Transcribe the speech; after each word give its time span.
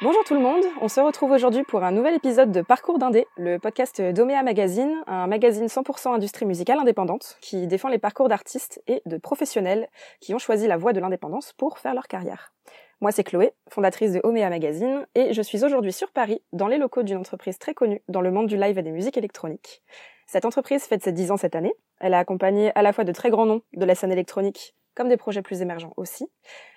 Bonjour 0.00 0.22
tout 0.22 0.34
le 0.34 0.40
monde, 0.40 0.62
on 0.80 0.86
se 0.86 1.00
retrouve 1.00 1.32
aujourd'hui 1.32 1.64
pour 1.64 1.82
un 1.82 1.90
nouvel 1.90 2.14
épisode 2.14 2.52
de 2.52 2.62
Parcours 2.62 3.00
d'Indé, 3.00 3.26
le 3.36 3.58
podcast 3.58 4.00
d'Omea 4.00 4.44
Magazine, 4.44 5.02
un 5.08 5.26
magazine 5.26 5.66
100% 5.66 6.14
industrie 6.14 6.46
musicale 6.46 6.78
indépendante 6.78 7.36
qui 7.40 7.66
défend 7.66 7.88
les 7.88 7.98
parcours 7.98 8.28
d'artistes 8.28 8.80
et 8.86 9.02
de 9.06 9.16
professionnels 9.16 9.88
qui 10.20 10.34
ont 10.34 10.38
choisi 10.38 10.68
la 10.68 10.76
voie 10.76 10.92
de 10.92 11.00
l'indépendance 11.00 11.52
pour 11.52 11.80
faire 11.80 11.94
leur 11.94 12.06
carrière. 12.06 12.52
Moi 13.00 13.10
c'est 13.10 13.24
Chloé, 13.24 13.54
fondatrice 13.70 14.12
de 14.12 14.20
Omea 14.22 14.48
Magazine, 14.48 15.04
et 15.16 15.32
je 15.32 15.42
suis 15.42 15.64
aujourd'hui 15.64 15.92
sur 15.92 16.12
Paris, 16.12 16.42
dans 16.52 16.68
les 16.68 16.78
locaux 16.78 17.02
d'une 17.02 17.16
entreprise 17.16 17.58
très 17.58 17.74
connue 17.74 18.00
dans 18.06 18.20
le 18.20 18.30
monde 18.30 18.46
du 18.46 18.56
live 18.56 18.78
et 18.78 18.82
des 18.82 18.92
musiques 18.92 19.16
électroniques. 19.16 19.82
Cette 20.28 20.44
entreprise 20.44 20.84
fête 20.84 21.02
ses 21.02 21.10
10 21.10 21.32
ans 21.32 21.36
cette 21.36 21.56
année, 21.56 21.74
elle 21.98 22.14
a 22.14 22.20
accompagné 22.20 22.70
à 22.76 22.82
la 22.82 22.92
fois 22.92 23.02
de 23.02 23.10
très 23.10 23.30
grands 23.30 23.46
noms 23.46 23.62
de 23.72 23.84
la 23.84 23.96
scène 23.96 24.12
électronique, 24.12 24.76
comme 24.98 25.08
des 25.08 25.16
projets 25.16 25.42
plus 25.42 25.62
émergents 25.62 25.92
aussi. 25.96 26.28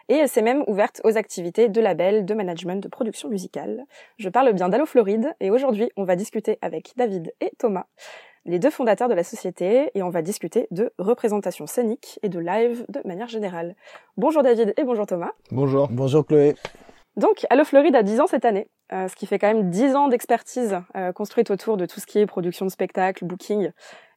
Et 0.07 0.13
elle 0.13 0.29
s'est 0.29 0.43
même 0.43 0.63
ouverte 0.67 1.01
aux 1.03 1.17
activités 1.17 1.69
de 1.69 1.81
label, 1.81 2.23
de 2.23 2.33
management, 2.35 2.81
de 2.81 2.87
production 2.87 3.29
musicale. 3.29 3.85
Je 4.17 4.29
parle 4.29 4.53
bien 4.53 4.69
d'Allo 4.69 4.85
Floride 4.85 5.33
et 5.39 5.49
aujourd'hui 5.49 5.89
on 5.97 6.03
va 6.03 6.15
discuter 6.15 6.59
avec 6.61 6.93
David 6.95 7.33
et 7.41 7.51
Thomas, 7.57 7.87
les 8.45 8.59
deux 8.59 8.69
fondateurs 8.69 9.09
de 9.09 9.15
la 9.15 9.23
société, 9.23 9.89
et 9.95 10.03
on 10.03 10.09
va 10.09 10.21
discuter 10.21 10.67
de 10.69 10.93
représentation 10.99 11.65
scénique 11.65 12.19
et 12.21 12.29
de 12.29 12.39
live 12.39 12.85
de 12.89 13.01
manière 13.05 13.27
générale. 13.27 13.75
Bonjour 14.17 14.43
David 14.43 14.75
et 14.77 14.83
bonjour 14.83 15.07
Thomas. 15.07 15.31
Bonjour. 15.49 15.87
Bonjour 15.91 16.23
Chloé. 16.23 16.53
Donc, 17.17 17.45
Allo 17.49 17.65
Floride 17.65 17.95
a 17.95 18.03
10 18.03 18.21
ans 18.21 18.27
cette 18.27 18.45
année, 18.45 18.69
euh, 18.93 19.07
ce 19.07 19.15
qui 19.15 19.25
fait 19.25 19.37
quand 19.37 19.53
même 19.53 19.69
10 19.69 19.95
ans 19.95 20.07
d'expertise 20.07 20.77
euh, 20.95 21.11
construite 21.11 21.51
autour 21.51 21.75
de 21.75 21.85
tout 21.85 21.99
ce 21.99 22.05
qui 22.05 22.19
est 22.19 22.25
production 22.25 22.65
de 22.65 22.71
spectacles, 22.71 23.25
booking, 23.25 23.71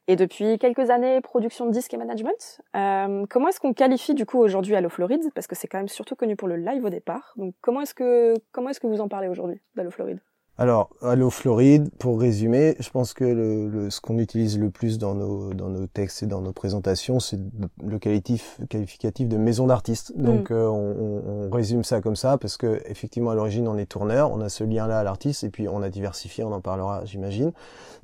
et 0.07 0.15
depuis 0.15 0.59
quelques 0.59 0.89
années, 0.89 1.21
production 1.21 1.65
de 1.65 1.71
disques 1.71 1.93
et 1.93 1.97
management. 1.97 2.61
Euh, 2.75 3.25
comment 3.29 3.47
est-ce 3.47 3.59
qu'on 3.59 3.73
qualifie 3.73 4.13
du 4.13 4.25
coup 4.25 4.39
aujourd'hui 4.39 4.75
Allo 4.75 4.89
Floride? 4.89 5.23
Parce 5.33 5.47
que 5.47 5.55
c'est 5.55 5.67
quand 5.67 5.77
même 5.77 5.87
surtout 5.87 6.15
connu 6.15 6.35
pour 6.35 6.47
le 6.47 6.57
live 6.57 6.83
au 6.83 6.89
départ. 6.89 7.33
Donc 7.37 7.55
comment 7.61 7.81
est-ce 7.81 7.93
que 7.93 8.33
comment 8.51 8.69
est-ce 8.69 8.79
que 8.79 8.87
vous 8.87 9.01
en 9.01 9.07
parlez 9.07 9.27
aujourd'hui 9.27 9.61
d'Allo 9.75 9.91
Floride? 9.91 10.19
Alors, 10.57 10.89
Allo 11.01 11.29
Floride, 11.29 11.89
pour 11.99 12.17
résumer, 12.17 12.77
je 12.79 12.89
pense 12.89 13.13
que 13.13 13.25
le, 13.25 13.67
le 13.67 13.89
ce 13.89 13.99
qu'on 13.99 14.17
utilise 14.19 14.57
le 14.57 14.69
plus 14.69 14.97
dans 14.97 15.13
nos, 15.13 15.53
dans 15.53 15.67
nos 15.67 15.85
textes 15.85 16.23
et 16.23 16.27
dans 16.27 16.39
nos 16.39 16.53
présentations, 16.53 17.19
c'est 17.19 17.37
le 17.85 17.99
qualitif, 17.99 18.61
qualificatif 18.69 19.27
de 19.27 19.35
maison 19.35 19.67
d'artiste. 19.67 20.13
Mm. 20.15 20.23
Donc, 20.23 20.51
euh, 20.51 20.65
on, 20.65 21.47
on, 21.47 21.49
résume 21.49 21.83
ça 21.83 21.99
comme 21.99 22.15
ça 22.15 22.37
parce 22.37 22.55
que 22.55 22.81
effectivement, 22.85 23.31
à 23.31 23.35
l'origine, 23.35 23.67
on 23.67 23.77
est 23.77 23.85
tourneur, 23.85 24.31
on 24.31 24.39
a 24.39 24.47
ce 24.47 24.63
lien-là 24.63 24.99
à 24.99 25.03
l'artiste 25.03 25.43
et 25.43 25.49
puis 25.49 25.67
on 25.67 25.81
a 25.81 25.89
diversifié, 25.89 26.45
on 26.45 26.53
en 26.53 26.61
parlera, 26.61 27.03
j'imagine, 27.03 27.51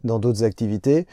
dans 0.03 0.19
d'autres 0.19 0.44
activités. 0.44 1.07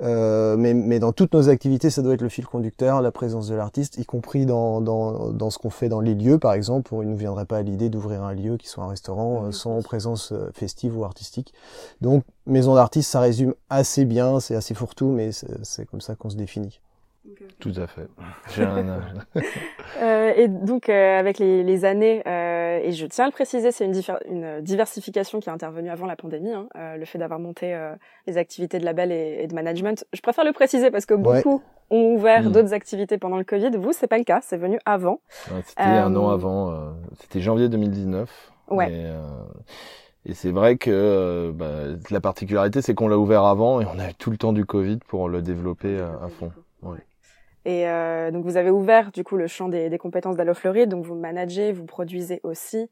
Euh, 0.00 0.56
mais, 0.56 0.74
mais 0.74 1.00
dans 1.00 1.12
toutes 1.12 1.34
nos 1.34 1.48
activités, 1.48 1.90
ça 1.90 2.02
doit 2.02 2.14
être 2.14 2.22
le 2.22 2.28
fil 2.28 2.46
conducteur, 2.46 3.02
la 3.02 3.10
présence 3.10 3.48
de 3.48 3.56
l'artiste, 3.56 3.98
y 3.98 4.04
compris 4.04 4.46
dans, 4.46 4.80
dans, 4.80 5.30
dans 5.30 5.50
ce 5.50 5.58
qu'on 5.58 5.70
fait 5.70 5.88
dans 5.88 6.00
les 6.00 6.14
lieux, 6.14 6.38
par 6.38 6.52
exemple. 6.52 6.92
Il 6.94 7.00
ne 7.00 7.04
nous 7.12 7.16
viendrait 7.16 7.46
pas 7.46 7.58
à 7.58 7.62
l'idée 7.62 7.90
d'ouvrir 7.90 8.22
un 8.22 8.32
lieu 8.32 8.56
qui 8.58 8.68
soit 8.68 8.84
un 8.84 8.88
restaurant 8.88 9.42
mm. 9.42 9.52
sans 9.52 9.82
présence 9.82 10.30
euh, 10.30 10.50
ou 10.92 11.04
artistique. 11.04 11.52
Donc 12.00 12.24
maison 12.46 12.74
d'artiste, 12.74 13.10
ça 13.10 13.20
résume 13.20 13.54
assez 13.70 14.04
bien, 14.04 14.40
c'est 14.40 14.54
assez 14.54 14.74
fourre-tout, 14.74 15.10
mais 15.10 15.30
c'est 15.32 15.86
comme 15.86 16.00
ça 16.00 16.14
qu'on 16.14 16.30
se 16.30 16.36
définit. 16.36 16.80
Tout 17.58 17.72
à 17.76 17.86
fait. 17.86 18.06
J'ai 18.54 18.64
un 18.64 19.00
euh, 20.02 20.32
et 20.36 20.46
donc 20.48 20.88
euh, 20.90 21.18
avec 21.18 21.38
les, 21.38 21.62
les 21.62 21.84
années, 21.86 22.22
euh, 22.26 22.80
et 22.82 22.92
je 22.92 23.06
tiens 23.06 23.24
à 23.24 23.28
le 23.28 23.32
préciser, 23.32 23.72
c'est 23.72 23.86
une, 23.86 23.98
une, 24.28 24.60
diversification 24.60 25.40
qui 25.40 25.48
est 25.48 25.52
intervenue 25.52 25.88
avant 25.88 26.04
la 26.04 26.16
pandémie. 26.16 26.52
Hein, 26.52 26.68
euh, 26.76 26.96
le 26.96 27.04
fait 27.06 27.18
d'avoir 27.18 27.40
monté 27.40 27.74
euh, 27.74 27.94
les 28.26 28.36
activités 28.36 28.78
de 28.78 28.84
label 28.84 29.10
et, 29.10 29.38
et, 29.40 29.46
de 29.46 29.54
management, 29.54 30.04
je 30.12 30.20
préfère 30.20 30.44
le 30.44 30.52
préciser 30.52 30.90
parce 30.90 31.06
que 31.06 31.14
beaucoup 31.14 31.62
ont 31.90 32.14
ouvert 32.14 32.42
mm. 32.42 32.52
d'autres 32.52 32.74
activités 32.74 33.16
pendant 33.16 33.38
le 33.38 33.44
Covid. 33.44 33.70
Vous, 33.70 33.92
c'est 33.92 34.06
pas 34.06 34.18
le 34.18 34.24
cas, 34.24 34.40
c'est 34.42 34.58
venu 34.58 34.78
avant. 34.84 35.20
C'était 35.64 35.82
un 35.82 36.14
an 36.16 36.28
avant. 36.28 36.94
C'était 37.20 37.40
janvier 37.40 37.70
2019. 37.70 38.52
Ouais. 38.68 38.92
Et 38.92 39.10
c'est 40.32 40.50
vrai 40.50 40.78
que 40.78 40.90
euh, 40.90 41.52
bah, 41.52 41.98
la 42.10 42.20
particularité, 42.20 42.80
c'est 42.80 42.94
qu'on 42.94 43.08
l'a 43.08 43.18
ouvert 43.18 43.44
avant 43.44 43.82
et 43.82 43.84
on 43.84 43.98
a 43.98 44.08
eu 44.08 44.14
tout 44.14 44.30
le 44.30 44.38
temps 44.38 44.54
du 44.54 44.64
Covid 44.64 45.00
pour 45.06 45.28
le 45.28 45.42
développer 45.42 46.00
à, 46.00 46.24
à 46.24 46.28
fond. 46.28 46.50
Ouais. 46.82 46.98
Et 47.66 47.86
euh, 47.88 48.30
donc 48.30 48.44
vous 48.44 48.56
avez 48.56 48.70
ouvert 48.70 49.10
du 49.12 49.22
coup 49.22 49.36
le 49.36 49.46
champ 49.46 49.68
des, 49.68 49.90
des 49.90 49.98
compétences 49.98 50.36
d'Allo 50.36 50.54
Fleury, 50.54 50.86
donc 50.86 51.04
vous 51.04 51.14
managez, 51.14 51.72
vous 51.72 51.84
produisez 51.84 52.40
aussi. 52.42 52.88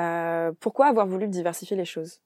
Euh, 0.00 0.52
pourquoi 0.58 0.86
avoir 0.86 1.06
voulu 1.06 1.28
diversifier 1.28 1.76
les 1.76 1.84
choses? 1.84 2.20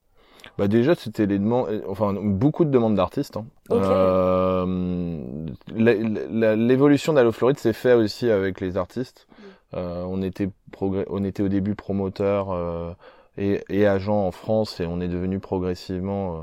Bah 0.57 0.67
déjà 0.67 0.95
c'était 0.95 1.25
les 1.25 1.39
demandes, 1.39 1.83
enfin 1.87 2.13
beaucoup 2.13 2.65
de 2.65 2.69
demandes 2.69 2.95
d'artistes. 2.95 3.37
Hein. 3.37 3.45
Okay. 3.69 3.81
Euh, 3.83 5.45
L'évolution 5.75 7.13
d'Allo 7.13 7.31
Floride 7.31 7.57
s'est 7.57 7.73
fait 7.73 7.93
aussi 7.93 8.29
avec 8.29 8.61
les 8.61 8.77
artistes. 8.77 9.27
Mm. 9.27 9.33
Euh, 9.73 10.03
on 10.07 10.21
était 10.21 10.49
on 10.79 11.23
était 11.25 11.43
au 11.43 11.49
début 11.49 11.75
promoteur 11.75 12.51
euh, 12.51 12.91
et, 13.37 13.63
et 13.69 13.87
agents 13.87 14.25
en 14.25 14.31
France 14.31 14.79
et 14.79 14.85
on 14.85 14.99
est 15.01 15.07
devenu 15.07 15.39
progressivement 15.39 16.37
euh, 16.37 16.41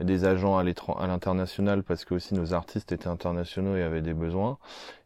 des 0.00 0.24
agents 0.24 0.58
à 0.58 0.64
l'international 0.64 1.82
parce 1.82 2.04
que 2.04 2.14
aussi 2.14 2.34
nos 2.34 2.52
artistes 2.52 2.92
étaient 2.92 3.08
internationaux 3.08 3.76
et 3.76 3.82
avaient 3.82 4.02
des 4.02 4.14
besoins. 4.14 4.58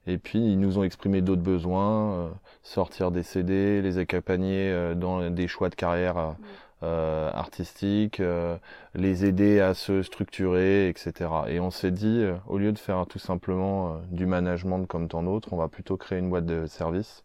Et 0.07 0.17
puis 0.17 0.39
ils 0.39 0.59
nous 0.59 0.79
ont 0.79 0.85
exprimé 0.85 1.21
d'autres 1.21 1.43
besoins, 1.43 2.13
euh, 2.13 2.29
sortir 2.63 3.11
des 3.11 3.23
CD, 3.23 3.83
les 3.83 3.99
accompagner 3.99 4.71
euh, 4.71 4.95
dans 4.95 5.31
des 5.31 5.49
choix 5.49 5.69
de 5.69 5.75
carrière 5.75 6.37
euh, 6.83 7.31
artistiques, 7.33 8.21
euh, 8.21 8.57
les 8.95 9.27
aider 9.27 9.61
à 9.61 9.75
se 9.75 10.03
structurer, 10.03 10.89
etc. 10.89 11.31
Et 11.49 11.61
on 11.61 11.71
s'est 11.71 11.91
dit, 11.91 12.25
au 12.47 12.57
lieu 12.57 12.73
de 12.73 12.79
faire 12.79 13.05
tout 13.07 13.19
simplement 13.19 14.01
du 14.11 14.27
management 14.27 14.87
comme 14.87 15.09
tant 15.09 15.23
d'autres, 15.23 15.53
on 15.53 15.57
va 15.57 15.69
plutôt 15.69 15.97
créer 15.97 16.19
une 16.19 16.31
boîte 16.31 16.47
de 16.47 16.67
services 16.67 17.25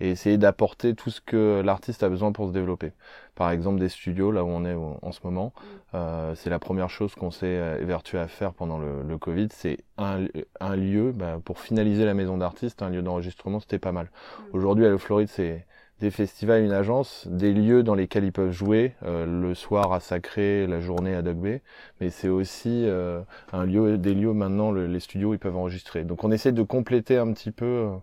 et 0.00 0.10
essayer 0.10 0.38
d'apporter 0.38 0.94
tout 0.94 1.10
ce 1.10 1.20
que 1.20 1.62
l'artiste 1.64 2.02
a 2.02 2.08
besoin 2.08 2.32
pour 2.32 2.48
se 2.48 2.52
développer. 2.52 2.92
Par 3.34 3.50
exemple, 3.50 3.78
des 3.78 3.88
studios, 3.88 4.30
là 4.30 4.44
où 4.44 4.48
on 4.48 4.64
est 4.64 4.74
en 4.74 5.12
ce 5.12 5.20
moment, 5.24 5.52
mm. 5.56 5.62
euh, 5.94 6.34
c'est 6.34 6.50
la 6.50 6.58
première 6.58 6.90
chose 6.90 7.14
qu'on 7.14 7.30
s'est 7.30 7.78
évertué 7.80 8.18
à 8.18 8.28
faire 8.28 8.52
pendant 8.52 8.78
le, 8.78 9.02
le 9.02 9.18
Covid. 9.18 9.48
C'est 9.50 9.78
un, 9.98 10.26
un, 10.60 10.76
lieu, 10.76 11.12
bah, 11.12 11.38
pour 11.44 11.60
finaliser 11.60 12.04
la 12.04 12.14
maison 12.14 12.36
d'artiste, 12.36 12.82
un 12.82 12.90
lieu 12.90 13.02
d'enregistrement, 13.02 13.60
c'était 13.60 13.78
pas 13.78 13.92
mal. 13.92 14.06
Mm. 14.06 14.42
Aujourd'hui, 14.56 14.86
à 14.86 14.88
Le 14.88 14.98
Floride, 14.98 15.28
c'est 15.28 15.66
des 16.00 16.10
festivals, 16.10 16.62
une 16.62 16.72
agence, 16.72 17.26
des 17.26 17.52
lieux 17.52 17.82
dans 17.82 17.94
lesquels 17.94 18.24
ils 18.24 18.32
peuvent 18.32 18.52
jouer, 18.52 18.94
euh, 19.04 19.24
le 19.24 19.54
soir 19.54 19.92
à 19.92 20.00
Sacré, 20.00 20.66
la 20.66 20.80
journée 20.80 21.14
à 21.14 21.22
Dogbe, 21.22 21.60
mais 22.00 22.10
c'est 22.10 22.28
aussi 22.28 22.84
euh, 22.84 23.22
un 23.52 23.64
lieu, 23.64 23.96
des 23.96 24.14
lieux 24.14 24.34
maintenant, 24.34 24.72
le, 24.72 24.86
les 24.86 25.00
studios, 25.00 25.32
ils 25.32 25.38
peuvent 25.38 25.56
enregistrer. 25.56 26.04
Donc 26.04 26.22
on 26.24 26.30
essaie 26.30 26.52
de 26.52 26.62
compléter 26.62 27.16
un 27.16 27.32
petit 27.32 27.50
peu 27.50 27.64
euh, 27.64 27.96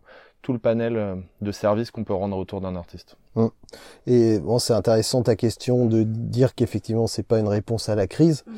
tout 0.43 0.53
le 0.53 0.59
panel 0.59 0.97
euh, 0.97 1.15
de 1.41 1.51
services 1.51 1.89
qu'on 1.89 2.03
peut 2.03 2.13
rendre 2.13 2.37
autour 2.37 2.61
d'un 2.61 2.75
artiste. 2.75 3.17
Hum. 3.35 3.49
Et 4.05 4.37
bon, 4.37 4.59
c'est 4.59 4.73
intéressant 4.73 5.23
ta 5.23 5.35
question 5.35 5.87
de 5.87 6.03
dire 6.03 6.53
qu'effectivement 6.53 7.07
c'est 7.07 7.25
pas 7.25 7.39
une 7.39 7.47
réponse 7.47 7.89
à 7.89 7.95
la 7.95 8.05
crise, 8.05 8.43
mmh. 8.45 8.51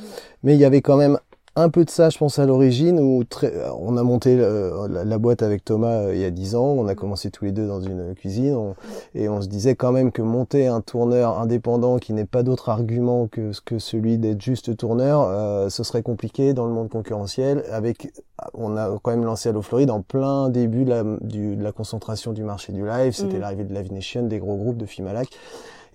mais 0.44 0.56
il 0.56 0.60
y 0.60 0.66
avait 0.66 0.82
quand 0.82 0.98
même 0.98 1.18
un 1.58 1.70
peu 1.70 1.86
de 1.86 1.90
ça, 1.90 2.10
je 2.10 2.18
pense, 2.18 2.38
à 2.38 2.46
l'origine, 2.46 3.00
où 3.00 3.24
très, 3.24 3.54
on 3.80 3.96
a 3.96 4.04
monté 4.04 4.38
euh, 4.38 4.88
la, 4.90 5.06
la, 5.06 5.18
boîte 5.18 5.42
avec 5.42 5.64
Thomas 5.64 6.02
euh, 6.02 6.16
il 6.16 6.20
y 6.20 6.26
a 6.26 6.32
dix 6.32 6.56
ans, 6.56 6.66
on 6.66 6.88
a 6.88 6.96
commencé 6.96 7.32
tous 7.32 7.46
les 7.46 7.54
deux 7.54 7.66
dans 7.66 7.80
une 7.80 8.14
cuisine, 8.14 8.56
on, 8.56 8.76
et 9.14 9.30
on 9.30 9.42
se 9.42 9.48
disait 9.48 9.76
quand 9.76 9.94
même 9.94 10.12
que 10.12 10.22
monter 10.22 10.68
un 10.68 10.82
tourneur 10.82 11.40
indépendant 11.40 11.98
qui 11.98 12.12
n'ait 12.12 12.26
pas 12.26 12.44
d'autre 12.44 12.70
argument 12.70 13.28
que, 13.28 13.52
que 13.64 13.80
celui 13.80 14.18
d'être 14.18 14.42
juste 14.42 14.76
tourneur, 14.76 15.22
euh, 15.30 15.70
ce 15.70 15.84
serait 15.84 16.04
compliqué 16.04 16.54
dans 16.54 16.66
le 16.68 16.74
monde 16.74 16.90
concurrentiel. 16.90 17.64
Avec, 17.72 18.12
on 18.54 18.76
a 18.76 18.90
quand 19.02 19.12
même 19.12 19.24
lancé 19.24 19.50
Allo 19.50 19.62
Floride 19.62 19.92
en 19.92 20.02
plein 20.02 20.50
début 20.50 20.84
de 20.84 20.90
la, 20.90 21.04
du, 21.22 21.56
de 21.56 21.64
la 21.64 21.72
concentration 21.72 22.34
du 22.34 22.44
marché 22.44 22.74
du 22.74 22.86
live, 22.86 23.14
c'était 23.14 23.38
mmh. 23.38 23.42
l'arrivée 23.42 23.64
de 23.64 23.74
Live 23.74 23.94
Nation, 23.94 24.24
des 24.24 24.40
gros 24.40 24.58
groupes 24.58 24.78
de 24.78 24.86
Fimalac. 24.86 25.30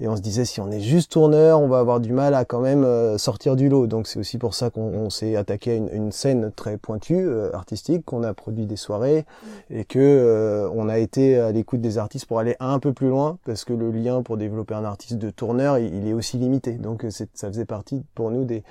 Et 0.00 0.08
on 0.08 0.16
se 0.16 0.22
disait, 0.22 0.46
si 0.46 0.60
on 0.60 0.70
est 0.70 0.80
juste 0.80 1.12
tourneur, 1.12 1.60
on 1.60 1.68
va 1.68 1.78
avoir 1.78 2.00
du 2.00 2.12
mal 2.12 2.34
à 2.34 2.46
quand 2.46 2.60
même 2.60 2.84
euh, 2.84 3.18
sortir 3.18 3.54
du 3.54 3.68
lot. 3.68 3.86
Donc 3.86 4.06
c'est 4.06 4.18
aussi 4.18 4.38
pour 4.38 4.54
ça 4.54 4.70
qu'on 4.70 5.10
s'est 5.10 5.36
attaqué 5.36 5.72
à 5.72 5.74
une, 5.74 5.90
une, 5.92 6.12
scène 6.12 6.50
très 6.56 6.78
pointue, 6.78 7.18
euh, 7.18 7.50
artistique, 7.52 8.04
qu'on 8.06 8.22
a 8.22 8.32
produit 8.32 8.64
des 8.64 8.76
soirées 8.76 9.20
mmh. 9.20 9.74
et 9.76 9.84
que 9.84 9.98
euh, 9.98 10.70
on 10.74 10.88
a 10.88 10.98
été 10.98 11.38
à 11.38 11.52
l'écoute 11.52 11.82
des 11.82 11.98
artistes 11.98 12.26
pour 12.26 12.38
aller 12.38 12.56
un 12.60 12.78
peu 12.78 12.94
plus 12.94 13.08
loin, 13.08 13.38
parce 13.44 13.64
que 13.64 13.74
le 13.74 13.90
lien 13.90 14.22
pour 14.22 14.38
développer 14.38 14.74
un 14.74 14.84
artiste 14.84 15.18
de 15.18 15.28
tourneur, 15.28 15.78
il, 15.78 15.94
il 15.94 16.08
est 16.08 16.14
aussi 16.14 16.38
limité. 16.38 16.72
Donc 16.72 17.04
ça 17.10 17.48
faisait 17.48 17.66
partie 17.66 18.02
pour 18.14 18.30
nous 18.30 18.44
des 18.44 18.64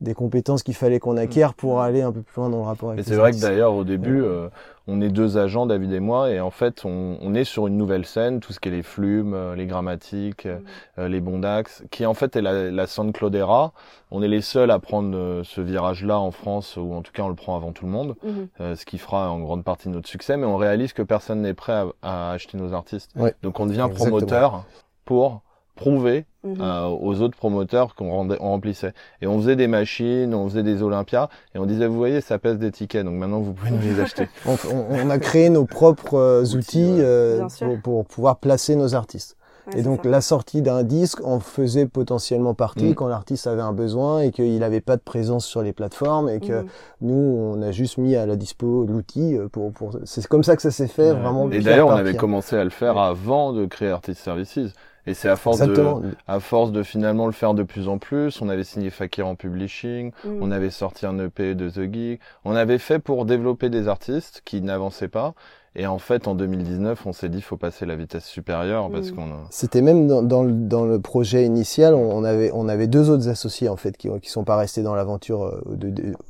des 0.00 0.14
compétences 0.14 0.62
qu'il 0.62 0.74
fallait 0.74 0.98
qu'on 0.98 1.16
acquiert 1.16 1.54
pour 1.54 1.80
aller 1.80 2.02
un 2.02 2.12
peu 2.12 2.20
plus 2.20 2.40
loin 2.40 2.50
dans 2.50 2.58
le 2.58 2.64
rapport 2.64 2.90
avec. 2.90 3.04
Et 3.04 3.08
c'est 3.08 3.16
vrai 3.16 3.32
que 3.32 3.40
d'ailleurs 3.40 3.74
au 3.74 3.84
début, 3.84 4.22
euh, 4.22 4.48
on 4.88 5.00
est 5.00 5.08
deux 5.08 5.36
agents, 5.36 5.66
David 5.66 5.92
et 5.92 6.00
moi, 6.00 6.30
et 6.30 6.40
en 6.40 6.50
fait 6.50 6.84
on, 6.84 7.18
on, 7.20 7.34
est 7.34 7.44
sur 7.44 7.66
une 7.66 7.76
nouvelle 7.76 8.06
scène, 8.06 8.40
tout 8.40 8.52
ce 8.52 8.60
qui 8.60 8.68
est 8.68 8.72
les 8.72 8.82
flumes, 8.82 9.34
euh, 9.34 9.56
les 9.56 9.66
grammatiques, 9.66 10.46
mm. 10.46 10.58
euh, 10.98 11.08
les 11.08 11.20
bons 11.20 11.38
d'axe, 11.40 11.84
qui 11.90 12.06
en 12.06 12.14
fait 12.14 12.36
est 12.36 12.42
la, 12.42 12.70
la 12.70 12.86
Claudera. 13.12 13.72
On 14.10 14.22
est 14.22 14.28
les 14.28 14.40
seuls 14.40 14.70
à 14.70 14.78
prendre 14.78 15.16
euh, 15.16 15.42
ce 15.44 15.60
virage-là 15.60 16.18
en 16.18 16.30
France, 16.30 16.76
ou 16.76 16.94
en 16.94 17.02
tout 17.02 17.12
cas 17.12 17.22
on 17.24 17.28
le 17.28 17.34
prend 17.34 17.56
avant 17.56 17.72
tout 17.72 17.84
le 17.84 17.90
monde, 17.90 18.14
mm 18.22 18.30
-hmm. 18.60 18.76
ce 18.76 18.84
qui 18.84 18.98
fera 18.98 19.30
en 19.30 19.40
grande 19.40 19.64
partie 19.64 19.88
notre 19.88 20.08
succès, 20.08 20.36
mais 20.36 20.46
on 20.46 20.56
réalise 20.56 20.92
que 20.92 21.02
personne 21.02 21.42
n'est 21.42 21.54
prêt 21.54 21.72
à, 21.72 21.86
à, 22.02 22.32
acheter 22.32 22.56
nos 22.58 22.72
artistes. 22.72 23.10
Ouais. 23.16 23.34
Donc 23.42 23.58
on 23.60 23.66
devient 23.66 23.88
Exactement. 23.90 24.18
promoteur 24.18 24.64
pour 25.04 25.42
prouver 25.76 26.24
mmh. 26.42 26.54
euh, 26.60 26.86
aux 26.88 27.20
autres 27.20 27.36
promoteurs 27.36 27.94
qu'on 27.94 28.34
remplissait. 28.36 28.92
Et 29.22 29.28
on 29.28 29.38
faisait 29.38 29.54
des 29.54 29.68
machines, 29.68 30.34
on 30.34 30.48
faisait 30.48 30.64
des 30.64 30.82
Olympias, 30.82 31.28
et 31.54 31.58
on 31.58 31.66
disait, 31.66 31.86
vous 31.86 31.96
voyez, 31.96 32.20
ça 32.20 32.38
pèse 32.38 32.58
des 32.58 32.72
tickets, 32.72 33.04
donc 33.04 33.14
maintenant 33.14 33.40
vous 33.40 33.52
pouvez 33.52 33.70
nous 33.70 33.80
les 33.80 34.00
acheter. 34.00 34.28
on, 34.46 34.56
on, 34.90 35.10
a 35.10 35.18
créé 35.18 35.50
nos 35.50 35.66
propres 35.66 36.18
euh, 36.18 36.44
outils 36.56 36.96
euh, 36.98 37.46
pour, 37.60 37.78
pour, 37.78 38.04
pouvoir 38.06 38.38
placer 38.38 38.74
nos 38.74 38.94
artistes. 38.94 39.36
et 39.76 39.82
donc 39.82 40.04
la 40.04 40.20
sortie 40.20 40.62
d'un 40.62 40.82
disque 40.82 41.22
en 41.24 41.40
faisait 41.40 41.86
potentiellement 41.86 42.54
partie 42.54 42.90
mm. 42.90 42.94
quand 42.94 43.08
l'artiste 43.08 43.46
avait 43.46 43.62
un 43.62 43.72
besoin 43.72 44.20
et 44.20 44.30
qu'il 44.30 44.58
n'avait 44.60 44.80
pas 44.80 44.96
de 44.96 45.02
présence 45.02 45.44
sur 45.44 45.60
les 45.60 45.72
plateformes 45.72 46.28
et 46.30 46.40
que 46.40 46.62
mm. 46.62 46.66
nous 47.02 47.14
on 47.14 47.60
a 47.62 47.70
juste 47.70 47.98
mis 47.98 48.16
à 48.16 48.26
la 48.26 48.36
dispo 48.36 48.86
l'outil 48.86 49.36
pour, 49.52 49.72
pour... 49.72 49.98
c'est 50.04 50.26
comme 50.26 50.44
ça 50.44 50.56
que 50.56 50.62
ça 50.62 50.70
s'est 50.70 50.86
fait 50.86 51.12
vraiment. 51.12 51.50
Et 51.50 51.60
d'ailleurs 51.60 51.88
on 51.88 51.96
avait 51.96 52.16
commencé 52.16 52.56
à 52.56 52.64
le 52.64 52.70
faire 52.70 52.96
avant 52.96 53.52
de 53.52 53.66
créer 53.66 53.90
Artist 53.90 54.22
Services. 54.22 54.72
Et 55.06 55.14
c'est 55.14 55.28
à 55.28 55.36
force 55.36 55.60
de, 55.60 56.16
à 56.26 56.40
force 56.40 56.72
de 56.72 56.82
finalement 56.82 57.26
le 57.26 57.32
faire 57.32 57.54
de 57.54 57.62
plus 57.62 57.88
en 57.88 57.98
plus. 57.98 58.40
On 58.42 58.48
avait 58.48 58.64
signé 58.64 58.90
Fakir 58.90 59.26
en 59.26 59.36
publishing, 59.36 60.10
mm. 60.24 60.38
on 60.40 60.50
avait 60.50 60.70
sorti 60.70 61.06
un 61.06 61.18
EP 61.18 61.54
de 61.54 61.70
The 61.70 61.92
Geek. 61.92 62.20
On 62.44 62.56
avait 62.56 62.78
fait 62.78 62.98
pour 62.98 63.24
développer 63.24 63.70
des 63.70 63.88
artistes 63.88 64.42
qui 64.44 64.60
n'avançaient 64.62 65.08
pas. 65.08 65.34
Et 65.78 65.86
en 65.86 65.98
fait, 65.98 66.26
en 66.26 66.34
2019, 66.34 67.04
on 67.04 67.12
s'est 67.12 67.28
dit 67.28 67.42
faut 67.42 67.58
passer 67.58 67.84
la 67.84 67.96
vitesse 67.96 68.24
supérieure 68.24 68.90
parce 68.90 69.10
mm. 69.10 69.14
qu'on. 69.14 69.26
C'était 69.50 69.82
même 69.82 70.06
dans, 70.06 70.22
dans, 70.22 70.42
le, 70.42 70.52
dans, 70.52 70.86
le, 70.86 70.98
projet 70.98 71.44
initial, 71.44 71.94
on 71.94 72.24
avait 72.24 72.50
on 72.54 72.66
avait 72.66 72.86
deux 72.86 73.10
autres 73.10 73.28
associés 73.28 73.68
en 73.68 73.76
fait 73.76 73.94
qui 73.98 74.08
qui 74.22 74.30
sont 74.30 74.42
pas 74.42 74.56
restés 74.56 74.82
dans 74.82 74.94
l'aventure 74.94 75.44
euh, 75.44 75.76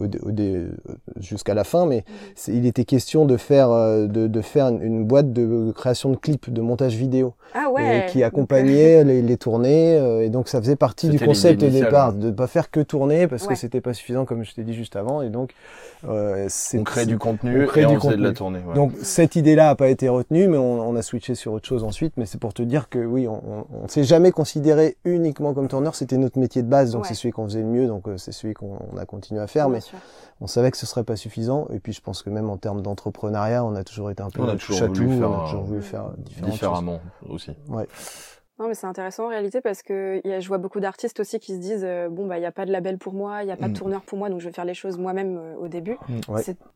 de, 0.00 0.70
jusqu'à 1.20 1.54
la 1.54 1.62
fin, 1.62 1.86
mais 1.86 2.04
mm. 2.48 2.52
il 2.54 2.66
était 2.66 2.84
question 2.84 3.24
de 3.24 3.36
faire 3.36 3.70
euh, 3.70 4.08
de, 4.08 4.26
de 4.26 4.40
faire 4.40 4.66
une, 4.66 5.04
boîte 5.04 5.32
de 5.32 5.70
création 5.70 6.10
de 6.10 6.16
clips, 6.16 6.52
de 6.52 6.60
montage 6.60 6.96
vidéo, 6.96 7.34
ah 7.54 7.70
ouais, 7.70 8.06
qui 8.10 8.24
accompagnait 8.24 9.04
les, 9.04 9.22
les, 9.22 9.36
tournées. 9.36 9.96
Euh, 9.96 10.24
et 10.24 10.28
donc 10.28 10.48
ça 10.48 10.60
faisait 10.60 10.74
partie 10.74 11.08
du 11.08 11.20
concept 11.20 11.62
au 11.62 11.68
départ, 11.68 12.14
de 12.14 12.32
pas 12.32 12.48
faire 12.48 12.68
que 12.68 12.80
tourner 12.80 13.28
parce 13.28 13.46
que 13.46 13.54
c'était 13.54 13.80
pas 13.80 13.94
suffisant 13.94 14.24
comme 14.24 14.44
je 14.44 14.54
t'ai 14.54 14.64
dit 14.64 14.74
juste 14.74 14.96
avant. 14.96 15.22
Et 15.22 15.28
donc 15.28 15.54
euh, 16.08 16.48
on 16.74 16.82
crée 16.82 17.06
du 17.06 17.18
contenu 17.18 17.64
on 17.64 17.66
crée 17.66 17.82
et 17.82 17.86
du 17.86 17.94
on 17.94 17.98
contenu. 17.98 18.18
de 18.18 18.22
la 18.22 18.32
tournée. 18.32 18.60
Ouais. 18.66 18.74
Donc 18.74 18.92
cette 19.02 19.35
idée-là 19.36 19.70
a 19.70 19.74
pas 19.74 19.88
été 19.88 20.08
retenue, 20.08 20.48
mais 20.48 20.56
on, 20.56 20.88
on, 20.88 20.96
a 20.96 21.02
switché 21.02 21.34
sur 21.34 21.52
autre 21.52 21.66
chose 21.66 21.84
ensuite. 21.84 22.14
Mais 22.16 22.26
c'est 22.26 22.38
pour 22.38 22.54
te 22.54 22.62
dire 22.62 22.88
que 22.88 22.98
oui, 22.98 23.28
on, 23.28 23.66
on, 23.72 23.88
s'est 23.88 24.04
jamais 24.04 24.32
considéré 24.32 24.96
uniquement 25.04 25.54
comme 25.54 25.68
tourneur. 25.68 25.94
C'était 25.94 26.16
notre 26.16 26.38
métier 26.38 26.62
de 26.62 26.68
base, 26.68 26.92
donc 26.92 27.06
c'est 27.06 27.14
celui 27.14 27.32
qu'on 27.32 27.44
faisait 27.44 27.60
le 27.60 27.66
mieux, 27.66 27.86
donc 27.86 28.08
euh, 28.08 28.16
c'est 28.16 28.32
celui 28.32 28.54
qu'on 28.54 28.78
a 28.98 29.04
continué 29.04 29.40
à 29.40 29.46
faire. 29.46 29.68
mais 29.68 29.80
on 30.40 30.46
savait 30.46 30.70
que 30.70 30.76
ce 30.76 30.86
serait 30.86 31.04
pas 31.04 31.16
suffisant. 31.16 31.68
Et 31.72 31.78
puis 31.78 31.92
je 31.92 32.00
pense 32.00 32.22
que 32.22 32.30
même 32.30 32.50
en 32.50 32.56
termes 32.56 32.82
d'entrepreneuriat, 32.82 33.64
on 33.64 33.74
a 33.74 33.84
toujours 33.84 34.10
été 34.10 34.22
un 34.22 34.30
peu 34.30 34.42
on 34.42 34.48
a 34.48 34.56
toujours 34.56 34.88
voulu 34.88 35.18
faire, 35.18 35.30
on 35.30 35.40
a 35.40 35.44
toujours 35.44 35.64
voulu 35.64 35.82
faire 35.82 36.10
différemment 36.42 37.00
aussi. 37.28 37.52
Ouais. 37.68 37.86
Non, 38.58 38.68
mais 38.68 38.74
c'est 38.74 38.86
intéressant 38.86 39.26
en 39.26 39.28
réalité 39.28 39.60
parce 39.60 39.82
que 39.82 40.20
y 40.24 40.32
a, 40.32 40.40
je 40.40 40.48
vois 40.48 40.56
beaucoup 40.56 40.80
d'artistes 40.80 41.20
aussi 41.20 41.38
qui 41.38 41.52
se 41.52 41.58
disent 41.58 41.84
euh, 41.84 42.08
bon 42.08 42.26
bah 42.26 42.38
il 42.38 42.42
y 42.42 42.46
a 42.46 42.52
pas 42.52 42.64
de 42.64 42.72
label 42.72 42.96
pour 42.96 43.12
moi, 43.12 43.42
il 43.42 43.48
y 43.48 43.52
a 43.52 43.56
pas 43.56 43.66
de 43.66 43.72
mm. 43.72 43.76
tourneur 43.76 44.02
pour 44.02 44.16
moi, 44.16 44.30
donc 44.30 44.40
je 44.40 44.46
vais 44.46 44.52
faire 44.52 44.64
les 44.64 44.72
choses 44.72 44.96
moi-même 44.96 45.36
euh, 45.36 45.56
au 45.56 45.68
début. 45.68 45.98
Mm. 46.08 46.20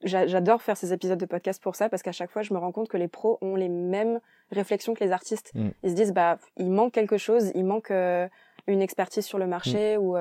J'adore 0.03 0.61
faire 0.61 0.77
ces 0.77 0.93
épisodes 0.93 1.19
de 1.19 1.25
podcast 1.25 1.63
pour 1.63 1.77
ça 1.77 1.89
parce 1.89 2.03
qu'à 2.03 2.13
chaque 2.13 2.31
fois 2.31 2.43
je 2.43 2.53
me 2.53 2.59
rends 2.59 2.73
compte 2.73 2.89
que 2.89 2.99
les 2.99 3.09
pros 3.09 3.39
ont 3.41 3.57
les 3.57 3.71
mêmes 3.71 4.21
réflexions 4.51 4.93
que 4.93 5.03
les 5.03 5.11
artistes. 5.11 5.53
Mm. 5.55 5.69
Ils 5.83 5.91
se 5.91 5.95
disent 5.95 6.13
bah 6.13 6.39
il 6.59 6.71
manque 6.71 6.93
quelque 6.93 7.17
chose, 7.17 7.51
il 7.55 7.65
manque 7.65 7.91
euh, 7.91 8.29
une 8.67 8.83
expertise 8.83 9.25
sur 9.25 9.39
le 9.39 9.47
marché 9.47 9.97
ou 9.97 10.17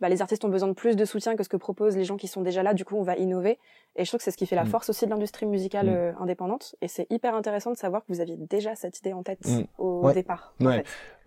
bah, 0.00 0.08
les 0.08 0.22
artistes 0.22 0.44
ont 0.44 0.48
besoin 0.48 0.68
de 0.68 0.74
plus 0.74 0.96
de 0.96 1.04
soutien 1.04 1.36
que 1.36 1.42
ce 1.42 1.48
que 1.48 1.56
proposent 1.56 1.96
les 1.96 2.04
gens 2.04 2.16
qui 2.16 2.28
sont 2.28 2.42
déjà 2.42 2.62
là. 2.62 2.74
Du 2.74 2.84
coup, 2.84 2.96
on 2.96 3.02
va 3.02 3.16
innover. 3.16 3.58
Et 3.96 4.04
je 4.04 4.10
trouve 4.10 4.18
que 4.18 4.24
c'est 4.24 4.30
ce 4.30 4.36
qui 4.36 4.46
fait 4.46 4.56
la 4.56 4.64
mm. 4.64 4.68
force 4.68 4.90
aussi 4.90 5.06
de 5.06 5.10
l'industrie 5.10 5.46
musicale 5.46 5.86
mm. 5.86 5.94
euh, 5.94 6.12
indépendante. 6.20 6.74
Et 6.82 6.88
c'est 6.88 7.06
hyper 7.10 7.34
intéressant 7.34 7.70
de 7.70 7.76
savoir 7.76 8.02
que 8.02 8.12
vous 8.12 8.20
aviez 8.20 8.36
déjà 8.36 8.74
cette 8.74 8.98
idée 8.98 9.12
en 9.12 9.22
tête 9.22 9.46
mm. 9.46 9.62
au 9.78 10.12
départ. 10.12 10.54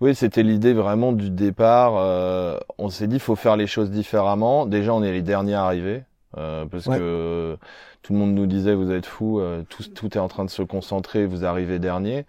Oui, 0.02 0.16
c'était 0.16 0.44
l'idée 0.44 0.74
vraiment 0.74 1.12
du 1.12 1.30
départ. 1.30 1.96
Euh, 1.98 2.58
on 2.78 2.90
s'est 2.90 3.08
dit, 3.08 3.20
faut 3.20 3.36
faire 3.36 3.58
les 3.58 3.68
choses 3.68 3.92
différemment. 3.92 4.66
Déjà, 4.66 4.94
on 4.94 5.04
est 5.04 5.12
les 5.12 5.24
derniers 5.24 5.56
arrivés. 5.56 6.04
Euh, 6.38 6.66
parce 6.66 6.86
que 6.86 7.58
tout 8.04 8.14
le 8.14 8.20
monde 8.20 8.34
nous 8.34 8.46
disait 8.46 8.76
vous 8.76 8.92
êtes 8.92 9.08
fous, 9.08 9.40
euh, 9.40 9.64
tout, 9.68 9.84
tout 9.84 10.16
est 10.16 10.20
en 10.20 10.28
train 10.28 10.46
de 10.46 10.50
se 10.50 10.62
concentrer, 10.62 11.26
vous 11.26 11.44
arrivez 11.44 11.80
dernier. 11.80 12.26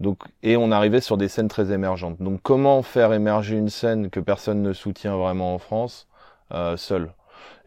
Donc, 0.00 0.24
et 0.42 0.56
on 0.56 0.70
arrivait 0.72 1.00
sur 1.00 1.16
des 1.16 1.28
scènes 1.28 1.48
très 1.48 1.72
émergentes. 1.72 2.20
Donc, 2.20 2.40
comment 2.42 2.82
faire 2.82 3.12
émerger 3.12 3.56
une 3.56 3.68
scène 3.68 4.10
que 4.10 4.20
personne 4.20 4.62
ne 4.62 4.72
soutient 4.72 5.16
vraiment 5.16 5.54
en 5.54 5.58
France 5.58 6.08
euh, 6.52 6.76
seul? 6.76 7.12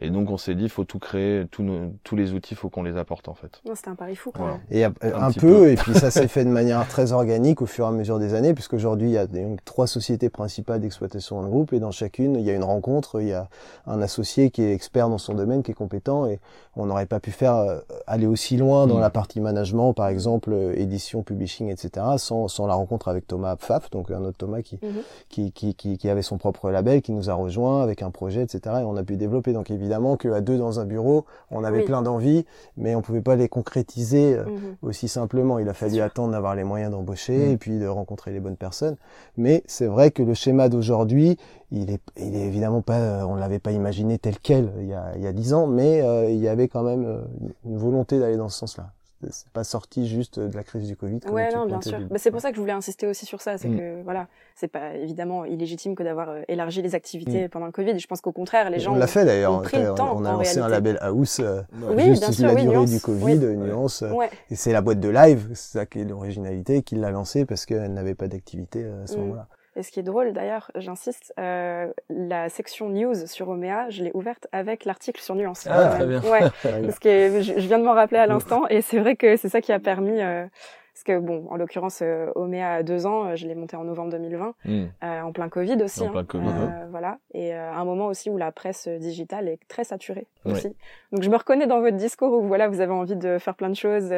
Et 0.04 0.10
donc 0.10 0.30
on 0.30 0.38
s'est 0.38 0.54
dit, 0.54 0.64
il 0.64 0.70
faut 0.70 0.84
tout 0.84 1.00
créer, 1.00 1.46
tous, 1.50 1.66
tous 2.04 2.18
les 2.18 2.34
outils, 2.34 2.54
il 2.54 2.58
faut 2.58 2.70
qu'on 2.70 2.84
les 2.84 2.98
apporte 2.98 3.30
en 3.30 3.34
fait. 3.34 3.62
C'était 3.74 3.90
un 3.90 3.96
pari 3.96 4.18
fou 4.18 4.32
quand 4.32 4.46
même. 4.46 4.60
Et 4.70 4.84
un, 4.84 4.92
peu, 5.32 5.72
et 5.72 5.76
puis 5.76 5.94
ça 5.94 6.12
s'est 6.12 6.28
fait 6.28 6.44
de 6.44 6.50
manière 6.50 6.86
très 6.90 7.14
organique 7.14 7.62
au 7.62 7.66
fur 7.66 7.86
et 7.86 7.88
à 7.88 7.92
mesure 7.92 8.20
des 8.20 8.34
années, 8.34 8.54
puisqu'aujourd'hui 8.54 9.08
il 9.08 9.14
y 9.14 9.18
a 9.18 9.28
donc, 9.28 9.64
trois 9.64 9.88
sociétés 9.88 10.30
principales 10.30 10.82
d'exploitation 10.82 11.38
dans 11.38 11.44
le 11.44 11.50
groupe, 11.50 11.72
et 11.72 11.80
dans 11.80 11.92
chacune 11.92 12.36
il 12.36 12.46
y 12.46 12.50
a 12.50 12.54
une 12.54 12.66
rencontre, 12.66 13.22
il 13.22 13.30
y 13.30 13.34
a 13.34 13.48
un 13.88 14.02
associé 14.02 14.52
qui 14.52 14.62
est 14.62 14.74
expert 14.74 15.08
dans 15.08 15.18
son 15.18 15.36
domaine, 15.36 15.64
qui 15.64 15.72
est 15.72 15.76
compétent, 15.76 16.26
et 16.26 16.42
on 16.76 16.86
n'aurait 16.86 17.06
pas 17.06 17.22
pu 17.22 17.32
faire 17.32 17.56
euh, 17.56 17.80
aller 18.06 18.28
aussi 18.28 18.58
loin 18.58 18.88
dans 18.88 18.98
mm. 18.98 19.02
la 19.02 19.10
partie 19.10 19.40
management, 19.40 19.94
par 19.94 20.10
exemple 20.10 20.52
euh, 20.52 20.78
édition, 20.78 21.24
publishing, 21.24 21.70
etc., 21.70 22.06
sans, 22.18 22.50
sans 22.50 22.68
la 22.68 22.74
rencontre 22.74 23.08
avec 23.08 23.26
Thomas 23.26 23.56
Pfaff, 23.56 23.90
donc 23.90 24.12
un 24.12 24.24
autre 24.26 24.38
Thomas 24.38 24.62
qui, 24.62 24.76
mm-hmm. 24.76 24.90
qui, 25.30 25.52
qui, 25.54 25.76
qui, 25.76 25.98
qui, 25.98 26.10
avait 26.10 26.24
son 26.24 26.38
propre 26.38 26.72
label, 26.72 27.02
qui 27.02 27.14
nous 27.14 27.30
a 27.30 27.34
rejoint 27.34 27.84
avec 27.84 28.02
un 28.02 28.12
projet, 28.12 28.42
etc., 28.42 28.60
et 28.82 28.84
on 28.84 28.98
a 28.98 29.04
pu 29.04 29.16
développer. 29.16 29.54
Donc 29.54 29.72
évidemment 29.72 29.93
évidemment 29.94 30.18
qu'à 30.18 30.42
deux 30.42 30.58
dans 30.58 30.80
un 30.80 30.86
bureau, 30.86 31.26
on 31.52 31.64
avait 31.64 31.84
plein 31.84 32.02
d'envies, 32.02 32.46
mais 32.78 32.96
on 32.96 33.02
pouvait 33.02 33.22
pas 33.22 33.36
les 33.36 33.48
concrétiser 33.48 34.34
euh, 34.34 34.46
mhm. 34.46 34.76
aussi 34.82 35.08
simplement. 35.08 35.60
Il 35.60 35.70
a 35.70 35.74
fallu 35.74 36.02
attendre 36.02 36.32
d'avoir 36.32 36.56
les 36.56 36.64
moyens 36.64 36.92
d'embaucher 36.92 37.38
mhm. 37.38 37.52
et 37.52 37.58
puis 37.58 37.78
de 37.78 37.86
rencontrer 37.86 38.32
les 38.32 38.40
bonnes 38.40 38.58
personnes. 38.58 38.96
Mais 39.38 39.62
c'est 39.68 39.86
vrai 39.86 40.10
que 40.10 40.24
le 40.24 40.34
schéma 40.34 40.68
d'aujourd'hui, 40.68 41.38
il 41.72 41.92
est, 41.92 42.02
il 42.18 42.36
est 42.36 42.48
évidemment 42.48 42.82
pas, 42.82 42.98
euh, 42.98 43.24
on 43.24 43.36
l'avait 43.36 43.60
pas 43.60 43.72
imaginé 43.72 44.18
tel 44.18 44.40
quel 44.40 44.72
il 44.80 44.88
y 44.88 44.94
a, 44.94 45.12
il 45.16 45.22
y 45.22 45.28
a 45.28 45.34
dix 45.34 45.54
ans, 45.54 45.68
mais 45.68 46.02
euh, 46.02 46.30
il 46.30 46.40
y 46.40 46.48
avait 46.48 46.68
quand 46.68 46.84
même 46.84 47.24
une 47.66 47.78
volonté 47.78 48.20
d'aller 48.20 48.38
dans 48.38 48.50
ce 48.50 48.58
sens-là 48.58 48.90
c'est 49.32 49.50
pas 49.50 49.64
sorti 49.64 50.08
juste 50.08 50.40
de 50.40 50.56
la 50.56 50.64
crise 50.64 50.88
du 50.88 50.96
Covid. 50.96 51.20
ouais, 51.32 51.54
non, 51.54 51.66
bien 51.66 51.82
sûr. 51.82 52.00
c'est 52.18 52.32
pour 52.32 52.42
ça 52.42 52.50
que 52.50 52.56
je 52.56 52.62
voulais 52.62 52.74
insister 52.74 53.08
aussi 53.08 53.26
sur 53.26 53.42
ça. 53.42 53.58
C'est 53.58 53.70
mm. 53.70 53.78
que 53.78 54.02
voilà, 54.04 54.28
c'est 54.56 54.68
pas 54.68 54.96
évidemment 54.96 55.46
illégitime 55.46 55.96
que 55.96 56.04
d'avoir 56.04 56.30
euh, 56.30 56.42
élargi 56.48 56.82
les 56.82 56.96
activités 56.96 57.46
mm. 57.46 57.50
pendant 57.50 57.66
le 57.66 57.72
Covid. 57.72 57.98
Je 57.98 58.08
pense 58.08 58.22
qu'au 58.22 58.32
contraire, 58.32 58.70
les 58.70 58.80
gens. 58.80 58.94
On 58.94 58.98
l'a 58.98 59.08
fait 59.08 59.26
d'ailleurs. 59.26 59.64
On, 60.00 60.26
a 60.26 60.32
lancé 60.32 60.60
un 60.60 60.68
label 60.68 60.98
house 61.02 61.40
euh, 61.40 61.62
oui, 61.74 62.06
juste 62.06 62.24
bien 62.24 62.32
sûr, 62.32 62.48
la 62.48 62.56
durée 62.56 62.86
du 62.86 63.00
Covid, 63.00 63.40
nuance. 63.40 64.04
Euh, 64.04 64.28
et 64.50 64.56
c'est 64.56 64.72
la 64.72 64.82
boîte 64.82 65.00
de 65.00 65.10
live, 65.10 65.50
c'est 65.54 65.80
ça 65.80 65.86
qui 65.86 66.00
est 66.00 66.06
l'originalité, 66.06 66.82
qui 66.82 66.96
l'a 66.96 67.12
lancé 67.12 67.46
parce 67.46 67.66
qu'elle 67.66 67.94
n'avait 67.94 68.16
pas 68.16 68.28
d'activité 68.28 68.86
à 68.86 69.08
ce 69.08 69.16
mm. 69.16 69.20
moment-là. 69.22 69.48
Et 69.76 69.84
ce 69.84 69.92
qui 69.92 70.00
est 70.00 70.04
drôle, 70.04 70.34
d'ailleurs, 70.34 70.72
j'insiste, 70.76 71.34
euh, 71.40 71.92
la 72.10 72.50
section 72.50 72.90
news 72.90 73.26
sur 73.26 73.50
Omea, 73.50 73.90
je 73.90 74.04
l'ai 74.04 74.12
ouverte 74.14 74.48
avec 74.52 74.86
l'article 74.86 75.22
sur 75.22 75.36
Nuance. 75.36 75.68
Ah, 75.70 75.90
très 75.90 76.06
bien. 76.06 76.22
Ouais, 76.22 76.42
parce 76.64 77.00
que 77.00 77.42
je, 77.42 77.54
viens 77.54 77.80
de 77.80 77.84
m'en 77.84 77.94
rappeler 77.94 78.20
à 78.20 78.28
l'instant, 78.28 78.68
et 78.70 78.82
c'est 78.82 79.00
vrai 79.00 79.16
que 79.16 79.36
c'est 79.36 79.50
ça 79.50 79.62
qui 79.62 79.72
a 79.72 79.80
permis. 79.80 80.22
Euh, 80.22 80.46
parce 80.94 81.04
que 81.06 81.20
bon, 81.20 81.48
en 81.50 81.58
l'occurrence, 81.58 82.02
euh, 82.04 82.28
Omea 82.36 82.76
a 82.76 82.84
deux 82.84 83.08
ans, 83.08 83.26
euh, 83.26 83.36
je 83.36 83.48
l'ai 83.48 83.56
monté 83.56 83.76
en 83.76 83.84
novembre 83.84 84.12
2020, 84.12 84.54
hmm. 84.64 84.84
euh, 85.04 85.22
en 85.22 85.32
plein 85.32 85.50
Covid 85.50 85.82
aussi. 85.82 86.04
En 86.04 86.10
plein 86.10 86.20
hein. 86.20 86.26
Covid. 86.26 86.48
Euh, 86.48 86.86
voilà, 86.92 87.18
et 87.34 87.52
à 87.54 87.76
un 87.80 87.86
moment 87.86 88.08
aussi 88.08 88.30
où 88.30 88.38
la 88.38 88.52
presse 88.52 88.88
digitale 88.88 89.50
est 89.50 89.60
très 89.68 89.84
saturée 89.84 90.28
aussi. 90.46 90.76
Donc 91.12 91.24
je 91.24 91.30
me 91.32 91.36
reconnais 91.36 91.66
dans 91.66 91.80
votre 91.80 91.98
discours 91.98 92.34
où 92.34 92.48
voilà, 92.48 92.68
vous 92.68 92.80
avez 92.80 92.94
envie 92.94 93.16
de 93.16 93.40
faire 93.40 93.56
plein 93.56 93.70
de 93.70 93.76
choses. 93.76 94.14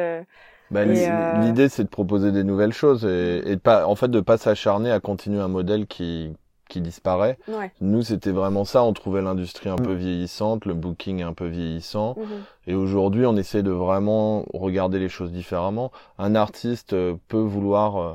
Bah, 0.70 0.80
euh, 0.80 1.40
L'idée, 1.42 1.68
c'est 1.68 1.84
de 1.84 1.88
proposer 1.88 2.32
des 2.32 2.44
nouvelles 2.44 2.72
choses 2.72 3.04
et, 3.04 3.42
et 3.44 3.56
de 3.56 3.60
pas, 3.60 3.86
en 3.86 3.94
fait, 3.94 4.08
de 4.08 4.20
pas 4.20 4.36
s'acharner 4.36 4.90
à 4.90 5.00
continuer 5.00 5.40
un 5.40 5.48
modèle 5.48 5.86
qui 5.86 6.32
qui 6.68 6.80
disparaît. 6.80 7.38
Nous, 7.80 8.02
c'était 8.02 8.30
vraiment 8.30 8.64
ça. 8.64 8.82
On 8.82 8.92
trouvait 8.92 9.22
l'industrie 9.22 9.68
un 9.68 9.76
mm. 9.76 9.82
peu 9.82 9.94
vieillissante, 9.94 10.64
le 10.64 10.74
booking 10.74 11.22
un 11.22 11.32
peu 11.32 11.46
vieillissant. 11.46 12.14
Mm-hmm. 12.14 12.70
Et 12.70 12.74
aujourd'hui, 12.74 13.26
on 13.26 13.36
essaie 13.36 13.62
de 13.62 13.70
vraiment 13.70 14.44
regarder 14.52 14.98
les 14.98 15.08
choses 15.08 15.32
différemment. 15.32 15.92
Un 16.18 16.34
artiste 16.34 16.92
euh, 16.92 17.14
peut 17.28 17.38
vouloir 17.38 17.96
euh, 17.96 18.14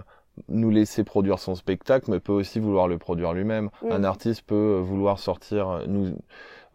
nous 0.49 0.69
laisser 0.69 1.03
produire 1.03 1.39
son 1.39 1.55
spectacle, 1.55 2.11
mais 2.11 2.19
peut 2.19 2.33
aussi 2.33 2.59
vouloir 2.59 2.87
le 2.87 2.97
produire 2.97 3.33
lui-même. 3.33 3.69
Mm. 3.83 3.91
Un 3.91 4.03
artiste 4.03 4.43
peut 4.45 4.81
vouloir 4.83 5.19
sortir, 5.19 5.83
nous 5.87 6.15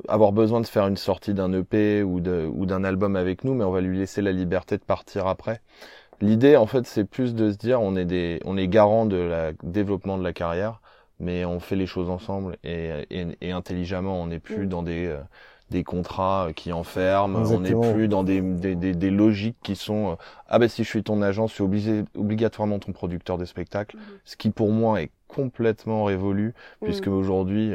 avoir 0.09 0.33
besoin 0.33 0.61
de 0.61 0.67
faire 0.67 0.87
une 0.87 0.97
sortie 0.97 1.35
d'un 1.35 1.53
EP 1.53 2.03
ou 2.03 2.21
de, 2.21 2.49
ou 2.53 2.67
d'un 2.67 2.85
album 2.85 3.17
avec 3.17 3.45
nous, 3.45 3.55
mais 3.55 3.65
on 3.65 3.73
va 3.73 3.81
lui 3.81 3.99
laisser 3.99 4.23
la 4.23 4.33
liberté 4.33 4.77
de 4.77 4.83
partir 4.83 5.27
après. 5.27 5.61
L'idée, 6.21 6.57
en 6.57 6.67
fait, 6.67 6.87
c'est 6.87 7.05
plus 7.05 7.35
de 7.35 7.51
se 7.51 7.57
dire, 7.57 7.81
on 7.83 7.97
est 7.97 8.05
des, 8.05 8.41
on 8.45 8.57
est 8.57 8.69
garant 8.69 9.07
de 9.07 9.17
la 9.17 9.53
développement 9.63 10.17
de 10.17 10.25
la 10.25 10.33
carrière, 10.33 10.81
mais 11.21 11.45
on 11.45 11.61
fait 11.61 11.77
les 11.77 11.87
choses 11.87 12.11
ensemble 12.11 12.57
et, 12.65 13.07
et, 13.11 13.27
et 13.41 13.53
intelligemment. 13.53 14.23
On 14.23 14.27
n'est 14.27 14.39
plus 14.39 14.67
mm. 14.67 14.69
dans 14.69 14.83
des, 14.83 15.07
euh, 15.07 15.21
des 15.71 15.85
contrats 15.85 16.49
qui 16.55 16.73
enferment, 16.73 17.37
on 17.37 17.61
n'est 17.61 17.93
plus 17.93 18.09
dans 18.09 18.23
des, 18.23 18.41
des, 18.41 18.75
des, 18.75 18.95
des, 18.95 19.11
logiques 19.11 19.57
qui 19.63 19.77
sont, 19.77 20.13
euh, 20.13 20.15
ah 20.49 20.59
ben 20.59 20.69
si 20.69 20.85
je 20.85 20.89
suis 20.89 21.03
ton 21.03 21.21
agent, 21.23 21.49
je 21.49 21.55
suis 21.55 21.65
obligé, 21.65 22.05
obligatoirement 22.17 22.79
ton 22.79 22.93
producteur 22.93 23.37
de 23.37 23.45
spectacle, 23.45 23.97
mm. 23.97 24.01
ce 24.25 24.37
qui 24.37 24.51
pour 24.51 24.71
moi 24.71 25.03
est 25.03 25.11
complètement 25.29 26.05
révolu, 26.05 26.55
puisque 26.83 27.09
mm. 27.09 27.13
aujourd'hui, 27.13 27.75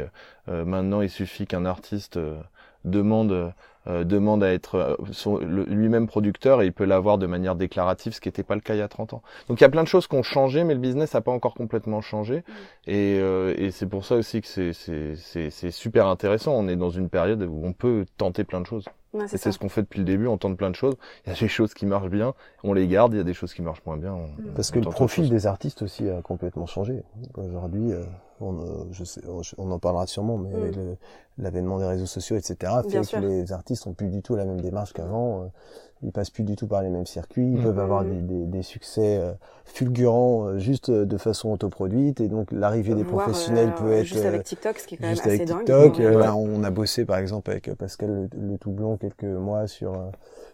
euh, 0.50 0.66
maintenant, 0.66 1.02
il 1.02 1.10
suffit 1.10 1.48
qu'un 1.48 1.66
artiste 1.66 2.18
euh, 2.18 2.40
demande 2.86 3.54
euh, 3.88 4.04
demande 4.04 4.44
à 4.44 4.54
être 4.54 4.96
lui-même 5.42 6.06
producteur 6.06 6.62
et 6.62 6.68
il 6.68 6.72
peut 6.72 6.86
l'avoir 6.86 7.18
de 7.18 7.26
manière 7.26 7.56
déclarative, 7.56 8.14
ce 8.14 8.22
qui 8.22 8.28
n'était 8.28 8.44
pas 8.44 8.54
le 8.54 8.62
cas 8.62 8.76
il 8.76 8.78
y 8.78 8.84
a 8.84 8.88
30 8.88 9.16
ans. 9.16 9.24
Donc 9.48 9.60
il 9.60 9.64
y 9.64 9.66
a 9.66 9.70
plein 9.70 9.82
de 9.82 9.88
choses 9.88 10.06
qui 10.06 10.16
ont 10.16 10.22
changé, 10.22 10.64
mais 10.64 10.76
le 10.76 10.80
business 10.80 11.16
n'a 11.16 11.22
pas 11.22 11.32
encore 11.32 11.56
complètement 11.56 12.00
changé. 12.00 12.38
Mm. 12.38 12.92
Et, 12.92 13.16
et 13.58 13.72
c'est 13.72 13.88
pour 13.88 14.06
ça 14.06 14.16
aussi 14.16 14.42
que 14.42 14.48
c'est 14.48 15.72
super 15.72 16.06
intéressant. 16.06 16.54
On 16.54 16.68
est 16.68 16.76
dans 16.76 16.92
une 16.92 17.10
période 17.10 17.42
où 17.42 17.62
on 17.64 17.74
peut 17.74 18.06
tenter 18.18 18.44
plein 18.44 18.62
de 18.62 18.68
choses. 18.68 18.86
Ouais, 19.14 19.26
Et 19.26 19.38
c'est 19.38 19.52
ce 19.52 19.60
qu'on 19.60 19.68
fait 19.70 19.82
depuis 19.82 20.00
le 20.00 20.06
début, 20.06 20.28
on 20.28 20.38
tente 20.38 20.56
plein 20.58 20.70
de 20.70 20.76
choses. 20.76 20.96
Il 21.26 21.34
y 21.34 21.36
a 21.36 21.40
des 21.40 21.48
choses 21.50 21.74
qui 21.74 21.86
marchent 21.86 22.10
bien, 22.10 22.34
on 22.64 22.74
les 22.74 22.88
garde, 22.88 23.14
il 23.14 23.18
y 23.18 23.20
a 23.20 23.24
des 23.26 23.34
choses 23.34 23.54
qui 23.54 23.62
marchent 23.62 23.84
moins 23.86 23.98
bien. 23.98 24.14
on- 24.14 24.28
Mm. 24.28 24.54
Parce 24.56 24.70
on 24.70 24.74
que 24.76 24.80
le 24.80 24.90
profil 24.90 25.30
des 25.30 25.48
artistes 25.48 25.82
aussi 25.82 26.10
a 26.10 26.22
complètement 26.22 26.66
changé. 26.66 27.04
Aujourd'hui, 27.36 27.92
euh, 27.92 28.06
on, 28.42 28.60
euh, 28.60 28.66
je 28.92 29.04
sais, 29.04 29.22
on, 29.28 29.42
on 29.58 29.72
en 29.72 29.80
parlera 29.80 30.08
sûrement, 30.08 30.38
mais 30.38 30.50
Mm. 30.54 30.96
l'avènement 31.38 31.80
des 31.80 31.86
réseaux 31.86 32.06
sociaux, 32.06 32.36
etc., 32.36 32.82
fait 32.84 32.90
Bien 32.90 33.02
que 33.02 33.08
sûr. 33.08 33.20
les 33.22 33.52
artistes 33.54 33.88
ont 33.88 33.94
plus 33.94 34.10
du 34.10 34.22
tout 34.22 34.36
la 34.36 34.46
même 34.46 34.60
démarche 34.62 34.94
qu'avant. 34.94 35.44
euh, 35.44 35.46
Ils 36.04 36.12
passent 36.12 36.32
plus 36.32 36.44
du 36.44 36.56
tout 36.56 36.66
par 36.66 36.82
les 36.82 36.90
mêmes 36.90 37.06
circuits. 37.06 37.48
Ils 37.48 37.60
Mm. 37.60 37.64
peuvent 37.64 37.80
avoir 37.80 38.04
Mm. 38.04 38.10
des, 38.10 38.22
des, 38.22 38.46
des 38.48 38.62
succès 38.64 39.18
euh, 39.20 39.34
fulgurants 39.66 40.58
juste 40.58 40.90
de 40.92 41.18
façon 41.18 41.50
autoproduite. 41.52 42.22
Et 42.22 42.28
donc 42.28 42.52
l'arrivée 42.52 42.96
des 42.96 43.04
Voir, 43.04 43.20
professionnels 43.26 43.74
peut 43.76 43.92
être 43.94 44.06
Juste 44.08 44.26
avec 44.26 44.44
TikTok, 44.44 44.80
ce 44.80 44.88
qui 44.88 44.96
est 44.96 44.98
quand 44.98 45.04
même 45.04 45.12
juste 45.16 45.28
assez 45.28 45.42
avec. 45.42 45.48
TikTok. 45.66 45.98
Là, 46.00 46.36
on 46.36 46.64
a 46.64 46.72
bossé 46.72 47.06
par 47.06 47.18
exemple 47.18 47.52
avec 47.52 47.72
Pascal 47.76 48.30
le, 48.36 48.48
le 48.54 48.58
Toublon 48.58 48.98
quelques 48.98 49.24
mois 49.24 49.68
sur 49.68 49.94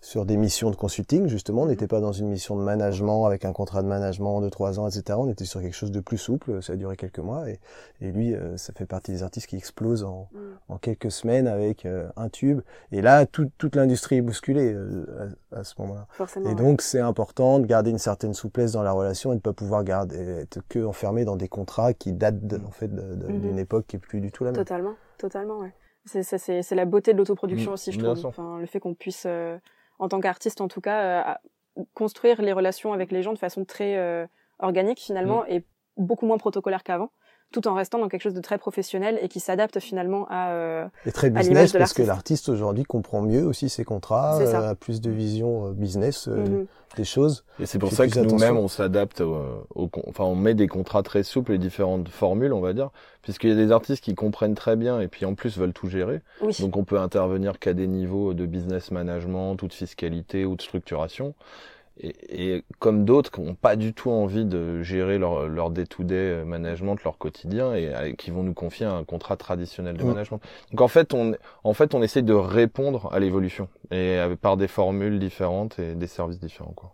sur 0.01 0.25
des 0.25 0.37
missions 0.37 0.69
de 0.69 0.75
consulting. 0.75 1.27
Justement, 1.27 1.63
on 1.63 1.65
n'était 1.65 1.87
pas 1.87 1.99
dans 2.01 2.11
une 2.11 2.27
mission 2.27 2.55
de 2.55 2.61
management 2.61 3.25
avec 3.25 3.45
un 3.45 3.51
contrat 3.53 3.81
de 3.81 3.87
management 3.87 4.41
de 4.41 4.49
trois 4.49 4.79
ans, 4.79 4.87
etc. 4.87 5.17
On 5.17 5.27
était 5.29 5.45
sur 5.45 5.61
quelque 5.61 5.75
chose 5.75 5.91
de 5.91 5.99
plus 6.01 6.17
souple. 6.19 6.61
Ça 6.61 6.73
a 6.73 6.75
duré 6.75 6.95
quelques 6.95 7.19
mois 7.19 7.49
et, 7.49 7.59
et 8.01 8.11
lui, 8.11 8.33
euh, 8.35 8.57
ça 8.57 8.73
fait 8.73 8.85
partie 8.85 9.11
des 9.11 9.23
artistes 9.23 9.47
qui 9.47 9.55
explosent 9.57 10.03
en, 10.03 10.29
Mm. 10.31 10.37
en 10.69 10.77
quelques 10.77 11.11
semaines 11.11 11.47
avec 11.47 11.85
euh, 11.85 12.07
un 12.15 12.29
tube. 12.29 12.61
Et 12.91 13.01
là, 13.01 13.25
tout- 13.25 13.51
toute 13.57 13.75
l'industrie 13.75 14.17
est 14.17 14.21
bousculée 14.21 14.73
euh, 14.73 15.35
à, 15.51 15.59
à 15.59 15.63
ce 15.63 15.73
moment-là. 15.81 16.07
Et 16.35 16.39
ouais. 16.47 16.55
donc, 16.55 16.81
c'est 16.81 16.99
important 16.99 17.59
de 17.59 17.65
garder 17.65 17.89
une 17.91 17.97
certaine 17.97 18.33
souplesse 18.33 18.71
dans 18.73 18.83
la 18.83 18.91
relation 18.91 19.33
et 19.33 19.35
de 19.35 19.41
pas 19.41 19.53
pouvoir 19.53 19.83
garder, 19.83 20.17
être 20.41 20.59
que 20.69 20.83
enfermé 20.85 21.25
dans 21.25 21.35
des 21.35 21.47
contrats 21.47 21.93
qui 21.93 22.13
datent 22.13 22.45
de- 22.45 22.57
en 22.65 22.71
fait 22.71 22.87
Mhm. 22.89 23.39
d'une 23.41 23.59
époque 23.59 23.85
qui 23.87 23.95
est 23.95 23.99
plus 23.99 24.21
du 24.21 24.31
tout 24.31 24.43
la 24.43 24.51
même. 24.51 24.57
Totalement, 24.57 24.93
totalement, 25.17 25.59
ouais. 25.59 25.73
C'est, 26.05 26.71
la 26.75 26.85
beauté 26.85 27.11
de 27.13 27.17
l'autoproduction 27.17 27.71
Mm, 27.71 27.73
aussi, 27.73 27.91
je 27.91 27.99
bien 27.99 28.13
trouve. 28.13 28.27
Enfin, 28.27 28.59
le 28.59 28.65
fait 28.65 28.79
qu'on 28.79 28.93
puisse, 28.93 29.25
euh, 29.25 29.57
en 29.99 30.07
tant 30.07 30.21
qu'artiste 30.21 30.61
en 30.61 30.67
tout 30.69 30.79
cas, 30.79 31.01
euh, 31.77 31.83
construire 31.93 32.41
les 32.41 32.53
relations 32.53 32.93
avec 32.93 33.11
les 33.11 33.21
gens 33.23 33.33
de 33.33 33.37
façon 33.37 33.65
très 33.65 33.97
euh, 33.97 34.25
organique 34.59 34.99
finalement 34.99 35.41
Mm. 35.41 35.49
et 35.51 35.65
beaucoup 35.97 36.25
moins 36.25 36.37
protocolaire 36.37 36.83
qu'avant, 36.83 37.11
tout 37.51 37.67
en 37.67 37.73
restant 37.73 37.99
dans 37.99 38.09
quelque 38.09 38.21
chose 38.21 38.33
de 38.33 38.41
très 38.41 38.57
professionnel 38.57 39.17
et 39.21 39.29
qui 39.29 39.39
s'adapte 39.39 39.79
finalement 39.79 40.27
à. 40.29 40.51
euh, 40.51 40.87
Et 41.05 41.11
très 41.11 41.27
l'image 41.27 41.45
business 41.47 41.73
de 41.73 41.77
parce 41.77 41.93
que 41.93 42.01
l'artiste. 42.03 42.49
aujourd'hui 42.49 42.83
comprend 42.83 43.21
mieux 43.21 43.45
aussi 43.45 43.69
ses 43.69 43.85
contrats, 43.85 44.39
euh, 44.39 44.69
a 44.69 44.75
plus 44.75 44.99
de 44.99 45.09
vision 45.09 45.67
euh, 45.67 45.71
business 45.71 46.27
euh, 46.27 46.35
mhm. 46.35 46.65
des 46.97 47.05
choses. 47.05 47.45
Et 47.59 47.65
c'est 47.65 47.79
pour 47.79 47.91
ça 47.91 48.07
que 48.07 48.19
nous-mêmes, 48.19 48.57
on 48.57 48.67
s'adapte 48.67 49.23
enfin, 49.75 50.23
on 50.25 50.35
met 50.35 50.55
des 50.55 50.67
contrats 50.67 51.03
très 51.03 51.23
souples 51.23 51.53
et 51.53 51.57
différentes 51.57 52.09
formules, 52.09 52.53
on 52.53 52.61
va 52.61 52.73
dire, 52.73 52.89
puisqu'il 53.21 53.49
y 53.49 53.53
a 53.53 53.55
des 53.55 53.71
artistes 53.71 54.03
qui 54.03 54.13
comprennent 54.13 54.55
très 54.55 54.75
bien 54.75 54.99
et 54.99 55.07
puis 55.07 55.25
en 55.25 55.33
plus 55.33 55.57
veulent 55.57 55.73
tout 55.73 55.87
gérer. 55.87 56.21
Oui. 56.41 56.55
Donc 56.59 56.75
on 56.75 56.83
peut 56.83 56.99
intervenir 56.99 57.59
qu'à 57.59 57.73
des 57.73 57.87
niveaux 57.87 58.33
de 58.33 58.45
business 58.45 58.91
management, 58.91 59.61
ou 59.61 59.67
de 59.67 59.73
fiscalité 59.73 60.45
ou 60.45 60.55
de 60.55 60.61
structuration. 60.61 61.33
Et, 61.99 62.55
et 62.55 62.63
comme 62.79 63.05
d'autres 63.05 63.31
qui 63.31 63.41
n'ont 63.41 63.55
pas 63.55 63.75
du 63.75 63.93
tout 63.93 64.11
envie 64.11 64.45
de 64.45 64.83
gérer 64.83 65.17
leur, 65.17 65.47
leur 65.47 65.69
day-to-day 65.71 66.43
management, 66.45 67.03
leur 67.03 67.17
quotidien, 67.17 67.73
et 67.73 67.93
euh, 67.93 68.13
qui 68.13 68.29
vont 68.31 68.43
nous 68.43 68.53
confier 68.53 68.85
un 68.85 69.03
contrat 69.03 69.35
traditionnel 69.37 69.97
de 69.97 70.03
Mm. 70.03 70.07
management. 70.07 70.41
Donc 70.71 70.81
en 70.81 70.87
fait, 70.87 71.13
on, 71.13 71.33
en 71.63 71.73
fait, 71.73 71.95
on 71.95 72.01
essaie 72.03 72.21
de 72.21 72.33
répondre 72.33 73.09
à 73.11 73.19
l'évolution 73.19 73.67
et 73.91 74.17
euh, 74.19 74.35
par 74.35 74.57
des 74.57 74.67
formules 74.67 75.17
différentes 75.19 75.79
et 75.79 75.95
des 75.95 76.07
services 76.07 76.39
différents. 76.39 76.73
Quoi. 76.75 76.93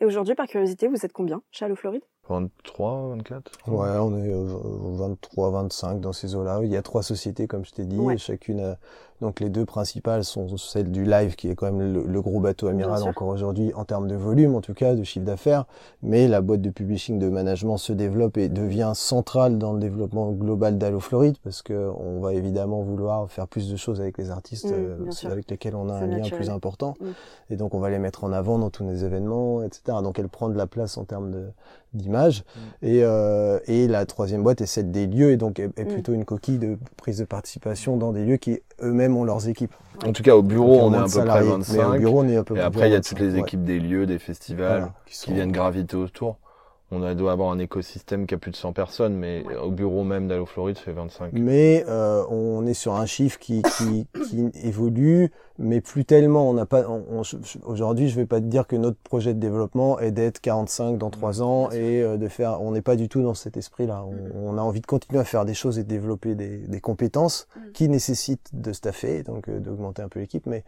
Et 0.00 0.04
aujourd'hui, 0.04 0.34
par 0.34 0.46
curiosité, 0.46 0.88
vous 0.88 1.04
êtes 1.06 1.12
combien 1.12 1.40
chez 1.50 1.64
Allo 1.64 1.74
Floride? 1.76 2.02
23, 2.28 3.08
24 3.16 3.50
Ouais, 3.68 3.88
on 3.98 4.16
est 4.18 4.32
euh, 4.32 4.58
23, 4.98 5.50
25 5.52 6.00
dans 6.00 6.12
ces 6.12 6.34
eaux-là. 6.34 6.60
Il 6.64 6.70
y 6.70 6.76
a 6.76 6.82
trois 6.82 7.02
sociétés, 7.02 7.46
comme 7.46 7.64
je 7.64 7.70
t'ai 7.72 7.84
dit, 7.86 7.96
Ouais. 7.98 8.14
et 8.14 8.18
chacune 8.18 8.60
a... 8.60 8.76
Donc 9.20 9.40
les 9.40 9.48
deux 9.48 9.64
principales 9.64 10.24
sont 10.24 10.56
celles 10.56 10.90
du 10.90 11.04
live, 11.04 11.36
qui 11.36 11.48
est 11.48 11.54
quand 11.54 11.66
même 11.72 11.92
le, 11.92 12.04
le 12.06 12.22
gros 12.22 12.40
bateau 12.40 12.66
amiral 12.68 13.02
encore 13.02 13.28
aujourd'hui, 13.28 13.72
en 13.74 13.84
termes 13.84 14.08
de 14.08 14.14
volume 14.16 14.54
en 14.54 14.60
tout 14.60 14.74
cas, 14.74 14.94
de 14.94 15.02
chiffre 15.04 15.24
d'affaires. 15.24 15.64
Mais 16.02 16.28
la 16.28 16.40
boîte 16.40 16.60
de 16.60 16.70
publishing 16.70 17.18
de 17.18 17.28
management 17.28 17.76
se 17.78 17.92
développe 17.92 18.36
et 18.36 18.48
devient 18.48 18.92
centrale 18.94 19.58
dans 19.58 19.72
le 19.72 19.80
développement 19.80 20.32
global 20.32 20.76
d'Allo 20.78 21.00
Floride, 21.00 21.36
parce 21.42 21.62
que 21.62 21.90
on 21.98 22.20
va 22.20 22.34
évidemment 22.34 22.82
vouloir 22.82 23.30
faire 23.30 23.48
plus 23.48 23.70
de 23.70 23.76
choses 23.76 24.00
avec 24.00 24.18
les 24.18 24.30
artistes 24.30 24.66
Mm, 24.66 24.70
euh, 24.72 25.30
avec 25.30 25.50
lesquels 25.50 25.74
on 25.74 25.88
a 25.88 25.94
un 25.94 26.06
lien 26.06 26.28
plus 26.28 26.50
important. 26.50 26.94
Mm. 27.00 27.04
Et 27.50 27.56
donc 27.56 27.74
on 27.74 27.78
va 27.78 27.90
les 27.90 27.98
mettre 27.98 28.24
en 28.24 28.32
avant 28.32 28.58
dans 28.58 28.70
tous 28.70 28.84
nos 28.84 28.94
événements, 28.94 29.62
etc. 29.62 29.98
Donc 30.02 30.18
elle 30.18 30.28
prend 30.28 30.48
de 30.48 30.56
la 30.56 30.66
place 30.66 30.96
en 30.98 31.04
termes 31.04 31.30
de 31.30 31.46
d'image. 31.94 32.44
Et, 32.82 33.00
euh, 33.04 33.58
et 33.66 33.88
la 33.88 34.04
troisième 34.04 34.42
boîte 34.42 34.60
est 34.60 34.66
celle 34.66 34.90
des 34.90 35.06
lieux, 35.06 35.30
et 35.30 35.36
donc 35.38 35.58
est, 35.58 35.70
est 35.78 35.84
Mm. 35.84 35.88
plutôt 35.88 36.12
une 36.12 36.24
coquille 36.24 36.58
de 36.58 36.76
prise 36.96 37.18
de 37.18 37.24
participation 37.24 37.96
dans 37.96 38.12
des 38.12 38.24
lieux 38.24 38.36
qui 38.36 38.60
eux-mêmes 38.82 39.16
ont 39.16 39.24
leurs 39.24 39.48
équipes. 39.48 39.74
En 40.06 40.12
tout 40.12 40.22
cas, 40.22 40.34
au 40.36 40.42
bureau, 40.42 40.80
on 40.80 40.92
est 40.92 40.96
à 40.96 41.00
peu 41.00 41.04
près 41.06 41.10
salariés, 41.20 41.48
25. 41.50 41.76
Mais 41.76 41.84
au 41.84 41.98
bureau, 41.98 42.20
on 42.22 42.28
est 42.28 42.36
peu 42.44 42.56
Et 42.56 42.60
après, 42.60 42.88
il 42.88 42.92
y 42.92 42.94
a 42.94 42.98
25, 42.98 43.08
toutes 43.16 43.26
les 43.26 43.34
ouais. 43.34 43.40
équipes 43.40 43.64
des 43.64 43.78
lieux, 43.80 44.06
des 44.06 44.18
festivals, 44.18 44.68
Voilà, 44.78 44.92
qui 45.06 45.16
sont- 45.16 45.32
viennent 45.32 45.52
graviter 45.52 45.96
autour. 45.96 46.36
On 46.92 47.02
a, 47.02 47.16
doit 47.16 47.32
avoir 47.32 47.50
un 47.50 47.58
écosystème 47.58 48.26
qui 48.28 48.34
a 48.34 48.38
plus 48.38 48.52
de 48.52 48.56
100 48.56 48.72
personnes, 48.72 49.16
mais 49.16 49.42
Ouais. 49.44 49.56
au 49.56 49.72
bureau 49.72 50.04
même 50.04 50.28
d'Allo 50.28 50.46
Floride, 50.46 50.78
c'est 50.84 50.92
25. 50.92 51.32
Mais 51.32 51.84
euh, 51.88 52.22
on 52.30 52.64
est 52.64 52.74
sur 52.74 52.94
un 52.94 53.06
chiffre 53.06 53.40
qui, 53.40 53.60
qui, 53.76 54.06
qui 54.28 54.48
évolue, 54.62 55.32
mais 55.58 55.80
plus 55.80 56.04
tellement. 56.04 56.48
On 56.48 56.54
n'a 56.54 56.64
pas. 56.64 56.88
on- 56.88 57.04
on- 57.10 57.22
je- 57.24 57.38
je- 57.42 57.58
Aujourd'hui, 57.64 58.08
je 58.08 58.14
vais 58.14 58.24
pas 58.26 58.38
te 58.40 58.44
dire 58.46 58.68
que 58.68 58.76
notre 58.76 58.98
projet 58.98 59.34
de 59.34 59.40
développement 59.40 59.98
est 59.98 60.12
d'être 60.12 60.38
45 60.40 60.96
dans 60.96 61.10
trois 61.10 61.42
ans 61.42 61.62
Bien 61.62 61.70
sûr. 61.72 61.80
et 61.80 62.02
euh, 62.04 62.16
de 62.18 62.28
faire. 62.28 62.62
On 62.62 62.70
n'est 62.70 62.82
pas 62.82 62.94
du 62.94 63.08
tout 63.08 63.20
dans 63.20 63.34
cet 63.34 63.56
esprit-là. 63.56 64.04
On, 64.04 64.54
on 64.54 64.56
a 64.56 64.60
envie 64.62 64.80
de 64.80 64.86
continuer 64.86 65.18
à 65.18 65.24
faire 65.24 65.44
des 65.44 65.54
choses 65.54 65.80
et 65.80 65.82
de 65.82 65.88
développer 65.88 66.36
des, 66.36 66.58
des 66.58 66.80
compétences 66.80 67.48
Mhm. 67.56 67.72
qui 67.72 67.88
nécessitent 67.88 68.50
de 68.52 68.72
staffer, 68.72 69.24
donc 69.24 69.48
euh, 69.48 69.58
d'augmenter 69.58 70.02
un 70.02 70.08
peu 70.08 70.20
l'équipe, 70.20 70.46
mais 70.46 70.62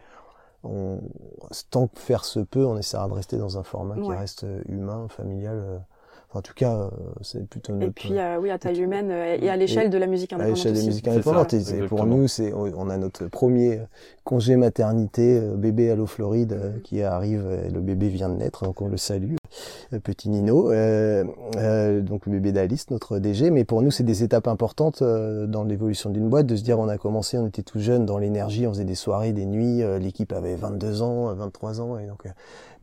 on, 0.64 0.98
tant 1.70 1.86
que 1.86 2.00
faire 2.00 2.24
se 2.24 2.40
peut, 2.40 2.66
on 2.66 2.76
essaiera 2.76 3.06
de 3.06 3.12
rester 3.12 3.36
dans 3.36 3.56
un 3.56 3.62
format 3.62 3.94
qui 3.94 4.10
reste 4.10 4.42
euh, 4.42 4.62
humain, 4.68 5.06
familial. 5.08 5.84
Enfin, 6.30 6.40
en 6.40 6.42
tout 6.42 6.52
cas, 6.54 6.74
euh, 6.74 6.90
c'est 7.22 7.46
plutôt 7.48 7.72
notre. 7.72 7.86
Et 7.86 7.90
puis, 7.90 8.18
euh, 8.18 8.38
oui, 8.38 8.50
à 8.50 8.58
taille 8.58 8.80
humaine 8.80 9.10
euh, 9.10 9.38
et 9.40 9.48
à 9.48 9.56
l'échelle 9.56 9.88
de 9.88 9.96
la 9.96 10.06
musique 10.06 10.32
à 10.32 10.36
indépendante 10.36 10.56
l'échelle 10.58 10.74
des 10.74 10.82
musiques 10.86 11.04
C'est 11.06 11.10
indépendantes. 11.12 11.54
Et 11.54 11.86
pour 11.86 12.04
nous, 12.04 12.28
c'est 12.28 12.52
on 12.52 12.90
a 12.90 12.96
notre 12.98 13.26
premier 13.28 13.80
congé 14.24 14.56
maternité 14.56 15.38
euh, 15.40 15.56
bébé 15.56 15.90
Allo 15.90 16.04
Floride 16.06 16.52
euh, 16.52 16.72
Mhm. 16.72 16.80
qui 16.82 17.02
arrive. 17.02 17.44
euh, 17.46 17.68
Le 17.70 17.80
bébé 17.80 18.08
vient 18.08 18.28
de 18.28 18.34
naître, 18.34 18.64
donc 18.64 18.82
on 18.82 18.88
le 18.88 18.98
salue, 18.98 19.36
petit 20.02 20.28
Nino. 20.28 20.70
Euh, 20.70 21.24
euh, 21.56 22.00
donc 22.00 22.26
le 22.26 22.32
bébé 22.32 22.52
d'Alice, 22.52 22.90
notre 22.90 23.18
DG. 23.18 23.50
Mais 23.50 23.64
pour 23.64 23.82
nous, 23.82 23.90
c'est 23.90 24.04
des 24.04 24.22
étapes 24.22 24.48
importantes 24.48 25.02
euh, 25.02 25.46
dans 25.46 25.64
l'évolution 25.64 26.10
d'une 26.10 26.28
boîte 26.28 26.46
de 26.46 26.56
se 26.56 26.62
dire 26.62 26.78
on 26.78 26.88
a 26.88 26.98
commencé, 26.98 27.38
on 27.38 27.46
était 27.46 27.62
tout 27.62 27.80
jeune 27.80 28.06
dans 28.06 28.18
l'énergie, 28.18 28.66
on 28.66 28.72
faisait 28.72 28.84
des 28.84 28.94
soirées, 28.94 29.32
des 29.32 29.46
nuits. 29.46 29.82
euh, 29.82 29.98
L'équipe 29.98 30.32
avait 30.32 30.54
22 30.56 31.02
ans, 31.02 31.30
euh, 31.30 31.34
23 31.34 31.80
ans, 31.80 31.98
et 31.98 32.06
donc 32.06 32.26
euh, 32.26 32.30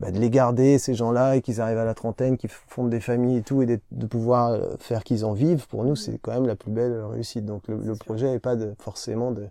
bah, 0.00 0.10
de 0.10 0.18
les 0.18 0.30
garder 0.30 0.78
ces 0.78 0.94
gens-là 0.94 1.36
et 1.36 1.40
qu'ils 1.40 1.60
arrivent 1.60 1.78
à 1.78 1.84
la 1.84 1.94
trentaine, 1.94 2.36
qu'ils 2.36 2.50
fondent 2.50 2.90
des 2.90 3.00
familles 3.00 3.38
et 3.38 3.42
tout, 3.42 3.62
et 3.62 3.66
de 3.66 4.06
pouvoir 4.06 4.50
euh, 4.50 4.74
faire 4.78 5.04
qu'ils 5.04 5.24
en 5.24 5.32
vivent, 5.32 5.66
pour 5.68 5.84
nous, 5.84 5.96
c'est 5.96 6.18
quand 6.18 6.32
même 6.32 6.46
la 6.46 6.56
plus 6.56 6.70
belle 6.70 7.00
réussite. 7.10 7.44
Donc 7.46 7.62
le, 7.68 7.76
le 7.76 7.94
projet 7.94 8.30
n'est 8.30 8.38
pas 8.38 8.56
de, 8.56 8.74
forcément 8.78 9.30
de... 9.30 9.46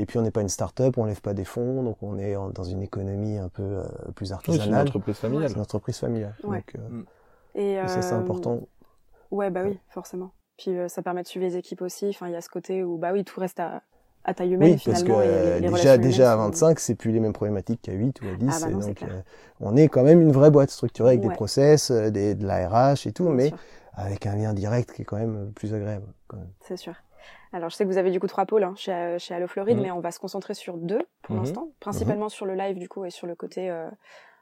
Et 0.00 0.06
puis 0.06 0.18
on 0.18 0.22
n'est 0.22 0.30
pas 0.30 0.40
une 0.40 0.48
start-up, 0.48 0.96
on 0.96 1.04
lève 1.04 1.20
pas 1.20 1.34
des 1.34 1.44
fonds, 1.44 1.82
donc 1.82 1.98
on 2.02 2.18
est 2.18 2.34
en- 2.36 2.48
dans 2.50 2.64
une 2.64 2.82
économie 2.82 3.36
un 3.36 3.48
peu 3.50 3.62
euh, 3.62 3.82
plus 4.14 4.32
Oui, 4.32 4.38
c'est 4.38 4.46
une 4.46 4.54
artisanale. 4.54 4.86
entreprise 4.88 5.16
familiale. 5.16 5.48
c'est 5.50 5.54
une 5.56 5.60
entreprise 5.60 5.98
familiale. 5.98 6.34
Ouais. 6.42 6.58
Donc, 6.58 6.76
euh, 6.76 7.02
Et, 7.54 7.72
et 7.74 7.88
ça 7.88 8.00
c'est 8.02 8.14
euh, 8.14 8.18
important. 8.18 8.60
Ouais, 9.30 9.50
bah 9.50 9.60
oui, 9.64 9.78
forcément. 9.90 10.32
Puis 10.56 10.70
euh, 10.76 10.88
ça 10.88 11.02
permet 11.02 11.22
de 11.22 11.28
suivre 11.28 11.44
les 11.46 11.56
équipes 11.56 11.82
aussi. 11.82 12.08
Enfin, 12.08 12.28
il 12.28 12.32
y 12.32 12.36
a 12.36 12.40
ce 12.40 12.48
côté 12.48 12.82
où, 12.82 12.96
bah 12.96 13.10
oui, 13.12 13.24
tout 13.24 13.38
reste 13.40 13.60
à, 13.60 13.82
à 14.24 14.32
taille 14.34 14.52
humaine 14.54 14.72
Oui, 14.72 14.82
parce 14.84 15.02
que 15.02 15.06
finalement. 15.06 15.22
et 15.22 15.26
les- 15.26 15.60
les 15.60 15.68
déjà, 15.70 15.92
à 15.92 15.96
humaines 15.96 16.12
sont- 16.54 16.66
25, 16.66 16.80
c'est 16.80 16.94
plus 16.94 17.12
les 17.12 17.20
mêmes 17.20 17.32
problématiques 17.34 17.82
qu'à 17.82 17.92
8 17.92 18.20
ou 18.22 18.28
à 18.28 18.36
10. 18.36 18.48
Ah 18.50 18.64
bah 18.66 18.70
non, 18.70 18.78
et 18.78 18.82
c'est 18.82 18.88
donc, 18.88 18.96
clair. 18.96 19.10
euh, 19.12 19.20
on 19.60 19.76
est 19.76 19.88
quand 19.88 20.02
même 20.02 20.20
une 20.22 20.32
vraie 20.32 20.50
boîte 20.50 20.70
structurée 20.70 21.10
avec 21.10 21.22
Ouais. 21.22 21.28
des 21.28 21.34
process, 21.34 21.90
des, 21.90 22.34
de 22.34 22.46
la 22.46 22.68
RH 22.68 23.06
et 23.06 23.12
tout, 23.12 23.24
Bien 23.26 23.34
mais 23.34 23.48
sûr, 23.48 23.58
avec 23.94 24.26
un 24.26 24.34
lien 24.36 24.54
direct 24.54 24.92
qui 24.92 25.02
est 25.02 25.04
quand 25.04 25.18
même 25.18 25.52
plus 25.54 25.74
agréable. 25.74 26.06
Quand 26.26 26.36
même. 26.38 26.50
c'est 26.60 26.76
sûr. 26.76 26.94
Alors, 27.52 27.68
je 27.70 27.76
sais 27.76 27.84
que 27.84 27.88
vous 27.90 27.98
avez 27.98 28.10
du 28.10 28.20
coup 28.20 28.26
trois 28.28 28.46
pôles 28.46 28.64
hein, 28.64 28.74
chez, 28.76 28.92
euh, 28.92 29.18
chez 29.18 29.34
Allo 29.34 29.46
Floride, 29.46 29.76
Mhm. 29.76 29.82
mais 29.82 29.90
on 29.90 30.00
va 30.00 30.10
se 30.12 30.18
concentrer 30.20 30.54
sur 30.54 30.76
deux 30.76 31.00
pour 31.22 31.34
Mhm. 31.34 31.40
l'instant, 31.42 31.68
principalement 31.80 32.28
sur 32.28 32.46
le 32.46 32.54
live 32.54 32.78
du 32.78 32.88
coup 32.88 33.04
et 33.04 33.10
sur 33.10 33.26
le 33.26 33.34
côté, 33.34 33.70
euh, 33.70 33.88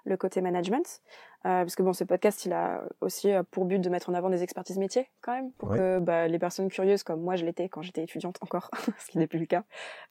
le 0.05 0.17
côté 0.17 0.41
management. 0.41 1.01
Euh, 1.47 1.63
parce 1.63 1.75
que 1.77 1.83
bon, 1.83 1.93
ce 1.93 2.05
podcast, 2.05 2.45
il 2.47 2.53
a 2.53 2.83
aussi 3.01 3.31
euh, 3.33 3.43
pour 3.51 3.65
but 3.65 3.79
de 3.79 3.89
mettre 3.91 4.09
en 4.11 4.15
avant 4.15 4.29
des 4.31 4.43
expertises 4.43 4.79
métiers 4.79 5.09
quand 5.21 5.33
même, 5.33 5.53
pour 5.53 5.71
Ouais. 5.71 5.77
que 5.79 5.99
bah, 6.01 6.29
les 6.29 6.39
personnes 6.39 6.69
curieuses 6.69 7.03
comme 7.03 7.21
moi 7.23 7.37
je 7.37 7.45
l'étais 7.45 7.69
quand 7.69 7.83
j'étais 7.83 8.03
étudiante 8.03 8.39
encore, 8.43 8.71
ce 8.99 9.11
qui 9.11 9.19
n'est 9.19 9.27
plus 9.27 9.39
le 9.39 9.47
cas, 9.47 9.65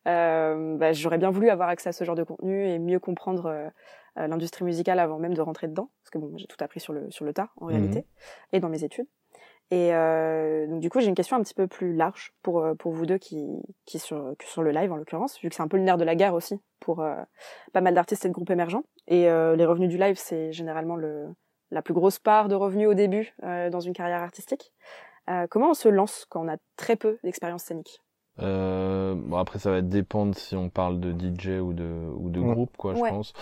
euh, 0.08 0.78
bah, 0.78 0.94
j'aurais 0.94 1.18
bien 1.18 1.30
voulu 1.32 1.50
avoir 1.50 1.70
accès 1.70 1.90
à 1.90 1.94
ce 1.94 2.04
genre 2.04 2.16
de 2.16 2.24
contenu 2.24 2.68
et 2.68 2.80
mieux 2.80 3.00
comprendre 3.00 3.46
euh, 3.48 3.70
l'industrie 4.28 4.66
musicale 4.66 5.00
avant 5.00 5.20
même 5.20 5.34
de 5.34 5.42
rentrer 5.42 5.68
dedans, 5.68 5.90
parce 6.04 6.10
que 6.12 6.18
bon, 6.18 6.36
j'ai 6.38 6.48
tout 6.48 6.58
appris 6.64 6.80
sur 6.80 6.94
le 6.94 7.12
sur 7.12 7.26
le 7.26 7.34
tas 7.34 7.50
en 7.58 7.66
Mhm. 7.66 7.72
réalité 7.72 8.06
et 8.54 8.60
dans 8.60 8.70
mes 8.70 8.84
études. 8.84 9.08
Et 9.70 9.94
euh, 9.94 10.66
donc 10.68 10.80
du 10.80 10.90
coup, 10.90 11.02
j'ai 11.02 11.08
une 11.08 11.16
question 11.16 11.36
un 11.36 11.44
petit 11.44 11.54
peu 11.54 11.68
plus 11.68 11.94
large 11.94 12.34
pour 12.42 12.64
euh, 12.64 12.74
pour 12.74 12.94
vous 12.94 13.06
deux 13.06 13.18
qui 13.18 13.46
qui 13.86 14.00
sur 14.00 14.34
que 14.40 14.46
sur 14.46 14.64
le 14.64 14.72
live 14.72 14.92
en 14.92 14.96
l'occurrence, 14.96 15.40
vu 15.42 15.50
que 15.50 15.56
c'est 15.56 15.62
un 15.62 15.68
peu 15.68 15.78
le 15.78 15.84
nerf 15.84 15.98
de 15.98 16.06
la 16.06 16.16
guerre 16.16 16.34
aussi 16.34 16.62
pour 16.80 17.02
euh, 17.02 17.16
pas 17.74 17.82
mal 17.82 17.94
d'artistes 17.94 18.24
et 18.26 18.30
de 18.30 18.34
groupes 18.34 18.50
émergents. 18.50 18.84
Et 19.08 19.24
les 19.24 19.66
revenus 19.66 19.90
du 19.90 19.98
live, 19.98 20.18
c'est 20.18 20.52
généralement 20.52 20.96
le 20.96 21.28
la 21.72 21.82
plus 21.82 21.94
grosse 21.94 22.20
part 22.20 22.48
de 22.48 22.56
revenus 22.56 22.88
au 22.88 22.94
début 22.94 23.34
dans 23.42 23.80
une 23.80 23.94
carrière 23.94 24.22
artistique. 24.22 24.74
Comment 25.50 25.72
on 25.72 25.74
se 25.74 25.88
lance 25.88 26.26
quand 26.30 26.46
on 26.46 26.50
a 26.50 26.58
très 26.76 26.98
peu 26.98 27.18
d'expérience 27.24 27.64
scénique? 27.64 28.02
Euh, 28.40 29.16
bon 29.16 29.38
après 29.38 29.58
ça 29.60 29.72
va 29.72 29.82
dépendre 29.82 30.36
si 30.38 30.56
on 30.56 30.70
parle 30.70 31.00
de 31.00 31.12
DJ 31.12 31.60
ou 31.60 31.74
de 31.74 31.86
ou 32.18 32.30
de 32.30 32.40
Ouais. 32.40 32.54
groupe 32.54 32.78
quoi 32.78 32.94
je 32.96 33.02
Ouais. 33.02 33.10
pense. 33.10 33.34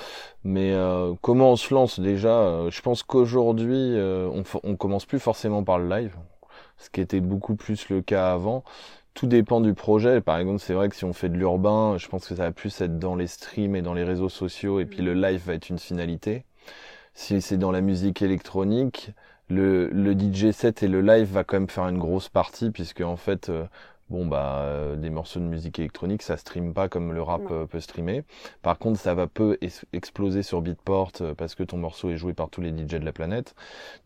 Mais 0.43 0.71
euh, 0.73 1.13
comment 1.21 1.51
on 1.51 1.55
se 1.57 1.73
lance 1.73 1.99
déjà 1.99 2.29
euh, 2.29 2.71
Je 2.71 2.81
pense 2.81 3.03
qu'aujourd'hui 3.03 3.75
euh, 3.97 4.29
on 4.33 4.43
on 4.63 4.75
commence 4.77 5.05
plus 5.05 5.19
forcément 5.19 5.63
par 5.63 5.79
le 5.79 5.89
live, 5.89 6.15
ce 6.77 6.89
qui 6.89 7.01
était 7.01 7.19
beaucoup 7.21 7.55
plus 7.55 7.89
le 7.89 8.01
cas 8.01 8.31
avant. 8.33 8.63
Tout 9.13 9.27
dépend 9.27 9.61
du 9.61 9.73
projet. 9.73 10.21
Par 10.21 10.37
exemple, 10.39 10.59
c'est 10.59 10.73
vrai 10.73 10.89
que 10.89 10.95
si 10.95 11.05
on 11.05 11.13
fait 11.13 11.29
de 11.29 11.37
l'urbain, 11.37 11.97
je 11.97 12.07
pense 12.07 12.27
que 12.27 12.35
ça 12.35 12.43
va 12.43 12.51
plus 12.51 12.81
être 12.81 12.99
dans 12.99 13.15
les 13.15 13.27
streams 13.27 13.75
et 13.75 13.81
dans 13.81 13.93
les 13.93 14.03
réseaux 14.03 14.29
sociaux, 14.29 14.79
et 14.81 14.85
puis 14.85 15.01
le 15.03 15.13
live 15.13 15.41
va 15.45 15.53
être 15.53 15.69
une 15.69 15.79
finalité. 15.79 16.43
Si 17.13 17.41
c'est 17.41 17.57
dans 17.57 17.71
la 17.71 17.81
musique 17.81 18.21
électronique, 18.21 19.11
le, 19.49 19.87
le 19.89 20.15
DJ 20.15 20.51
set 20.51 20.83
et 20.83 20.87
le 20.87 21.01
live 21.01 21.31
va 21.31 21.43
quand 21.43 21.57
même 21.59 21.69
faire 21.69 21.87
une 21.87 21.97
grosse 21.99 22.29
partie, 22.29 22.71
puisque 22.71 23.01
en 23.01 23.15
fait, 23.15 23.49
euh, 23.49 23.65
bon 24.09 24.25
bah, 24.25 24.59
euh, 24.63 24.95
des 24.95 25.09
morceaux 25.09 25.39
de 25.39 25.45
musique 25.45 25.79
électronique, 25.79 26.21
ça 26.21 26.37
stream 26.37 26.73
pas 26.73 26.89
comme 26.89 27.11
le 27.13 27.21
rap 27.21 27.41
euh, 27.51 27.65
peut 27.65 27.79
streamer. 27.79 28.23
Par 28.61 28.77
contre, 28.77 28.99
ça 28.99 29.13
va 29.15 29.27
peu 29.27 29.57
exploser 29.93 30.43
sur 30.43 30.61
Beatport 30.61 31.11
euh, 31.21 31.33
parce 31.33 31.55
que 31.55 31.63
ton 31.63 31.77
morceau 31.77 32.09
est 32.11 32.17
joué 32.17 32.33
par 32.33 32.49
tous 32.49 32.61
les 32.61 32.71
DJ 32.71 32.99
de 32.99 33.05
la 33.05 33.11
planète. 33.13 33.55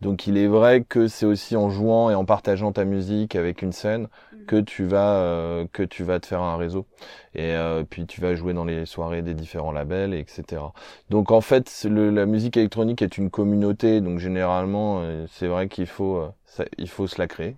Donc, 0.01 0.27
il 0.27 0.37
est 0.37 0.47
vrai 0.47 0.83
que 0.87 1.07
c'est 1.07 1.25
aussi 1.25 1.55
en 1.57 1.69
jouant 1.69 2.09
et 2.09 2.15
en 2.15 2.25
partageant 2.25 2.71
ta 2.71 2.85
musique 2.85 3.35
avec 3.35 3.61
une 3.61 3.73
scène 3.73 4.07
que 4.47 4.59
tu 4.59 4.85
vas 4.85 5.15
euh, 5.21 5.67
que 5.73 5.83
tu 5.83 6.03
vas 6.03 6.19
te 6.19 6.25
faire 6.25 6.41
un 6.41 6.57
réseau. 6.57 6.87
Et 7.35 7.53
euh, 7.53 7.83
puis 7.87 8.05
tu 8.07 8.21
vas 8.21 8.35
jouer 8.35 8.53
dans 8.53 8.65
les 8.65 8.85
soirées 8.85 9.21
des 9.21 9.33
différents 9.35 9.71
labels 9.71 10.13
et 10.13 10.19
etc 10.19 10.61
donc 11.09 11.31
en 11.31 11.41
fait 11.41 11.85
le, 11.89 12.09
la 12.09 12.25
musique 12.25 12.57
électronique 12.57 13.01
est 13.01 13.17
une 13.17 13.29
communauté. 13.29 14.01
Donc 14.01 14.19
généralement 14.19 15.03
c'est 15.31 15.47
vrai 15.47 15.67
qu'il 15.67 15.85
faut 15.87 16.23
ça- 16.45 16.65
il 16.77 16.89
faut 16.89 17.07
se 17.07 17.19
la 17.19 17.27
créer 17.27 17.55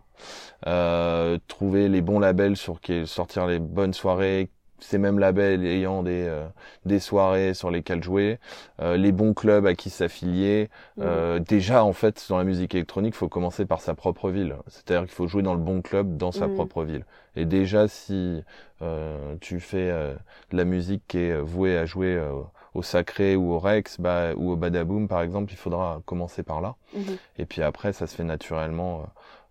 euh, 0.67 1.37
trouver 1.47 1.89
les 1.89 2.01
bons 2.01 2.19
labels 2.19 2.57
sur 2.57 2.81
qui 2.81 3.05
sortir 3.07 3.47
les 3.47 3.59
bonnes 3.59 3.93
soirées 3.93 4.49
ces 4.83 4.97
mêmes 4.97 5.19
labels 5.19 5.63
ayant 5.63 6.01
des 6.01 6.25
euh, 6.27 6.47
des 6.85 6.99
soirées 6.99 7.53
sur 7.53 7.69
lesquelles 7.69 8.03
jouer 8.03 8.39
euh, 8.81 8.97
les 8.97 9.11
bons 9.11 9.35
clubs 9.35 9.67
à 9.67 9.75
qui 9.75 9.91
s'affilier 9.91 10.69
euh, 10.99 11.37
déjà, 11.39 11.83
en 11.83 11.93
fait, 11.93 12.25
dans 12.29 12.37
la 12.39 12.43
musique 12.43 12.73
électronique, 12.73 13.13
il 13.15 13.17
faut 13.17 13.29
commencer 13.29 13.65
par 13.65 13.81
sa 13.81 13.93
propre 13.93 14.29
ville. 14.31 14.55
C'est-à-dire 14.67 15.03
qu'il 15.03 15.13
faut 15.13 15.27
jouer 15.27 15.43
dans 15.43 15.53
le 15.53 15.59
bon 15.59 15.81
club 15.81 16.17
dans 16.17 16.31
sa 16.31 16.47
Mhm. 16.47 16.53
propre 16.55 16.83
ville. 16.83 17.05
Et 17.35 17.45
déjà, 17.45 17.87
si 17.87 18.43
euh, 18.81 19.35
tu 19.39 19.59
fais 19.59 19.89
euh, 19.91 20.13
de 20.51 20.57
la 20.57 20.65
musique 20.65 21.03
qui 21.07 21.19
est 21.19 21.39
vouée 21.39 21.77
à 21.77 21.85
jouer 21.85 22.15
euh, 22.15 22.31
au 22.73 22.81
Sacré 22.81 23.35
ou 23.35 23.53
au 23.53 23.59
Rex 23.59 23.99
bah, 23.99 24.33
ou 24.35 24.51
au 24.51 24.55
Badaboom, 24.55 25.07
par 25.07 25.21
exemple, 25.21 25.51
il 25.53 25.57
faudra 25.57 26.01
commencer 26.05 26.41
par 26.43 26.61
là. 26.61 26.75
Mhm. 26.95 27.17
Et 27.37 27.45
puis 27.45 27.61
après, 27.61 27.93
ça 27.93 28.07
se 28.07 28.15
fait 28.15 28.23
naturellement 28.23 29.05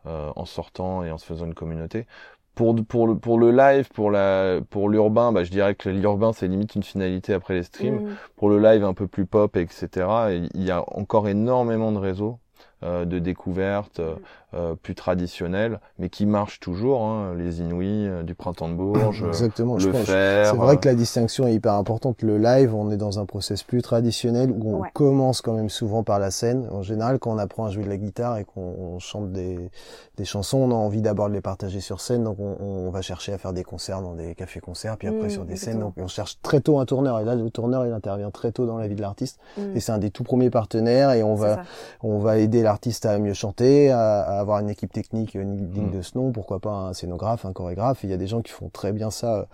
euh, 0.07 0.30
en 0.37 0.45
sortant 0.45 1.02
et 1.04 1.11
en 1.11 1.19
se 1.19 1.26
faisant 1.26 1.47
une 1.47 1.54
communauté. 1.54 2.07
Pour, 2.54 2.75
pour, 2.87 3.07
le, 3.07 3.16
pour 3.16 3.38
le 3.38 3.52
live, 3.52 3.88
pour 3.90 4.11
la 4.11 4.61
pour 4.71 4.88
l'urbain, 4.90 5.33
bah, 5.33 5.45
je 5.45 5.50
dirais 5.50 5.75
que 5.75 5.88
l'urbain, 5.88 6.33
c'est 6.33 6.49
limite 6.49 6.75
une 6.75 6.83
finalité 6.83 7.33
après 7.33 7.54
les 7.54 7.62
streams 7.62 8.00
Mhm. 8.00 8.16
pour 8.37 8.50
le 8.50 8.59
live 8.61 8.85
un 8.85 8.92
peu 8.95 9.07
plus 9.07 9.25
pop, 9.26 9.57
etc. 9.57 10.33
Il 10.54 10.62
y 10.62 10.71
a 10.71 10.85
encore 10.97 11.28
énormément 11.28 11.92
de 11.92 11.99
réseaux 11.99 12.38
euh, 12.83 13.04
de 13.04 13.19
découvertes 13.19 14.00
euh, 14.00 14.16
euh, 14.54 14.75
plus 14.75 14.95
traditionnels, 14.95 15.80
mais 15.99 16.09
qui 16.09 16.26
marchent 16.26 16.61
toujours. 16.61 17.02
Hein, 17.02 17.35
les 17.37 17.61
Inouïs 17.61 18.07
euh, 18.09 18.23
du 18.23 18.35
printemps 18.35 18.69
de 18.69 18.75
Bourges, 18.75 19.25
Exactement. 19.28 19.78
je 19.78 19.87
le 19.87 19.92
pense. 19.92 20.02
fer. 20.07 20.47
C'est 20.47 20.57
vrai 20.57 20.75
euh, 20.75 20.78
que 20.78 20.88
la 20.88 20.95
distinction 20.95 21.47
est 21.47 21.54
hyper 21.54 21.75
importante. 21.75 22.23
Le 22.23 22.38
live, 22.38 22.75
on 22.75 22.90
est 22.90 22.97
dans 22.97 23.19
un 23.19 23.26
process 23.26 23.62
plus 23.62 23.83
traditionnel 23.83 24.50
où 24.50 24.75
on 24.76 24.80
Ouais. 24.80 24.88
commence 24.95 25.40
quand 25.42 25.52
même 25.52 25.69
souvent 25.69 26.02
par 26.02 26.19
la 26.19 26.30
scène. 26.30 26.66
En 26.73 26.83
général, 26.83 27.19
quand 27.19 27.33
on 27.33 27.38
apprend 27.38 27.66
à 27.66 27.71
jouer 27.71 27.85
de 27.85 27.88
la 27.88 27.97
guitare 27.97 28.38
et 28.38 28.45
qu'on 28.45 28.61
on 28.78 28.99
chante 28.99 29.30
des, 29.33 29.71
des 30.16 30.25
chansons, 30.25 30.59
on 30.59 30.71
a 30.71 30.75
envie 30.75 31.02
d'abord 31.02 31.28
de 31.28 31.35
les 31.35 31.40
partager 31.40 31.80
sur 31.80 32.00
scène. 32.00 32.25
Donc 32.25 32.38
on, 32.40 32.57
on 32.61 32.90
va 32.90 33.02
chercher 33.02 33.33
à 33.33 33.38
faire 33.38 33.52
des 33.52 33.62
concerts 33.64 34.02
dans 34.02 34.14
des 34.14 34.35
cafés-concerts, 34.35 34.97
puis 34.97 35.09
après 35.09 35.26
Mmh, 35.26 35.30
sur 35.30 35.45
des 35.45 35.57
scènes. 35.57 35.78
Donc 35.80 35.95
on 35.99 36.09
cherche 36.09 36.38
très 36.42 36.61
tôt 36.61 36.78
un 36.78 36.87
tourneur. 36.87 37.21
Et 37.21 37.25
là, 37.25 37.35
le 37.35 37.50
tourneur, 37.50 37.87
il 37.87 37.92
intervient 37.92 38.30
très 38.30 38.52
tôt 38.52 38.66
dans 38.66 38.78
la 38.78 38.88
vie 38.88 38.95
de 38.95 39.00
l'artiste. 39.02 39.38
Mhm. 39.59 39.76
Et 39.76 39.80
c'est 39.80 39.92
un 39.92 39.99
des 39.99 40.11
tout 40.11 40.25
premiers 40.25 40.50
partenaires. 40.50 41.12
Et 41.12 41.23
on 41.23 41.35
va 41.35 41.57
ça. 41.57 41.62
on 42.02 42.19
va 42.19 42.38
aider 42.38 42.62
l'artiste 42.62 43.07
à 43.07 43.19
mieux 43.19 43.35
chanter, 43.35 43.90
à, 43.90 44.20
à 44.20 44.39
avoir 44.40 44.59
une 44.61 44.68
équipe 44.70 44.92
technique 44.92 45.37
euh, 45.37 45.44
digne 45.44 45.87
Mm. 45.88 45.96
de 45.98 46.03
ce 46.03 46.18
nom, 46.18 46.33
pourquoi 46.33 46.59
pas 46.59 46.70
un 46.70 46.92
scénographe, 46.92 47.44
un 47.44 47.53
chorégraphe. 47.53 48.03
Il 48.05 48.11
y 48.11 48.12
a 48.12 48.16
des 48.16 48.26
gens 48.26 48.40
qui 48.40 48.50
font 48.53 48.68
très 48.72 48.92
bien 48.92 49.11
ça 49.11 49.46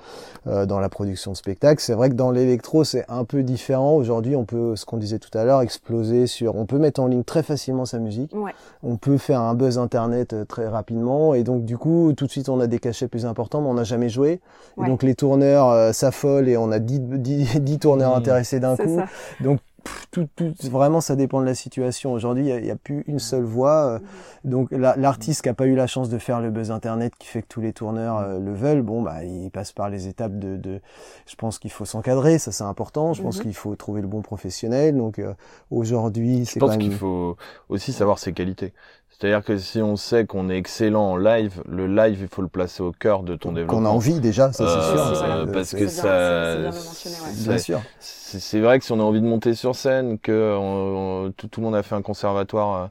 euh, 0.47 0.65
dans 0.67 0.81
la 0.81 0.89
production 0.89 1.33
de 1.33 1.37
spectacles. 1.37 1.81
C'est 1.83 1.93
vrai 1.95 2.09
que 2.09 2.15
dans 2.15 2.31
l'électro, 2.31 2.85
c'est 2.85 3.05
un 3.09 3.25
peu 3.25 3.43
différent. 3.43 3.95
Aujourd'hui, 3.95 4.35
on 4.37 4.45
peut, 4.45 4.77
ce 4.77 4.87
qu'on 4.87 4.97
disait 4.97 5.19
tout 5.19 5.37
à 5.37 5.45
l'heure, 5.45 5.61
exploser 5.63 6.27
sur, 6.27 6.57
on 6.57 6.67
peut 6.67 6.79
mettre 6.79 7.01
en 7.01 7.07
ligne 7.07 7.25
très 7.25 7.43
facilement 7.43 7.85
sa 7.85 7.99
musique. 7.99 8.33
Ouais. 8.35 8.53
On 8.83 8.97
peut 8.97 9.19
faire 9.19 9.41
un 9.41 9.55
buzz 9.55 9.79
internet 9.79 10.33
euh, 10.33 10.45
très 10.45 10.67
rapidement. 10.69 11.35
Et 11.35 11.43
donc, 11.45 11.65
du 11.65 11.77
coup, 11.77 12.13
tout 12.17 12.27
de 12.27 12.31
suite, 12.31 12.49
on 12.49 12.61
a 12.61 12.67
des 12.67 12.79
cachets 12.79 13.09
plus 13.09 13.27
importants, 13.27 13.61
mais 13.61 13.69
on 13.69 13.75
n'a 13.75 13.85
jamais 13.85 14.09
joué. 14.09 14.33
Et 14.77 14.81
Ouais. 14.81 14.87
donc, 14.89 15.03
les 15.03 15.15
tourneurs 15.15 15.71
euh, 15.71 15.93
s'affolent 15.93 16.49
et 16.49 16.57
on 16.57 16.71
a 16.73 16.79
10, 16.79 17.01
10, 17.01 17.61
10 17.61 17.79
tourneurs 17.79 18.15
Mm. 18.15 18.19
intéressés 18.19 18.61
d'un 18.61 18.77
C'est 18.77 18.85
coup. 18.85 18.97
ça. 18.97 19.07
Donc 19.43 19.59
pff, 19.87 20.07
tout, 20.11 20.29
tout, 20.37 20.53
vraiment, 20.71 21.01
ça 21.01 21.17
dépend 21.17 21.41
de 21.41 21.47
la 21.47 21.55
situation. 21.55 22.13
Aujourd'hui, 22.13 22.49
il 22.49 22.63
n'y 22.63 22.71
a, 22.71 22.77
plus 22.77 23.03
une 23.07 23.19
seule 23.19 23.45
voix. 23.45 23.87
euh, 23.95 23.99
Donc 24.45 24.69
la- 24.71 24.97
l'artiste 24.97 25.43
qui 25.43 25.49
a 25.49 25.55
pas 25.55 25.67
eu 25.67 25.75
la 25.75 25.87
chance 25.87 26.09
de 26.09 26.19
faire 26.19 26.41
le 26.41 26.51
buzz 26.51 26.71
internet 26.71 27.13
qui 27.19 27.27
fait 27.29 27.43
que 27.43 27.49
tous 27.49 27.61
les 27.61 27.73
tourneurs 27.73 28.19
euh, 28.19 28.39
le 28.39 28.53
veulent, 28.53 28.83
bon 28.83 29.03
bah 29.03 29.25
il 29.25 29.51
passe 29.51 29.73
par 29.73 29.89
les 29.89 30.09
étapes 30.09 30.39
de. 30.39 30.57
de 30.57 30.81
je 31.27 31.35
pense 31.37 31.59
qu'il 31.59 31.71
faut 31.71 31.85
s'encadrer, 31.85 32.39
ça 32.39 32.53
c'est 32.53 32.65
important. 32.65 33.13
Je 33.15 33.23
pense 33.23 33.37
Mhm. 33.39 33.43
qu'il 33.43 33.55
faut 33.55 33.75
trouver 33.77 34.03
le 34.03 34.09
bon 34.09 34.23
professionnel. 34.23 34.97
Donc 34.97 35.19
euh, 35.19 35.35
aujourd'hui, 35.71 36.45
Je 36.45 36.51
c'est 36.53 36.61
pense 36.61 36.73
quand 36.73 36.79
qu'il 36.79 36.93
faut 36.93 37.37
aussi 37.69 37.93
savoir 37.93 38.19
ses 38.19 38.33
qualités. 38.33 38.73
C'est-à-dire 39.19 39.43
que 39.43 39.57
si 39.57 39.81
on 39.81 39.97
sait 39.97 40.27
qu'on 40.27 40.51
est 40.51 40.59
excellent 40.59 41.13
en 41.13 41.17
live, 41.17 41.63
le 41.67 41.87
live, 41.87 42.19
il 42.21 42.29
faut 42.29 42.43
le 42.43 42.49
placer 42.49 42.83
au 42.83 42.93
cœur 42.93 43.23
de 43.23 43.35
ton 43.35 43.53
développement. 43.53 43.79
Qu'on 43.79 43.87
a 43.87 43.89
envie 43.89 44.21
déjà, 44.21 44.53
ça 44.53 44.67
c'est 44.67 44.91
sûr. 44.93 45.23
euh, 45.25 45.47
parce 45.47 45.69
c'est- 45.69 45.77
que 45.79 45.85
bien, 45.85 45.89
ça, 45.89 46.03
c'est 48.01 48.57
ouais. 48.57 48.61
Vrai 48.61 48.79
que 48.79 48.85
si 48.85 48.93
on 48.93 49.01
a 49.01 49.03
envie 49.03 49.23
de 49.23 49.27
monter 49.27 49.55
sur 49.55 49.75
scène, 49.75 50.19
que 50.19 50.55
on- 50.59 51.27
on- 51.29 51.33
tout, 51.33 51.49
tout 51.49 51.61
le 51.61 51.65
monde 51.67 51.77
a 51.77 51.83
fait 51.83 51.95
un 51.95 52.03
conservatoire 52.03 52.75
euh, 52.85 52.87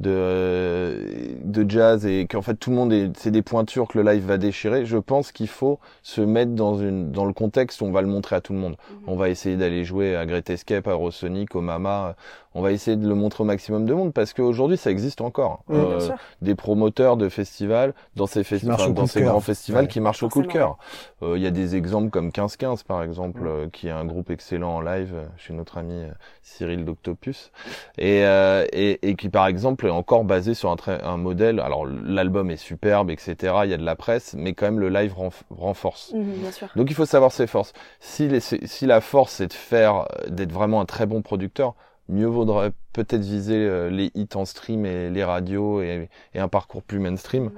de 0.00 1.36
de 1.44 1.68
jazz 1.70 2.06
et 2.06 2.26
qu'en 2.26 2.42
fait 2.42 2.54
tout 2.54 2.70
le 2.70 2.76
monde 2.76 2.92
est 2.92 3.10
c'est 3.16 3.30
des 3.30 3.42
pointures 3.42 3.88
que 3.88 3.98
le 3.98 4.10
live 4.10 4.24
va 4.24 4.38
déchirer, 4.38 4.84
je 4.86 4.96
pense 4.98 5.32
qu'il 5.32 5.48
faut 5.48 5.78
se 6.02 6.20
mettre 6.20 6.52
dans 6.52 6.76
une 6.76 7.10
dans 7.12 7.24
le 7.24 7.32
contexte 7.32 7.80
où 7.80 7.84
on 7.84 7.92
va 7.92 8.02
le 8.02 8.08
montrer 8.08 8.36
à 8.36 8.40
tout 8.40 8.52
le 8.52 8.58
monde. 8.58 8.76
Mhm. 8.90 8.98
On 9.06 9.16
va 9.16 9.28
essayer 9.28 9.56
d'aller 9.56 9.84
jouer 9.84 10.16
à 10.16 10.26
Great 10.26 10.48
Escape, 10.50 10.86
à 10.88 10.92
Eurosonic, 10.92 11.54
au 11.54 11.60
Mama. 11.60 12.14
On 12.52 12.62
va 12.62 12.72
essayer 12.72 12.96
de 12.96 13.06
le 13.08 13.14
montrer 13.14 13.42
au 13.42 13.46
maximum 13.46 13.86
de 13.86 13.94
monde 13.94 14.12
parce 14.12 14.32
qu'aujourd'hui 14.32 14.76
ça 14.76 14.90
existe 14.90 15.20
encore. 15.20 15.62
Bien 15.68 15.78
Euh, 15.78 16.00
sûr. 16.00 16.14
des 16.42 16.54
promoteurs 16.56 17.16
de 17.16 17.28
festivals 17.28 17.94
dans 18.16 18.26
ces, 18.26 18.42
festi- 18.42 18.66
marchent 18.66 18.82
enfin, 18.82 18.90
au 18.90 18.94
dans 18.94 19.06
ces 19.06 19.20
cœur. 19.20 19.30
grands 19.30 19.40
festivals 19.40 19.82
Ouais. 19.84 19.88
qui 19.88 20.00
marchent 20.00 20.22
au 20.24 20.28
coup 20.28 20.42
de 20.42 20.48
cœur. 20.48 20.76
Euh, 21.22 21.34
Il 21.36 21.42
y 21.42 21.46
a 21.46 21.50
des 21.52 21.76
exemples 21.76 22.10
comme 22.10 22.30
15-15 22.32 22.82
par 22.82 23.02
exemple, 23.04 23.42
Mm. 23.42 23.46
euh, 23.46 23.66
qui 23.72 23.86
est 23.86 23.92
un 23.92 24.04
groupe 24.04 24.30
excellent 24.30 24.76
en 24.76 24.80
live 24.80 25.14
chez 25.36 25.52
notre 25.52 25.78
ami 25.78 26.02
Cyril 26.42 26.84
d'Octopus, 26.84 27.52
et, 27.98 28.24
euh, 28.24 28.66
et, 28.72 29.08
et 29.08 29.14
qui 29.14 29.28
par 29.28 29.46
exemple 29.46 29.86
est 29.90 29.94
encore 29.94 30.24
basé 30.24 30.54
sur 30.54 30.70
un, 30.70 30.76
un 31.02 31.16
modèle. 31.18 31.60
Alors 31.60 31.84
l'album 31.86 32.50
est 32.50 32.56
superbe, 32.56 33.10
etc. 33.10 33.66
Il 33.66 33.70
y 33.70 33.74
a 33.74 33.76
de 33.76 33.84
la 33.84 33.96
presse, 33.96 34.34
mais 34.38 34.54
quand 34.54 34.66
même 34.66 34.80
le 34.80 34.88
live 34.88 35.12
renf- 35.14 35.42
renforce. 35.50 36.12
Mhm, 36.14 36.32
bien 36.40 36.50
sûr. 36.52 36.68
Donc 36.76 36.90
il 36.90 36.94
faut 36.94 37.06
savoir 37.06 37.32
ses 37.32 37.46
forces. 37.46 37.72
Si, 38.00 38.28
les- 38.28 38.40
si 38.40 38.86
la 38.86 39.00
force 39.00 39.34
c'est 39.34 39.48
de 39.48 39.52
faire, 39.52 40.06
euh, 40.24 40.28
d'être 40.30 40.52
vraiment 40.52 40.80
un 40.80 40.86
très 40.86 41.06
bon 41.06 41.22
producteur, 41.22 41.74
mieux 42.08 42.26
vaudrait 42.26 42.72
peut-être 42.92 43.22
viser 43.22 43.54
euh, 43.56 43.88
les 43.88 44.10
hits 44.16 44.28
en 44.34 44.44
stream 44.44 44.84
et 44.84 45.10
les 45.10 45.22
radios 45.22 45.80
et, 45.80 46.08
et 46.34 46.40
un 46.40 46.48
parcours 46.48 46.82
plus 46.82 46.98
mainstream. 46.98 47.44
Mhm. 47.44 47.50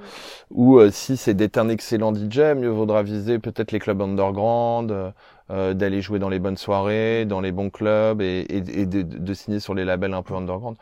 Ou 0.51 0.79
euh, 0.79 0.91
si 0.91 1.17
c'est 1.17 1.35
d'être 1.35 1.59
un 1.59 1.69
excellent 1.69 2.13
DJ, 2.13 2.55
mieux 2.57 2.69
vaudra 2.69 3.03
viser 3.03 3.39
peut-être 3.39 3.73
les 3.73 3.79
clubs 3.79 4.01
underground, 4.03 4.91
euh, 4.91 5.11
euh, 5.51 5.75
d'aller 5.75 6.01
jouer 6.03 6.19
dans 6.19 6.29
les 6.29 6.39
bonnes 6.39 6.57
soirées, 6.57 7.25
dans 7.25 7.41
les 7.41 7.53
bons 7.53 7.71
clubs 7.71 8.21
et, 8.21 8.41
et, 8.49 8.81
et 8.81 8.87
de, 8.87 9.03
de 9.03 9.35
signer 9.35 9.61
sur 9.61 9.75
les 9.75 9.85
labels 9.85 10.15
un 10.15 10.23
peu 10.23 10.35
underground. 10.35 10.77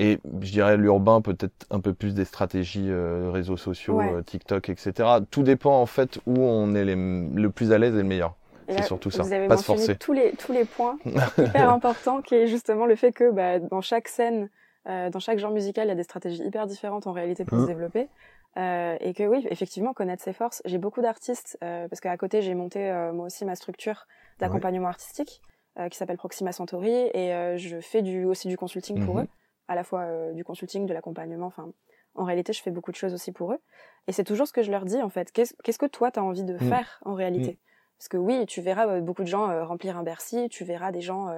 Et 0.00 0.18
je 0.40 0.52
dirais 0.52 0.76
l'urbain 0.76 1.20
peut-être 1.20 1.66
un 1.70 1.80
peu 1.80 1.92
plus 1.92 2.14
des 2.14 2.24
stratégies 2.24 2.88
euh, 2.88 3.30
réseaux 3.32 3.56
sociaux, 3.56 3.98
Ouais. 3.98 4.12
euh, 4.14 4.22
TikTok, 4.22 4.68
etc. 4.68 5.20
Tout 5.30 5.42
dépend 5.42 5.80
en 5.80 5.86
fait 5.86 6.18
où 6.24 6.38
on 6.38 6.74
est 6.76 6.84
les, 6.84 6.94
le 6.94 7.50
plus 7.50 7.72
à 7.72 7.78
l'aise 7.78 7.94
et 7.94 7.98
le 7.98 8.04
meilleur. 8.04 8.36
C'est 8.68 8.82
surtout 8.84 9.10
ça. 9.10 9.24
Vous 9.24 9.32
avez 9.32 9.48
Pas 9.48 9.56
se 9.56 9.70
mentionné 9.70 9.80
forcer. 9.80 9.96
tous 9.98 10.12
les 10.12 10.32
tous 10.36 10.52
les 10.52 10.64
points 10.64 10.98
hyper 11.04 11.68
importants, 11.70 12.22
qui 12.22 12.34
est 12.36 12.46
justement 12.46 12.86
le 12.86 12.94
fait 12.96 13.12
que 13.12 13.30
bah, 13.30 13.58
dans 13.58 13.80
chaque 13.80 14.06
scène, 14.08 14.50
euh, 14.88 15.10
dans 15.10 15.20
chaque 15.20 15.38
genre 15.38 15.50
musical, 15.50 15.86
il 15.86 15.88
y 15.88 15.92
a 15.92 15.96
des 15.96 16.02
stratégies 16.04 16.42
hyper 16.44 16.66
différentes 16.66 17.06
en 17.08 17.12
réalité 17.12 17.44
pour 17.44 17.56
Mhm. 17.58 17.64
se 17.64 17.70
développer. 17.70 18.08
Euh, 18.56 18.96
et 19.00 19.14
que 19.14 19.22
oui, 19.24 19.46
effectivement, 19.50 19.92
connaître 19.94 20.22
ses 20.22 20.32
forces. 20.32 20.62
J'ai 20.64 20.78
beaucoup 20.78 21.00
d'artistes, 21.00 21.58
euh, 21.64 21.88
parce 21.88 22.00
qu'à 22.00 22.16
côté, 22.16 22.40
j'ai 22.42 22.54
monté 22.54 22.90
euh, 22.90 23.12
moi 23.12 23.26
aussi 23.26 23.44
ma 23.44 23.56
structure 23.56 24.06
d'accompagnement 24.38 24.88
artistique, 24.88 25.42
qui 25.90 25.96
s'appelle 25.96 26.16
Proxima 26.16 26.50
Centauri, 26.50 26.92
et 27.14 27.54
je 27.56 27.78
fais 27.80 28.02
du, 28.02 28.24
aussi 28.24 28.48
du 28.48 28.56
consulting 28.56 28.98
pour 28.98 29.14
Mhm. 29.14 29.22
eux, 29.22 29.28
à 29.68 29.74
la 29.74 29.84
fois 29.84 30.02
euh, 30.02 30.32
du 30.32 30.44
consulting, 30.44 30.86
de 30.86 30.94
l'accompagnement, 30.94 31.46
enfin, 31.46 31.72
en 32.14 32.24
réalité, 32.24 32.52
je 32.52 32.62
fais 32.62 32.70
beaucoup 32.70 32.90
de 32.90 32.96
choses 32.96 33.14
aussi 33.14 33.32
pour 33.32 33.52
eux. 33.52 33.60
Et 34.06 34.12
c'est 34.12 34.24
toujours 34.24 34.46
ce 34.48 34.52
que 34.52 34.62
je 34.62 34.70
leur 34.70 34.84
dis, 34.84 35.00
en 35.02 35.08
fait. 35.08 35.30
Qu'est-ce 35.32 35.78
que 35.78 35.86
toi, 35.86 36.10
tu 36.10 36.18
as 36.18 36.24
envie 36.24 36.44
de 36.44 36.58
Mhm. 36.58 36.68
faire 36.68 37.00
en 37.04 37.14
réalité? 37.14 37.58
Parce 37.98 38.08
que 38.08 38.16
oui, 38.16 38.46
tu 38.46 38.60
verras 38.60 38.86
euh, 38.88 39.00
beaucoup 39.00 39.22
de 39.22 39.28
gens 39.28 39.50
euh, 39.50 39.64
remplir 39.64 39.96
un 39.96 40.02
Bercy, 40.02 40.48
tu 40.48 40.64
verras 40.64 40.92
des 40.92 41.00
gens 41.00 41.28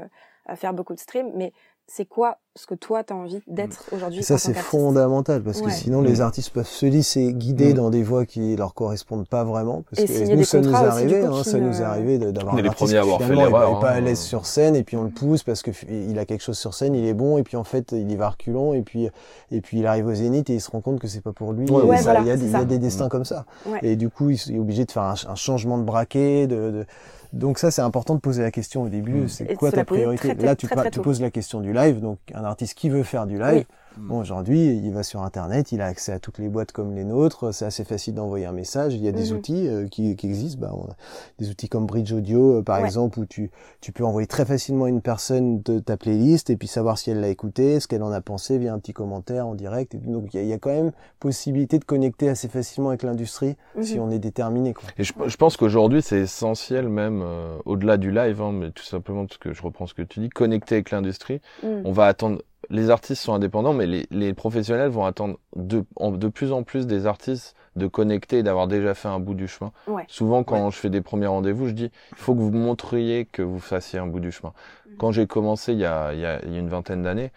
faire 0.57 0.73
beaucoup 0.75 0.95
de 0.95 0.99
streams, 0.99 1.31
mais 1.35 1.53
c'est 1.93 2.05
quoi 2.05 2.39
ce 2.55 2.67
que 2.67 2.75
toi 2.75 3.03
tu 3.03 3.13
as 3.13 3.17
envie 3.17 3.41
d'être 3.49 3.85
aujourd'hui 3.91 4.23
Ça 4.23 4.39
c'est 4.39 4.55
fondamental 4.55 5.43
parce 5.43 5.61
que 5.61 5.71
sinon 5.71 6.03
les 6.03 6.19
mm. 6.19 6.21
artistes 6.21 6.51
peuvent 6.51 6.69
se 6.69 6.87
laisser 6.87 7.33
guider 7.33 7.73
mm. 7.73 7.77
dans 7.77 7.91
des 7.91 8.05
voies 8.05 8.27
qui 8.27 8.55
leur 8.55 8.75
correspondent 8.75 9.27
pas 9.27 9.43
vraiment 9.43 9.83
parce 9.91 10.07
que 10.07 10.35
nous 10.37 10.45
ça 10.45 10.61
nous 10.61 10.71
est 10.71 10.75
arrivé 10.75 11.25
hein, 11.25 11.43
ça 11.43 11.59
nous 11.59 11.81
est 11.81 11.85
arrivé 11.85 12.19
d'avoir 12.19 12.55
un 12.55 12.65
artiste 12.65 12.93
qui 12.93 13.25
finalement 13.25 13.75
n'est 13.75 13.81
pas 13.81 13.91
à 13.91 14.01
l'aise 14.01 14.21
sur 14.21 14.47
scène 14.47 14.77
et 14.77 14.85
puis 14.85 14.97
on 14.97 15.03
le 15.03 15.11
pousse 15.11 15.43
parce 15.43 15.63
que 15.63 15.73
il 15.89 16.17
a 16.21 16.25
quelque 16.25 16.43
chose 16.43 16.59
sur 16.59 16.75
scène, 16.75 16.95
il 16.95 17.07
est 17.07 17.15
bon 17.15 17.39
et 17.39 17.43
puis 17.43 17.57
en 17.57 17.65
fait 17.65 17.91
il 17.91 18.11
y 18.11 18.17
va 18.17 18.31
reculant 18.31 18.73
et 18.73 18.83
puis 18.83 19.09
et 19.51 19.61
puis 19.61 19.81
il 19.81 19.87
arrive 19.87 20.07
au 20.07 20.15
zénith 20.15 20.49
et 20.49 20.55
il 20.55 20.61
se 20.61 20.71
rend 20.71 20.81
compte 20.81 21.01
que 21.01 21.09
c'est 21.09 21.23
pas 21.23 21.33
pour 21.33 21.53
lui. 21.53 21.67
il, 21.67 21.73
y 21.73 22.09
a, 22.09 22.23
y 22.23 22.55
a, 22.55 22.65
des 22.65 22.79
destins 22.79 23.09
comme 23.09 23.25
ça. 23.25 23.47
Et 23.83 23.97
du 23.97 24.11
coup 24.11 24.31
il 24.31 24.37
est 24.55 24.59
obligé 24.61 24.85
de 24.85 24.93
faire 24.93 25.03
un, 25.03 25.15
un 25.29 25.35
changement 25.35 25.77
de 25.77 25.83
braquet 25.83 26.47
de, 26.47 26.71
de 26.71 26.87
donc 27.33 27.59
ça, 27.59 27.71
c'est 27.71 27.83
important 27.83 28.15
de 28.15 28.21
poser 28.21 28.43
la 28.43 28.51
question 28.51 28.83
au 28.83 28.89
début. 28.89 29.23
Mm. 29.23 29.29
C'est 29.29 29.55
quoi 29.55 29.71
ta 29.71 29.85
priorité 29.85 30.35
Là, 30.35 30.57
tu, 30.57 30.67
tu, 30.91 31.01
poses 31.01 31.21
la 31.21 31.31
question 31.31 31.61
du 31.61 31.73
live. 31.73 32.01
Donc, 32.01 32.19
un 32.35 32.45
artiste 32.45 32.75
qui 32.75 32.89
veut 32.89 33.03
faire 33.03 33.27
du 33.27 33.39
live, 33.39 33.65
Bon, 33.97 34.21
aujourd'hui, 34.21 34.77
il 34.77 34.93
va 34.93 35.03
sur 35.03 35.23
Internet, 35.23 35.73
il 35.73 35.81
a 35.81 35.87
accès 35.87 36.13
à 36.13 36.19
toutes 36.19 36.39
les 36.39 36.49
boîtes 36.49 36.73
comme 36.73 36.95
les 36.95 37.05
nôtres. 37.05 37.53
C'est 37.53 37.65
assez 37.65 37.85
facile 37.85 38.15
d'envoyer 38.15 38.47
un 38.47 38.53
message. 38.53 38.95
Il 38.95 39.03
y 39.03 39.09
a 39.09 39.13
des 39.13 39.31
mhm. 39.31 39.37
outils 39.37 39.69
euh, 39.69 39.89
qui, 39.89 40.17
qui, 40.17 40.27
existent. 40.27 40.61
Bah, 40.61 40.73
on 40.75 40.85
a 40.91 40.97
des 41.39 41.51
outils 41.51 41.69
comme 41.69 41.87
Bridge 41.87 42.13
Audio, 42.13 42.59
euh, 42.59 42.63
par 42.63 42.85
exemple, 42.85 43.19
où 43.19 43.27
tu, 43.27 43.51
tu 43.81 43.93
peux 43.93 44.05
envoyer 44.05 44.27
très 44.27 44.45
facilement 44.45 44.87
une 44.87 45.01
personne 45.01 45.61
de 45.63 45.79
ta 45.79 45.97
playlist 45.97 46.51
et 46.51 46.57
puis 46.57 46.69
savoir 46.69 46.99
si 46.99 47.11
elle 47.11 47.21
l'a 47.21 47.29
écouté, 47.29 47.81
ce 47.81 47.89
qu'elle 47.89 48.03
en 48.03 48.13
a 48.13 48.21
pensé 48.21 48.59
via 48.59 48.73
un 48.73 48.79
petit 48.79 48.93
commentaire 48.93 49.47
en 49.47 49.55
direct. 49.55 49.97
donc, 49.97 50.33
il 50.35 50.45
y, 50.45 50.53
a, 50.53 50.59
quand 50.59 50.71
même 50.71 50.93
possibilité 51.19 51.79
de 51.79 51.85
connecter 51.85 52.29
assez 52.29 52.49
facilement 52.49 52.91
avec 52.91 53.03
l'industrie 53.03 53.57
si 53.81 53.97
mhm. 53.97 54.03
on 54.03 54.11
est 54.11 54.19
déterminé. 54.19 54.75
Quoi. 54.75 54.89
Et 54.99 55.05
je, 55.05 55.13
je 55.27 55.37
pense 55.37 55.57
qu'aujourd'hui, 55.57 56.03
c'est 56.03 56.21
essentiel 56.21 56.89
même, 56.89 57.23
euh, 57.23 57.57
au-delà 57.65 57.97
du 57.97 58.11
live, 58.11 58.41
hein, 58.41 58.53
mais 58.53 58.71
tout 58.71 58.85
simplement 58.85 59.27
parce 59.27 59.39
que 59.39 59.53
je 59.53 59.63
reprends 59.63 59.87
ce 59.87 59.95
que 59.95 60.03
tu 60.03 60.21
dis, 60.21 60.29
connecter 60.29 60.77
avec 60.77 60.91
l'industrie. 60.91 61.41
Mhm. 61.63 61.83
On 61.85 61.93
va 61.93 62.07
attendre 62.07 62.41
les 62.71 62.91
artistes 62.91 63.23
sont 63.23 63.35
indépendants, 63.35 63.73
mais 63.73 63.87
les, 63.87 64.07
les 64.11 64.33
professionnels 64.33 64.91
vont 64.91 65.05
attendre 65.05 65.39
de, 65.57 65.85
de, 66.01 66.29
plus 66.29 66.53
en 66.53 66.63
plus 66.63 66.87
des 66.87 67.07
artistes 67.07 67.57
de 67.77 67.87
connecter 67.87 68.39
et 68.39 68.43
d'avoir 68.43 68.69
déjà 68.69 68.95
fait 68.95 69.09
un 69.09 69.21
bout 69.21 69.35
du 69.35 69.49
chemin. 69.49 69.73
Souvent, 70.09 70.45
quand 70.45 70.71
je 70.71 70.79
fais 70.79 70.91
des 70.91 71.01
premiers 71.01 71.27
rendez-vous, 71.27 71.69
je 71.69 71.73
dis 71.73 71.91
il 72.13 72.17
faut 72.17 72.35
que 72.35 72.41
vous 72.41 72.51
montriez 72.51 73.27
que 73.27 73.43
vous 73.43 73.61
fassiez 73.61 73.99
un 73.99 74.07
bout 74.07 74.21
du 74.21 74.33
chemin. 74.33 74.53
Mhm. 74.87 74.97
Quand 74.99 75.13
j'ai 75.13 75.27
commencé 75.27 75.73
il 75.73 75.81
y 75.81 75.85
a, 75.85 76.15
il 76.15 76.21
y 76.21 76.27
a, 76.27 76.41
il 76.45 76.53
y 76.53 76.57
a 76.57 76.59
une 76.59 76.69
vingtaine 76.69 77.03
d'années, 77.03 77.33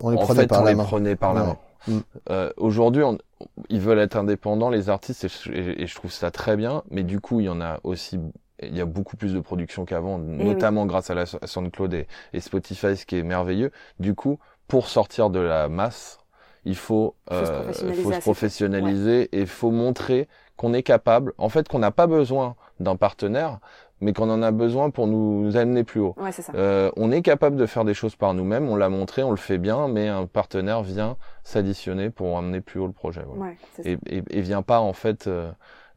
on 0.00 0.10
les 0.10 0.16
prenait 0.16 0.46
par 0.46 0.60
on 0.60 0.64
la 0.64 0.70
les 0.70 0.76
main. 0.76 0.84
prenait 0.84 1.16
par 1.16 1.34
la 1.34 1.44
main. 1.44 1.56
Mm. 1.86 1.98
Euh, 2.30 2.52
Aujourd'hui, 2.56 3.02
ils 3.68 3.80
veulent 3.80 3.98
être 3.98 4.16
indépendants, 4.16 4.70
les 4.70 4.90
artistes, 4.90 5.24
et 5.24 5.28
je, 5.28 5.52
et 5.52 5.86
je, 5.86 5.94
trouve 5.94 6.12
ça 6.12 6.30
très 6.30 6.56
bien. 6.56 6.82
Mais 6.90 7.02
du 7.02 7.20
coup, 7.20 7.40
il 7.40 7.46
y 7.46 7.48
en 7.48 7.60
a 7.60 7.80
aussi, 7.84 8.18
il 8.62 8.76
y 8.76 8.80
a 8.80 8.84
beaucoup 8.84 9.16
plus 9.16 9.32
de 9.32 9.40
production 9.40 9.84
qu'avant, 9.84 10.20
eh 10.20 10.44
notamment 10.44 10.86
grâce 10.86 11.10
à 11.10 11.14
la 11.14 11.26
SoundCloud 11.26 11.94
et, 11.94 12.06
et 12.32 12.40
Spotify, 12.40 12.96
ce 12.96 13.06
qui 13.06 13.16
est 13.16 13.22
merveilleux. 13.22 13.72
Du 13.98 14.14
coup, 14.14 14.38
pour 14.68 14.88
sortir 14.88 15.30
de 15.30 15.40
la 15.40 15.68
masse, 15.68 16.18
il 16.64 16.76
faut, 16.76 17.14
euh, 17.32 17.72
faut 17.72 18.12
se 18.12 18.20
professionnaliser 18.20 19.28
et 19.32 19.40
il 19.40 19.46
faut 19.46 19.70
montrer 19.70 20.28
qu'on 20.56 20.74
est 20.74 20.82
capable, 20.82 21.32
en 21.38 21.48
fait, 21.48 21.68
qu'on 21.68 21.78
n'a 21.78 21.90
pas 21.90 22.06
besoin 22.06 22.56
d'un 22.80 22.96
partenaire, 22.96 23.60
mais 24.00 24.12
qu'on 24.12 24.30
en 24.30 24.42
a 24.42 24.50
besoin 24.50 24.90
pour 24.90 25.06
nous, 25.06 25.56
amener 25.56 25.84
plus 25.84 26.00
haut. 26.00 26.14
Ouais, 26.18 26.32
ça. 26.32 26.52
Euh, 26.54 26.90
on 26.96 27.10
est 27.10 27.22
capable 27.22 27.56
de 27.56 27.66
faire 27.66 27.84
des 27.84 27.94
choses 27.94 28.16
par 28.16 28.34
nous-mêmes, 28.34 28.68
on 28.68 28.76
l'a 28.76 28.88
montré, 28.88 29.22
on 29.22 29.30
le 29.30 29.36
fait 29.36 29.58
bien, 29.58 29.88
mais 29.88 30.08
un 30.08 30.26
partenaire 30.26 30.82
vient 30.82 31.16
s'additionner 31.42 32.10
pour 32.10 32.38
amener 32.38 32.60
plus 32.60 32.80
haut 32.80 32.86
le 32.86 32.92
projet. 32.92 33.22
Voilà. 33.26 33.54
et, 33.84 33.98
et, 34.06 34.22
et, 34.30 34.40
vient 34.40 34.62
pas 34.62 34.80
en 34.80 34.92
fait 34.92 35.26
euh, 35.26 35.50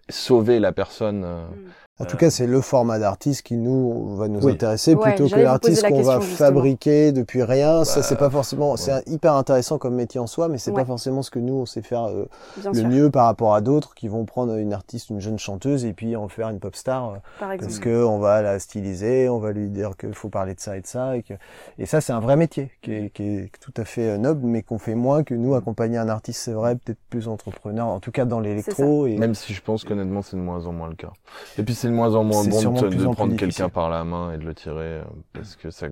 sauver 0.09 0.59
la 0.59 0.71
personne. 0.71 1.23
Euh, 1.25 1.45
mm. 1.47 1.71
En 2.01 2.05
tout 2.05 2.17
cas, 2.17 2.29
c'est 2.29 2.47
le 2.47 2.61
format 2.61 2.97
d'artiste 2.97 3.43
qui 3.43 3.57
nous 3.57 4.15
va 4.15 4.27
nous 4.27 4.47
intéresser 4.47 4.95
plutôt 4.95 5.27
que 5.27 5.39
l'artiste 5.39 5.87
qu'on 5.87 6.01
va 6.01 6.19
fabriquer 6.19 7.11
depuis 7.11 7.43
rien. 7.43 7.85
ça, 7.85 8.01
c'est 8.01 8.15
pas 8.15 8.25
bah, 8.25 8.31
forcément. 8.31 8.75
C'est 8.77 9.07
hyper 9.07 9.33
intéressant 9.35 9.77
comme 9.77 9.95
métier 9.95 10.19
en 10.19 10.27
soi, 10.27 10.47
mais 10.47 10.57
c'est 10.57 10.71
pas 10.71 10.85
forcément 10.85 11.21
ce 11.21 11.29
que 11.29 11.39
nous 11.39 11.53
on 11.53 11.65
sait 11.65 11.81
faire 11.81 12.05
euh, 12.05 12.27
le 12.73 12.83
mieux 12.83 13.09
par 13.09 13.25
rapport 13.25 13.53
à 13.53 13.61
d'autres 13.61 13.93
qui 13.93 14.07
vont 14.07 14.25
prendre 14.25 14.55
une 14.55 14.73
artiste, 14.73 15.09
une 15.09 15.19
jeune 15.19 15.37
chanteuse 15.37 15.85
et 15.85 15.93
puis 15.93 16.15
en 16.15 16.27
faire 16.27 16.49
une 16.49 16.59
pop 16.59 16.75
star 16.75 17.11
euh, 17.11 17.57
parce 17.57 17.79
que 17.79 18.03
on 18.03 18.19
va 18.19 18.41
la 18.41 18.59
styliser, 18.59 19.29
on 19.29 19.39
va 19.39 19.51
lui 19.51 19.69
dire 19.69 19.95
qu'il 19.97 20.13
faut 20.13 20.29
parler 20.29 20.55
de 20.55 20.59
ça 20.59 20.77
et 20.77 20.81
de 20.81 20.87
ça 20.87 21.17
et 21.17 21.23
que 21.23 21.33
et 21.77 21.85
ça 21.85 22.01
c'est 22.01 22.13
un 22.13 22.19
vrai 22.19 22.35
métier 22.35 22.71
qui 22.81 22.93
est, 22.93 23.09
qui 23.13 23.23
est 23.23 23.51
tout 23.59 23.73
à 23.77 23.85
fait 23.85 24.09
euh, 24.09 24.17
noble, 24.17 24.45
mais 24.45 24.63
qu'on 24.63 24.79
fait 24.79 24.95
moins 24.95 25.23
que 25.23 25.33
nous 25.33 25.55
accompagner 25.55 25.97
un 25.97 26.09
artiste. 26.09 26.41
C'est 26.41 26.53
vrai, 26.53 26.75
peut-être 26.75 26.99
plus 27.09 27.27
entrepreneur, 27.27 27.87
en 27.87 27.99
tout 27.99 28.11
cas 28.11 28.25
dans 28.25 28.39
l'électro. 28.39 29.07
Et... 29.07 29.17
Même 29.17 29.35
si 29.35 29.53
je 29.53 29.61
pense 29.61 29.83
qu'honnêtement 29.83 30.21
c'est 30.21 30.37
de 30.37 30.41
moins 30.41 30.65
en 30.65 30.71
moins 30.71 30.89
le 30.89 30.95
cas. 30.95 31.11
Et 31.57 31.63
puis 31.63 31.75
c'est 31.75 31.90
de 31.91 31.95
moins 31.95 32.15
en 32.15 32.23
moins 32.23 32.43
bon 32.43 32.71
de, 32.71 32.89
de 32.89 33.07
prendre 33.07 33.35
quelqu'un 33.35 33.69
par 33.69 33.89
la 33.89 34.03
main 34.03 34.33
et 34.33 34.37
de 34.37 34.43
le 34.43 34.53
tirer 34.53 34.99
euh, 34.99 35.03
parce 35.33 35.55
que 35.55 35.69
ça 35.69 35.87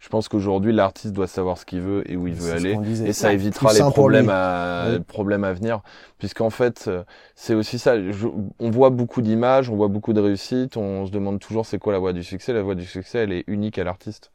je 0.00 0.08
pense 0.08 0.28
qu'aujourd'hui 0.28 0.72
l'artiste 0.72 1.12
doit 1.12 1.26
savoir 1.26 1.58
ce 1.58 1.66
qu'il 1.66 1.82
veut 1.82 2.10
et 2.10 2.16
où 2.16 2.26
il 2.26 2.34
veut 2.34 2.52
aller. 2.52 2.76
et 3.04 3.12
ça 3.12 3.32
évitera 3.34 3.72
les 3.74 3.80
problèmes 3.80 4.30
à 4.30 4.86
problèmes 5.06 5.44
à 5.44 5.52
venir. 5.52 5.80
Puisqu'en 6.18 6.48
fait 6.48 6.86
euh, 6.88 7.04
c'est 7.34 7.54
aussi 7.54 7.78
ça 7.78 7.94
on 8.58 8.70
voit 8.70 8.88
beaucoup 8.90 9.20
d'images 9.20 9.68
on 9.68 9.76
voit 9.76 9.88
beaucoup 9.88 10.14
de 10.14 10.20
réussites 10.20 10.78
on 10.78 11.04
se 11.04 11.10
demande 11.10 11.38
toujours 11.38 11.66
c'est 11.66 11.78
quoi 11.78 11.92
la 11.92 11.98
voie 11.98 12.14
du 12.14 12.24
succès. 12.24 12.54
La 12.54 12.62
voie 12.62 12.74
du 12.74 12.86
succès 12.86 13.18
elle 13.18 13.32
est 13.32 13.44
unique 13.46 13.78
à 13.78 13.84
l'artiste. 13.84 14.32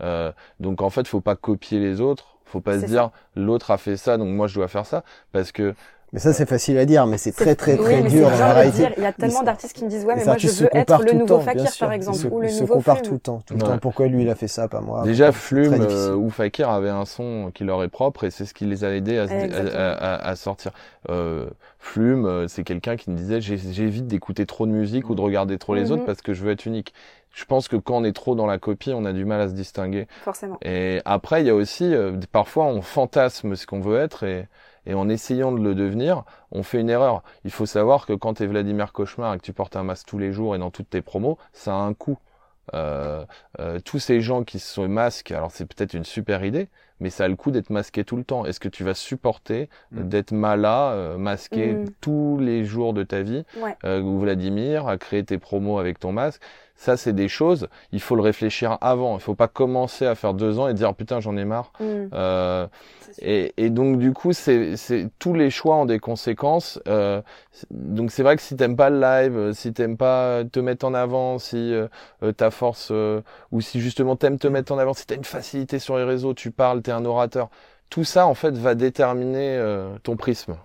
Euh, 0.00 0.30
donc 0.60 0.82
en 0.82 0.90
fait 0.90 1.08
faut 1.08 1.20
pas 1.20 1.34
copier 1.34 1.80
les 1.80 2.00
autres 2.00 2.36
faut 2.44 2.60
pas 2.60 2.80
se 2.80 2.86
dire 2.86 3.10
l'autre 3.34 3.72
a 3.72 3.76
fait 3.76 3.96
ça 3.96 4.16
donc 4.16 4.28
moi 4.28 4.46
je 4.46 4.54
dois 4.54 4.68
faire 4.68 4.86
ça. 4.86 5.02
Parce 5.32 5.50
que 5.50 5.74
mais 6.12 6.20
ça, 6.20 6.32
c'est 6.32 6.48
facile 6.48 6.78
à 6.78 6.86
dire, 6.86 7.06
mais 7.06 7.18
c'est 7.18 7.32
très, 7.32 7.54
très, 7.54 7.76
très 7.76 8.02
dur 8.02 8.28
en 8.28 8.54
réalité. 8.54 8.88
Il 8.96 9.02
y 9.02 9.06
a 9.06 9.12
tellement 9.12 9.42
d'artistes 9.42 9.76
qui 9.76 9.84
me 9.84 9.90
disent, 9.90 10.04
ouais, 10.04 10.16
mais 10.16 10.24
moi, 10.24 10.38
je 10.38 10.48
veux 10.48 10.68
être 10.72 11.02
le 11.02 11.12
nouveau 11.12 11.40
Fakir, 11.40 11.70
par 11.78 11.92
exemple, 11.92 12.26
ou 12.30 12.40
le 12.40 12.48
nouveau 12.48 12.66
se 12.66 12.72
comparent 12.72 13.02
tout 13.02 13.12
le 13.12 13.18
temps, 13.18 13.42
tout 13.46 13.54
le 13.54 13.60
temps. 13.60 13.78
Pourquoi 13.78 14.06
lui, 14.06 14.22
il 14.22 14.30
a 14.30 14.34
fait 14.34 14.48
ça, 14.48 14.68
pas 14.68 14.80
moi? 14.80 15.02
Déjà, 15.02 15.32
Flume 15.32 15.74
euh, 15.74 16.14
ou 16.14 16.30
Fakir 16.30 16.70
avaient 16.70 16.88
un 16.88 17.04
son 17.04 17.50
qui 17.52 17.64
leur 17.64 17.82
est 17.82 17.88
propre 17.88 18.24
et 18.24 18.30
c'est 18.30 18.46
ce 18.46 18.54
qui 18.54 18.64
les 18.64 18.84
a 18.84 18.94
aidés 18.94 19.18
à, 19.18 19.24
à, 19.24 20.28
à, 20.28 20.36
sortir. 20.36 20.72
Euh, 21.10 21.46
Flume, 21.78 22.26
euh, 22.26 22.48
c'est 22.48 22.64
quelqu'un 22.64 22.96
qui 22.96 23.10
me 23.10 23.16
disait, 23.16 23.40
j'évite 23.40 24.06
d'écouter 24.06 24.46
trop 24.46 24.66
de 24.66 24.72
musique 24.72 25.10
ou 25.10 25.14
de 25.14 25.20
regarder 25.20 25.58
trop 25.58 25.74
les 25.74 25.92
autres 25.92 26.04
parce 26.04 26.22
que 26.22 26.32
je 26.32 26.42
veux 26.42 26.52
être 26.52 26.66
unique 26.66 26.94
je 27.38 27.44
pense 27.44 27.68
que 27.68 27.76
quand 27.76 27.98
on 27.98 28.04
est 28.04 28.12
trop 28.12 28.34
dans 28.34 28.46
la 28.46 28.58
copie, 28.58 28.90
on 28.92 29.04
a 29.04 29.12
du 29.12 29.24
mal 29.24 29.40
à 29.40 29.48
se 29.48 29.54
distinguer. 29.54 30.08
Forcément. 30.22 30.58
Et 30.62 31.00
après, 31.04 31.40
il 31.40 31.46
y 31.46 31.50
a 31.50 31.54
aussi, 31.54 31.94
euh, 31.94 32.18
parfois, 32.32 32.64
on 32.64 32.82
fantasme 32.82 33.54
ce 33.54 33.64
qu'on 33.64 33.78
veut 33.78 33.96
être 33.96 34.24
et, 34.24 34.48
et 34.86 34.94
en 34.94 35.08
essayant 35.08 35.52
de 35.52 35.60
le 35.60 35.76
devenir, 35.76 36.24
on 36.50 36.64
fait 36.64 36.80
une 36.80 36.90
erreur. 36.90 37.22
Il 37.44 37.52
faut 37.52 37.66
savoir 37.66 38.06
que 38.06 38.12
quand 38.12 38.34
tu 38.34 38.42
es 38.42 38.46
Vladimir 38.46 38.92
Cauchemar 38.92 39.34
et 39.34 39.38
que 39.38 39.44
tu 39.44 39.52
portes 39.52 39.76
un 39.76 39.84
masque 39.84 40.08
tous 40.08 40.18
les 40.18 40.32
jours 40.32 40.56
et 40.56 40.58
dans 40.58 40.72
toutes 40.72 40.90
tes 40.90 41.00
promos, 41.00 41.38
ça 41.52 41.74
a 41.74 41.76
un 41.76 41.94
coût. 41.94 42.18
Euh, 42.74 43.24
euh, 43.60 43.78
tous 43.84 44.00
ces 44.00 44.20
gens 44.20 44.42
qui 44.42 44.58
se 44.58 44.80
masquent, 44.80 45.30
alors 45.30 45.52
c'est 45.52 45.64
peut-être 45.64 45.94
une 45.94 46.04
super 46.04 46.44
idée, 46.44 46.68
mais 47.00 47.10
ça 47.10 47.24
a 47.24 47.28
le 47.28 47.36
coup 47.36 47.50
d'être 47.50 47.70
masqué 47.70 48.04
tout 48.04 48.16
le 48.16 48.24
temps. 48.24 48.44
Est-ce 48.44 48.60
que 48.60 48.68
tu 48.68 48.84
vas 48.84 48.94
supporter 48.94 49.68
mm. 49.92 50.08
d'être 50.08 50.32
malade, 50.32 50.94
euh, 50.94 51.18
masqué 51.18 51.72
mm. 51.72 51.84
tous 52.00 52.38
les 52.40 52.64
jours 52.64 52.92
de 52.92 53.02
ta 53.02 53.22
vie, 53.22 53.44
ouais. 53.56 53.76
euh, 53.84 54.02
Vladimir, 54.02 54.88
à 54.88 54.98
créer 54.98 55.24
tes 55.24 55.38
promos 55.38 55.78
avec 55.78 55.98
ton 55.98 56.12
masque? 56.12 56.42
Ça, 56.78 56.96
c'est 56.96 57.12
des 57.12 57.26
choses, 57.26 57.68
il 57.90 58.00
faut 58.00 58.14
le 58.14 58.22
réfléchir 58.22 58.78
avant. 58.80 59.16
Il 59.16 59.20
faut 59.20 59.34
pas 59.34 59.48
commencer 59.48 60.06
à 60.06 60.14
faire 60.14 60.32
deux 60.32 60.60
ans 60.60 60.68
et 60.68 60.74
dire 60.74 60.94
putain, 60.94 61.18
j'en 61.18 61.36
ai 61.36 61.44
marre. 61.44 61.72
Mm. 61.80 61.84
Euh, 62.12 62.66
et, 63.20 63.52
et, 63.56 63.68
donc, 63.68 63.98
du 63.98 64.12
coup, 64.12 64.32
c'est 64.32 64.76
tous 65.18 65.34
les 65.34 65.50
choix 65.50 65.74
ont 65.74 65.86
des 65.86 65.98
conséquences. 65.98 66.80
Euh, 66.86 67.20
donc, 67.72 68.12
c'est 68.12 68.22
vrai 68.22 68.36
que 68.36 68.42
si 68.42 68.54
t'aimes 68.54 68.76
pas 68.76 68.90
le 68.90 69.00
live, 69.00 69.52
si 69.54 69.72
t'aimes 69.72 69.96
pas 69.96 70.44
te 70.44 70.60
mettre 70.60 70.86
en 70.86 70.94
avant, 70.94 71.40
si 71.40 71.74
euh, 72.22 72.32
ta 72.32 72.52
force, 72.52 72.90
euh, 72.92 73.22
ou 73.50 73.60
si 73.60 73.80
justement 73.80 74.14
t'aimes 74.14 74.38
te 74.38 74.46
mettre 74.46 74.70
en 74.70 74.78
avant, 74.78 74.94
si 74.94 75.04
t'as 75.04 75.16
une 75.16 75.24
facilité 75.24 75.80
sur 75.80 75.98
les 75.98 76.04
réseaux, 76.04 76.32
tu 76.32 76.52
parles, 76.52 76.82
t'es 76.82 76.92
un 76.92 77.04
orateur, 77.04 77.48
tout 77.90 78.04
ça, 78.04 78.26
en 78.26 78.34
fait, 78.34 78.56
va 78.56 78.76
déterminer 78.76 79.56
euh, 79.56 79.96
ton 80.04 80.16
prisme. 80.16 80.56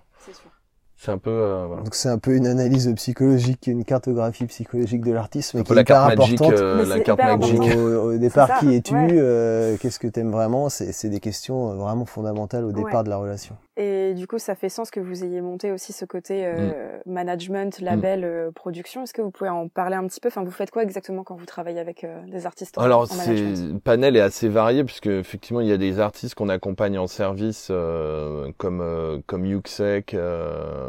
C'est 1.04 1.10
un 1.12 1.18
peu. 1.18 1.30
Euh, 1.30 1.64
voilà. 1.66 1.82
Donc 1.82 1.94
c'est 1.94 2.08
un 2.08 2.16
peu 2.18 2.34
une 2.34 2.46
analyse 2.46 2.90
psychologique, 2.96 3.66
une 3.66 3.84
cartographie 3.84 4.46
psychologique 4.46 5.02
de 5.04 5.12
l'artiste, 5.12 5.52
mais 5.52 5.62
qui 5.62 5.72
est 5.72 5.74
la 5.76 5.84
carte 5.84 6.16
magique, 6.16 6.40
euh, 6.40 6.86
la 6.86 7.00
carte 7.00 7.20
magique. 7.20 7.60
Au, 7.76 8.12
au 8.12 8.16
départ, 8.16 8.58
qui 8.60 8.74
es-tu? 8.74 8.94
euh, 8.96 9.76
Qu'est-ce 9.78 9.98
que 9.98 10.08
t'aimes 10.08 10.30
vraiment? 10.30 10.68
C'est 10.70 11.08
des 11.08 11.20
questions 11.20 11.74
vraiment 11.74 12.06
fondamentales 12.06 12.64
au 12.64 12.72
départ 12.72 13.04
de 13.04 13.10
la 13.10 13.16
relation. 13.18 13.54
Et 13.76 14.14
du 14.14 14.28
coup, 14.28 14.38
ça 14.38 14.54
fait 14.54 14.68
sens 14.68 14.90
que 14.92 15.00
vous 15.00 15.24
ayez 15.24 15.40
monté 15.40 15.72
aussi 15.72 15.92
ce 15.92 16.04
côté 16.04 16.46
euh, 16.46 16.98
mm. 17.04 17.10
management, 17.10 17.80
label, 17.80 18.20
mm. 18.20 18.24
euh, 18.24 18.50
production. 18.52 19.02
Est-ce 19.02 19.12
que 19.12 19.22
vous 19.22 19.32
pouvez 19.32 19.50
en 19.50 19.66
parler 19.68 19.96
un 19.96 20.06
petit 20.06 20.20
peu? 20.20 20.28
Enfin, 20.28 20.44
vous 20.44 20.52
faites 20.52 20.70
quoi 20.70 20.84
exactement 20.84 21.24
quand 21.24 21.34
vous 21.34 21.46
travaillez 21.46 21.80
avec 21.80 22.04
euh, 22.04 22.20
des 22.28 22.46
artistes 22.46 22.78
Alors, 22.78 23.08
c'est 23.08 23.52
panel 23.82 24.16
est 24.16 24.20
assez 24.20 24.48
varié 24.48 24.84
puisque 24.84 25.08
effectivement, 25.08 25.60
il 25.60 25.66
y 25.66 25.72
a 25.72 25.76
des 25.76 25.98
artistes 25.98 26.36
qu'on 26.36 26.48
accompagne 26.48 26.98
en 26.98 27.08
service 27.08 27.68
euh, 27.72 28.52
comme 28.58 29.22
comme 29.26 29.44
Yuxek 29.44 30.16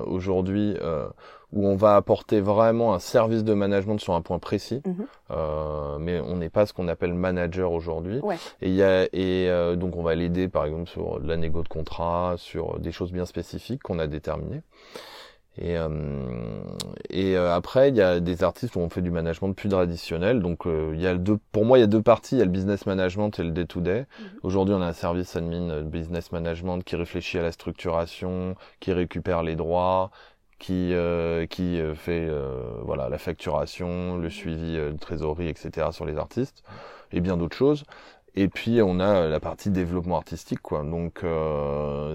aujourd'hui 0.06 0.78
où 1.53 1.67
on 1.67 1.75
va 1.75 1.95
apporter 1.95 2.41
vraiment 2.41 2.93
un 2.93 2.99
service 2.99 3.43
de 3.43 3.53
management 3.53 3.99
sur 3.99 4.13
un 4.13 4.21
point 4.21 4.39
précis, 4.39 4.81
mhm. 4.86 5.05
euh, 5.31 5.97
mais 5.99 6.19
on 6.19 6.38
n'est 6.38 6.49
pas 6.49 6.65
ce 6.65 6.73
qu'on 6.73 6.88
appelle 6.88 7.13
manager 7.13 7.71
aujourd'hui. 7.71 8.21
Et, 8.62 8.71
y 8.71 8.84
a, 8.84 9.03
et 9.05 9.49
euh, 9.49 9.75
donc 9.75 9.95
on 9.95 10.03
va 10.03 10.15
l'aider 10.15 10.47
par 10.47 10.65
exemple 10.65 10.89
sur 10.89 11.19
la 11.19 11.38
négo 11.38 11.63
de 11.63 11.67
contrat, 11.67 12.36
sur 12.38 12.79
des 12.79 12.91
choses 12.91 13.12
bien 13.12 13.25
spécifiques 13.25 13.84
qu'on 13.84 13.99
a 13.99 14.08
déterminées. 14.08 14.62
Et, 15.58 15.77
euh, 15.77 15.88
et 17.10 17.38
euh, 17.38 17.53
après, 17.53 17.89
il 17.89 17.95
y 17.95 18.01
a 18.01 18.19
des 18.19 18.43
artistes 18.43 18.75
où 18.75 18.79
on 18.79 18.89
fait 18.89 19.01
du 19.01 19.12
management 19.12 19.53
plus 19.53 19.69
traditionnel. 19.69 20.41
Donc, 20.41 20.67
euh, 20.67 20.91
il 20.93 21.01
y 21.01 21.08
a 21.08 21.15
deux, 21.15 21.38
pour 21.51 21.63
moi, 21.63 21.77
il 21.77 21.81
y 21.81 21.84
a 21.84 21.88
deux 21.88 22.01
parties. 22.01 22.36
Il 22.36 22.39
y 22.39 22.41
a 22.41 22.45
le 22.45 22.51
business 22.51 22.86
management 22.86 23.39
et 23.39 23.43
le 23.43 23.51
day-to-day. 23.51 23.99
Mhm. 23.99 24.25
Aujourd'hui, 24.43 24.75
on 24.75 24.81
a 24.81 24.88
un 24.88 24.93
service 24.93 25.36
admin 25.36 25.81
business 25.84 26.31
management 26.31 26.84
qui 26.84 26.95
réfléchit 26.95 27.38
à 27.38 27.41
la 27.41 27.51
structuration, 27.53 28.55
qui 28.81 28.91
récupère 28.91 29.43
les 29.43 29.55
droits, 29.55 30.12
qui 30.60 30.94
qui 31.50 31.82
fait 31.96 32.30
voilà 32.82 33.10
la 33.10 33.18
facturation, 33.18 34.18
le 34.18 34.30
suivi 34.30 34.76
de 34.76 34.98
trésorerie, 34.98 35.48
etc. 35.48 35.88
sur 35.91 36.06
les 36.06 36.18
artistes 36.18 36.63
et 37.12 37.22
bien 37.22 37.38
d'autres 37.38 37.58
choses. 37.58 37.84
Et 38.36 38.48
puis 38.48 38.82
on 38.82 39.00
a 39.00 39.28
la 39.28 39.39
partie 39.39 39.70
développement 39.70 40.18
artistique, 40.18 40.62
quoi. 40.62 40.84
Donc 40.84 41.26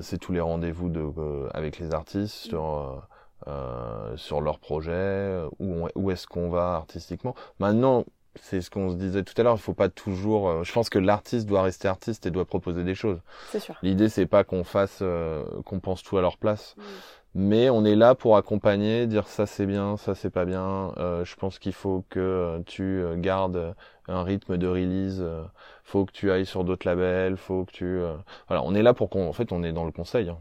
c'est 0.02 0.18
tous 0.18 0.32
les 0.32 0.40
rendez-vous 0.40 0.88
de 0.88 1.48
avec 1.54 1.78
les 1.78 1.92
artistes 1.92 2.34
sur 2.34 3.02
euh, 3.48 4.16
sur 4.18 4.42
leur 4.42 4.58
projet, 4.58 5.42
où, 5.58 5.88
où 5.94 6.10
est-ce 6.10 6.26
qu'on 6.26 6.50
va 6.50 6.74
artistiquement. 6.74 7.34
Maintenant, 7.58 8.04
c'est 8.38 8.60
ce 8.60 8.68
qu'on 8.68 8.90
se 8.90 8.96
disait 8.96 9.22
tout 9.22 9.32
à 9.38 9.42
l'heure, 9.42 9.54
il 9.56 9.62
faut 9.62 9.72
pas 9.72 9.88
toujours. 9.88 10.50
Euh, 10.50 10.62
je 10.62 10.70
pense 10.74 10.90
que 10.90 10.98
l'artiste 10.98 11.48
doit 11.48 11.62
rester 11.62 11.88
artiste 11.88 12.26
et 12.26 12.30
doit 12.30 12.44
proposer 12.44 12.84
des 12.84 12.94
choses. 12.94 13.18
C'est 13.48 13.58
sûr. 13.58 13.76
L'idée 13.82 14.10
c'est 14.10 14.26
pas 14.26 14.44
qu'on 14.44 14.62
fasse, 14.62 14.98
euh, 15.00 15.42
qu'on 15.64 15.80
pense 15.80 16.02
tout 16.02 16.18
à 16.18 16.20
leur 16.20 16.36
place. 16.36 16.76
Mais 17.34 17.70
on 17.70 17.84
est 17.84 17.96
là 17.96 18.14
pour 18.14 18.36
accompagner, 18.36 19.06
dire 19.06 19.28
ça 19.28 19.46
c'est 19.46 19.66
bien, 19.66 19.96
ça 19.96 20.14
c'est 20.14 20.30
pas 20.30 20.44
bien. 20.44 20.92
Euh, 20.98 21.24
je 21.24 21.36
pense 21.36 21.58
qu'il 21.58 21.72
faut 21.72 22.04
que 22.10 22.62
tu 22.66 23.02
gardes 23.16 23.74
un 24.08 24.22
rythme 24.22 24.56
de 24.56 24.66
release, 24.66 25.24
faut 25.84 26.04
que 26.04 26.12
tu 26.12 26.30
ailles 26.30 26.46
sur 26.46 26.64
d'autres 26.64 26.86
labels, 26.86 27.36
faut 27.36 27.64
que 27.64 27.72
tu. 27.72 28.00
Voilà, 28.48 28.62
on 28.64 28.74
est 28.74 28.82
là 28.82 28.94
pour 28.94 29.10
qu'on. 29.10 29.28
En 29.28 29.32
fait, 29.32 29.52
on 29.52 29.62
est 29.62 29.72
dans 29.72 29.84
le 29.84 29.92
conseil. 29.92 30.28
Hein. 30.28 30.38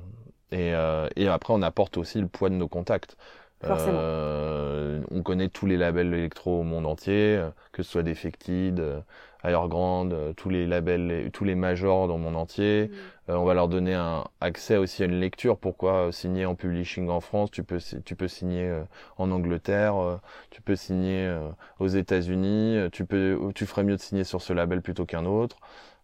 Et, 0.51 0.73
euh, 0.73 1.07
et 1.15 1.27
après, 1.27 1.53
on 1.53 1.61
apporte 1.61 1.97
aussi 1.97 2.19
le 2.19 2.27
poids 2.27 2.49
de 2.49 2.55
nos 2.55 2.67
contacts. 2.67 3.17
Euh, 3.65 5.01
on 5.11 5.21
connaît 5.21 5.49
tous 5.49 5.65
les 5.65 5.75
labels 5.77 6.13
électro 6.13 6.61
au 6.61 6.63
monde 6.63 6.85
entier, 6.85 7.35
euh, 7.35 7.49
que 7.73 7.83
ce 7.83 7.91
soit 7.91 8.03
Defected, 8.03 8.79
euh, 8.79 9.01
Grande, 9.43 10.13
euh, 10.13 10.33
tous 10.33 10.49
les 10.49 10.67
labels, 10.67 11.29
tous 11.31 11.43
les 11.43 11.55
majors 11.55 12.07
dans 12.07 12.17
le 12.17 12.23
monde 12.23 12.35
entier. 12.35 12.91
Mm. 13.27 13.31
on 13.33 13.45
va 13.45 13.53
leur 13.53 13.67
donner 13.67 13.93
un 13.93 14.25
accès 14.41 14.77
aussi 14.77 15.03
à 15.03 15.05
une 15.05 15.19
lecture. 15.19 15.57
Pourquoi 15.57 16.11
signer 16.11 16.45
en 16.45 16.55
publishing 16.55 17.09
en 17.09 17.21
France? 17.21 17.51
Tu 17.51 17.63
peux 17.63 17.79
tu 18.05 18.15
peux 18.15 18.27
signer 18.27 18.81
en 19.17 19.31
Angleterre, 19.31 20.19
tu 20.49 20.61
peux 20.61 20.75
signer 20.75 21.31
aux 21.79 21.87
États-Unis. 21.87 22.89
Tu 22.91 23.05
peux 23.05 23.39
tu 23.55 23.65
ferais 23.65 23.83
mieux 23.83 23.95
de 23.95 24.01
signer 24.01 24.23
sur 24.23 24.41
ce 24.41 24.53
label 24.53 24.81
plutôt 24.81 25.05
qu'un 25.05 25.25
autre. 25.25 25.57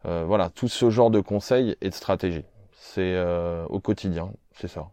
voilà, 0.03 0.49
tout 0.49 0.67
ce 0.67 0.89
genre 0.89 1.09
de 1.11 1.19
conseils 1.19 1.75
et 1.81 1.89
de 1.89 1.95
stratégies 1.95 2.45
c'est 2.95 3.15
euh, 3.15 3.65
au 3.69 3.79
quotidien, 3.79 4.31
c'est 4.53 4.67
ça. 4.67 4.89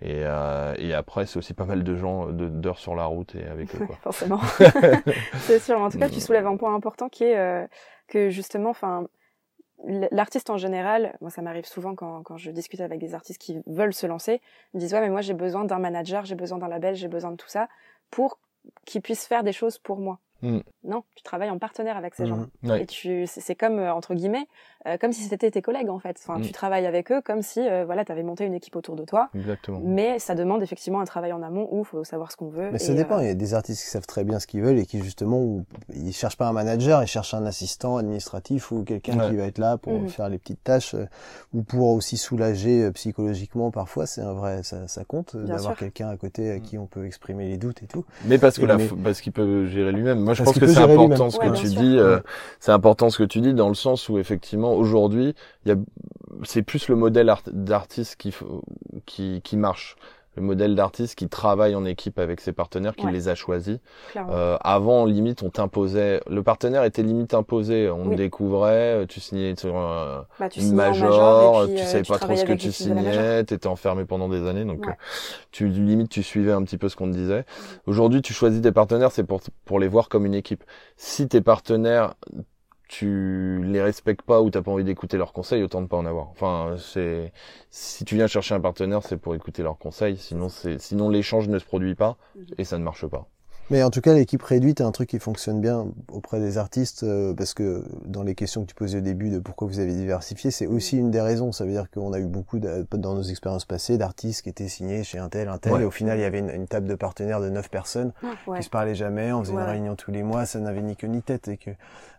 Et, 0.00 0.20
euh, 0.22 0.74
et 0.78 0.94
après, 0.94 1.26
c'est 1.26 1.38
aussi 1.38 1.54
pas 1.54 1.64
mal 1.64 1.82
de 1.82 1.96
gens 1.96 2.26
d'heures 2.26 2.78
sur 2.78 2.94
la 2.94 3.06
route 3.06 3.34
et 3.34 3.44
avec 3.46 3.74
eux. 3.74 3.84
Quoi. 3.84 3.96
Forcément, 4.02 4.40
c'est 5.40 5.58
sûr. 5.58 5.80
En 5.80 5.90
tout 5.90 5.98
cas, 5.98 6.08
tu 6.08 6.20
soulèves 6.20 6.46
un 6.46 6.56
point 6.56 6.74
important 6.74 7.08
qui 7.08 7.24
est 7.24 7.36
euh, 7.36 7.66
que 8.06 8.30
justement, 8.30 8.70
enfin, 8.70 9.08
l'artiste 9.84 10.50
en 10.50 10.56
général, 10.56 11.16
moi 11.20 11.30
ça 11.30 11.42
m'arrive 11.42 11.66
souvent 11.66 11.94
quand, 11.94 12.22
quand 12.22 12.36
je 12.36 12.50
discute 12.50 12.80
avec 12.80 13.00
des 13.00 13.14
artistes 13.14 13.40
qui 13.40 13.60
veulent 13.66 13.94
se 13.94 14.06
lancer, 14.06 14.40
ils 14.72 14.76
me 14.76 14.80
disent 14.80 14.92
ouais 14.94 15.00
mais 15.00 15.10
moi 15.10 15.20
j'ai 15.20 15.34
besoin 15.34 15.64
d'un 15.64 15.78
manager, 15.78 16.24
j'ai 16.24 16.34
besoin 16.34 16.58
d'un 16.58 16.68
label, 16.68 16.94
j'ai 16.94 17.08
besoin 17.08 17.30
de 17.30 17.36
tout 17.36 17.48
ça 17.48 17.68
pour 18.10 18.38
qu'ils 18.84 19.02
puissent 19.02 19.26
faire 19.26 19.44
des 19.44 19.52
choses 19.52 19.78
pour 19.78 19.98
moi. 19.98 20.18
Mm. 20.42 20.58
Non, 20.84 21.04
tu 21.16 21.22
travailles 21.22 21.50
en 21.50 21.58
partenaire 21.58 21.96
avec 21.96 22.14
ces 22.14 22.26
gens. 22.26 22.46
Mm. 22.62 22.72
Et 22.72 22.86
tu, 22.86 23.26
c'est 23.26 23.54
comme 23.54 23.78
euh, 23.78 23.92
entre 23.92 24.14
guillemets, 24.14 24.46
comme 25.00 25.12
si 25.12 25.22
c'était 25.22 25.50
tes 25.50 25.62
collègues 25.62 25.88
en 25.88 25.98
fait. 25.98 26.16
Enfin, 26.18 26.38
mm. 26.38 26.42
tu 26.42 26.52
travailles 26.52 26.86
avec 26.86 27.10
eux 27.12 27.20
comme 27.22 27.42
si, 27.42 27.60
euh, 27.60 27.84
voilà, 27.84 28.04
tu 28.04 28.12
avais 28.12 28.22
monté 28.22 28.44
une 28.44 28.54
équipe 28.54 28.76
autour 28.76 28.96
de 28.96 29.04
toi. 29.04 29.28
Exactement. 29.34 29.80
Mais 29.82 30.18
ça 30.18 30.34
demande 30.34 30.62
effectivement 30.62 31.00
un 31.00 31.04
travail 31.04 31.32
en 31.32 31.42
amont 31.42 31.68
où 31.70 31.80
il 31.80 31.84
faut 31.84 32.04
savoir 32.04 32.30
ce 32.32 32.36
qu'on 32.36 32.48
veut. 32.48 32.70
Mais 32.70 32.78
ça 32.78 32.94
dépend. 32.94 33.20
Il 33.20 33.26
y 33.26 33.30
a 33.30 33.34
des 33.34 33.54
artistes 33.54 33.82
qui 33.82 33.88
savent 33.88 34.06
très 34.06 34.24
bien 34.24 34.38
ce 34.38 34.46
qu'ils 34.46 34.62
veulent 34.62 34.78
et 34.78 34.86
qui 34.86 35.02
justement, 35.02 35.64
ils 35.94 36.12
cherchent 36.12 36.36
pas 36.36 36.46
un 36.46 36.52
manager, 36.52 37.02
ils 37.02 37.08
cherchent 37.08 37.34
un 37.34 37.46
assistant 37.46 37.96
administratif 37.96 38.70
ou 38.72 38.84
quelqu'un 38.84 39.28
qui 39.28 39.36
va 39.36 39.44
être 39.44 39.58
là 39.58 39.78
pour 39.78 39.94
mm-hmm. 39.94 40.08
faire 40.08 40.28
les 40.28 40.38
petites 40.38 40.62
tâches 40.62 40.94
ou 41.54 41.62
pour 41.62 41.92
aussi 41.92 42.16
soulager 42.16 42.90
psychologiquement. 42.92 43.70
Parfois, 43.70 44.06
c'est 44.06 44.22
un 44.22 44.32
vrai, 44.32 44.62
ça, 44.62 44.88
ça 44.88 45.04
compte 45.04 45.36
d'avoir 45.36 45.76
quelqu'un 45.76 46.08
à 46.08 46.16
côté 46.16 46.50
à 46.50 46.60
qui 46.60 46.78
on 46.78 46.86
peut 46.86 47.06
exprimer 47.06 47.48
les 47.48 47.56
doutes 47.56 47.82
et 47.82 47.86
tout. 47.86 48.04
Mais 48.26 48.38
parce 48.38 48.58
que 48.58 48.66
la, 48.66 48.76
parce 49.02 49.20
qu'il 49.20 49.32
peut 49.32 49.66
gérer 49.66 49.92
lui-même 49.92 50.18
moi, 50.18 50.34
je 50.34 50.42
pense 50.42 50.58
que 50.58 50.66
c'est 50.66 50.78
important 50.78 51.30
ce 51.30 51.38
que 51.38 51.54
tu 51.56 51.66
dis. 51.66 51.96
Euh, 51.98 52.20
c'est 52.60 52.72
important 52.72 53.10
ce 53.10 53.18
que 53.18 53.24
tu 53.24 53.40
dis 53.40 53.54
dans 53.54 53.68
le 53.68 53.74
sens 53.74 54.08
où 54.08 54.18
effectivement 54.18 54.67
aujourd'hui, 54.72 55.34
il 55.64 55.68
y 55.68 55.72
a, 55.72 55.76
c'est 56.44 56.62
plus 56.62 56.88
le 56.88 56.96
modèle 56.96 57.32
d'artiste 57.46 58.16
qui, 58.16 58.34
qui 59.06 59.40
qui 59.42 59.56
marche 59.56 59.96
le 60.38 60.46
modèle 60.46 60.74
d'artiste 60.74 61.16
qui 61.16 61.28
travaille 61.28 61.74
en 61.74 61.84
équipe 61.84 62.18
avec 62.18 62.40
ses 62.40 62.52
partenaires, 62.52 62.94
qui 62.94 63.06
les 63.06 63.28
a 63.28 63.34
choisis. 63.34 63.78
Euh, 64.16 64.56
avant, 64.60 65.04
limite, 65.04 65.42
on 65.42 65.50
t'imposait. 65.50 66.20
Le 66.30 66.42
partenaire 66.42 66.84
était 66.84 67.02
limite 67.02 67.34
imposé. 67.34 67.90
On 67.90 68.14
découvrait. 68.14 69.02
Euh, 69.02 69.06
tu 69.06 69.20
signais 69.20 69.54
sur 69.56 69.74
bah, 69.74 70.48
une 70.56 70.74
major. 70.74 71.66
tu 71.66 71.72
euh, 71.72 71.84
savais 71.84 72.04
pas 72.04 72.18
trop 72.18 72.36
ce 72.36 72.44
que 72.44 72.52
tu 72.52 72.72
signais. 72.72 73.44
T'étais 73.44 73.66
enfermé 73.66 74.04
pendant 74.04 74.28
des 74.28 74.46
années. 74.46 74.64
Donc, 74.64 74.86
tu 75.50 75.68
limite, 75.68 76.08
tu 76.08 76.22
suivais 76.22 76.52
un 76.52 76.62
petit 76.62 76.78
peu 76.78 76.88
ce 76.88 76.96
qu'on 76.96 77.06
te 77.06 77.16
disait. 77.16 77.44
Aujourd'hui, 77.86 78.22
tu 78.22 78.32
choisis 78.32 78.62
tes 78.62 78.72
partenaires, 78.72 79.12
c'est 79.12 79.24
pour 79.24 79.40
pour 79.64 79.80
les 79.80 79.88
voir 79.88 80.08
comme 80.08 80.24
une 80.24 80.34
équipe. 80.34 80.62
Si 80.96 81.28
tes 81.28 81.40
partenaires 81.40 82.14
tu 82.88 83.62
les 83.64 83.82
respectes 83.82 84.22
pas 84.22 84.40
ou 84.42 84.50
t'as 84.50 84.62
pas 84.62 84.70
envie 84.72 84.84
d'écouter 84.84 85.16
leurs 85.18 85.32
conseils, 85.32 85.62
autant 85.62 85.80
ne 85.82 85.86
pas 85.86 85.96
en 85.96 86.06
avoir. 86.06 86.28
Enfin, 86.30 86.76
c'est 86.78 87.32
si 87.70 88.04
tu 88.04 88.16
viens 88.16 88.26
chercher 88.26 88.54
un 88.54 88.60
partenaire, 88.60 89.02
c'est 89.02 89.18
pour 89.18 89.34
écouter 89.34 89.62
leurs 89.62 89.78
conseils. 89.78 90.16
Sinon, 90.16 90.48
c'est 90.48 90.78
sinon 90.80 91.08
l'échange 91.08 91.48
ne 91.48 91.58
se 91.58 91.64
produit 91.64 91.94
pas 91.94 92.16
et 92.58 92.64
ça 92.64 92.78
ne 92.78 92.84
marche 92.84 93.06
pas. 93.06 93.28
Mais 93.70 93.82
en 93.82 93.90
tout 93.90 94.00
cas, 94.00 94.14
l'équipe 94.14 94.42
réduite 94.42 94.80
est 94.80 94.84
un 94.84 94.92
truc 94.92 95.10
qui 95.10 95.18
fonctionne 95.18 95.60
bien 95.60 95.86
auprès 96.10 96.40
des 96.40 96.56
artistes 96.56 97.02
euh, 97.02 97.34
parce 97.34 97.52
que 97.52 97.84
dans 98.06 98.22
les 98.22 98.34
questions 98.34 98.62
que 98.62 98.68
tu 98.68 98.74
posais 98.74 98.98
au 98.98 99.02
début 99.02 99.28
de 99.28 99.38
pourquoi 99.38 99.68
vous 99.68 99.78
avez 99.78 99.92
diversifié, 99.92 100.50
c'est 100.50 100.66
aussi 100.66 100.96
une 100.96 101.10
des 101.10 101.20
raisons. 101.20 101.52
Ça 101.52 101.64
veut 101.64 101.72
dire 101.72 101.90
qu'on 101.90 102.14
a 102.14 102.18
eu 102.18 102.26
beaucoup 102.26 102.58
dans 102.58 103.14
nos 103.14 103.22
expériences 103.22 103.66
passées 103.66 103.98
d'artistes 103.98 104.42
qui 104.42 104.48
étaient 104.48 104.68
signés 104.68 105.04
chez 105.04 105.18
un 105.18 105.28
tel, 105.28 105.48
un 105.48 105.58
tel, 105.58 105.82
et 105.82 105.84
au 105.84 105.90
final, 105.90 106.18
il 106.18 106.22
y 106.22 106.24
avait 106.24 106.38
une, 106.38 106.66
table 106.66 106.86
de 106.86 106.94
partenaires 106.94 107.40
de 107.40 107.50
neuf 107.50 107.68
personnes 107.70 108.12
ah, 108.22 108.56
qui 108.56 108.62
se 108.62 108.70
parlaient 108.70 108.94
jamais, 108.94 109.32
on 109.32 109.42
faisait 109.42 109.52
une 109.52 109.60
réunion 109.60 109.96
tous 109.96 110.10
les 110.10 110.22
mois, 110.22 110.46
ça 110.46 110.58
n'avait 110.60 110.82
ni 110.82 110.96
queue 110.96 111.06
ni 111.06 111.22
tête 111.22 111.48
et 111.48 111.56
que 111.56 111.70